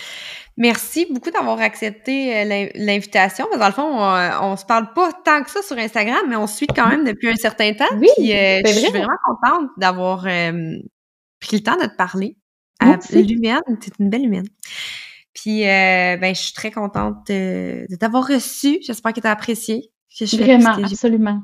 Merci 0.60 1.08
beaucoup 1.10 1.32
d'avoir 1.32 1.62
accepté 1.62 2.36
euh, 2.38 2.70
l'invitation. 2.76 3.48
Dans 3.58 3.66
le 3.66 3.72
fond, 3.72 3.90
on, 3.98 4.52
on, 4.52 4.58
se 4.58 4.66
parle 4.66 4.92
pas 4.94 5.14
tant 5.24 5.42
que 5.42 5.50
ça 5.50 5.62
sur 5.62 5.78
Instagram, 5.78 6.20
mais 6.28 6.36
on 6.36 6.48
se 6.48 6.58
suit 6.58 6.68
quand 6.68 6.90
même 6.90 7.06
depuis 7.06 7.30
un 7.30 7.38
certain 7.38 7.74
temps. 7.74 7.86
Oui, 7.96 8.10
puis, 8.18 8.34
euh, 8.34 8.60
je 8.66 8.72
suis 8.74 8.90
vraiment 8.90 9.08
contente 9.24 9.70
d'avoir 9.78 10.26
euh, 10.28 10.78
pris 11.40 11.56
le 11.56 11.64
temps 11.64 11.78
de 11.78 11.86
te 11.86 11.96
parler. 11.96 12.36
L'humaine, 13.14 13.62
c'est 13.80 13.98
une 14.00 14.10
belle 14.10 14.26
humaine. 14.26 14.48
Puis, 15.34 15.62
ben, 15.62 16.36
je 16.36 16.42
suis 16.42 16.54
très 16.54 16.72
contente 16.72 17.26
de, 17.30 17.86
t'avoir 17.98 18.28
reçu. 18.28 18.80
J'espère 18.86 19.14
que 19.14 19.22
tu 19.22 19.28
as 19.28 19.32
apprécié. 19.32 19.94
Vraiment, 20.34 20.72
absolument. 20.72 21.42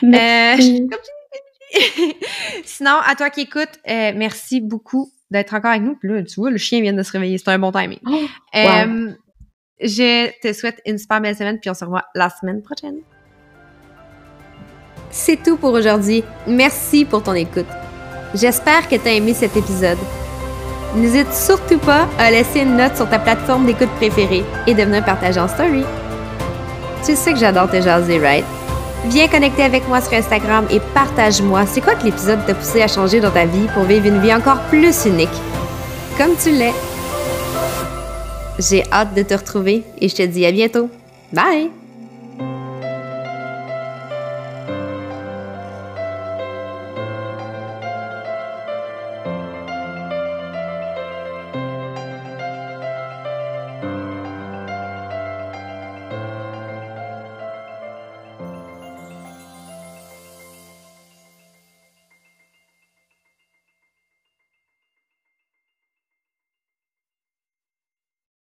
Merci. 0.00 0.88
Sinon, 2.64 2.96
à 3.04 3.14
toi 3.14 3.28
qui 3.28 3.42
écoutes, 3.42 3.78
merci 3.84 4.62
beaucoup 4.62 5.12
d'être 5.30 5.54
encore 5.54 5.70
avec 5.70 5.82
nous. 5.82 5.94
Puis 5.96 6.08
là, 6.08 6.22
tu 6.22 6.40
vois, 6.40 6.50
le 6.50 6.58
chien 6.58 6.80
vient 6.80 6.92
de 6.92 7.02
se 7.02 7.12
réveiller. 7.12 7.38
C'est 7.38 7.50
un 7.50 7.58
bon 7.58 7.72
timing. 7.72 7.98
Oh, 8.06 8.18
euh, 8.56 9.12
je 9.80 10.30
te 10.40 10.52
souhaite 10.52 10.80
une 10.86 10.98
super 10.98 11.20
belle 11.20 11.36
semaine, 11.36 11.58
puis 11.60 11.70
on 11.70 11.74
se 11.74 11.84
revoit 11.84 12.04
la 12.14 12.30
semaine 12.30 12.62
prochaine. 12.62 12.98
C'est 15.10 15.42
tout 15.42 15.56
pour 15.56 15.72
aujourd'hui. 15.72 16.22
Merci 16.46 17.04
pour 17.04 17.22
ton 17.22 17.34
écoute. 17.34 17.66
J'espère 18.34 18.88
que 18.88 18.96
tu 18.96 19.08
as 19.08 19.12
aimé 19.12 19.32
cet 19.32 19.56
épisode. 19.56 19.98
N'hésite 20.94 21.32
surtout 21.32 21.78
pas 21.78 22.08
à 22.18 22.30
laisser 22.30 22.60
une 22.60 22.76
note 22.76 22.96
sur 22.96 23.08
ta 23.08 23.18
plateforme 23.18 23.66
d'écoute 23.66 23.90
préférée 23.96 24.44
et 24.66 24.74
de 24.74 24.82
venir 24.82 25.04
partager 25.04 25.40
en 25.40 25.48
story. 25.48 25.84
Tu 27.04 27.14
sais 27.14 27.32
que 27.32 27.38
j'adore 27.38 27.70
te 27.70 27.80
jaser, 27.80 28.18
right? 28.18 28.44
Viens 29.06 29.28
connecter 29.28 29.62
avec 29.62 29.88
moi 29.88 30.00
sur 30.00 30.12
Instagram 30.12 30.66
et 30.70 30.80
partage-moi 30.92 31.66
c'est 31.66 31.80
quoi 31.80 31.94
que 31.94 32.04
l'épisode 32.04 32.44
t'a 32.46 32.54
poussé 32.54 32.82
à 32.82 32.88
changer 32.88 33.20
dans 33.20 33.30
ta 33.30 33.46
vie 33.46 33.66
pour 33.74 33.84
vivre 33.84 34.06
une 34.06 34.20
vie 34.20 34.34
encore 34.34 34.60
plus 34.68 35.06
unique, 35.06 35.28
comme 36.16 36.36
tu 36.42 36.50
l'es. 36.50 36.74
J'ai 38.58 38.84
hâte 38.92 39.14
de 39.14 39.22
te 39.22 39.34
retrouver 39.34 39.84
et 40.00 40.08
je 40.08 40.16
te 40.16 40.22
dis 40.22 40.44
à 40.44 40.52
bientôt. 40.52 40.90
Bye! 41.32 41.77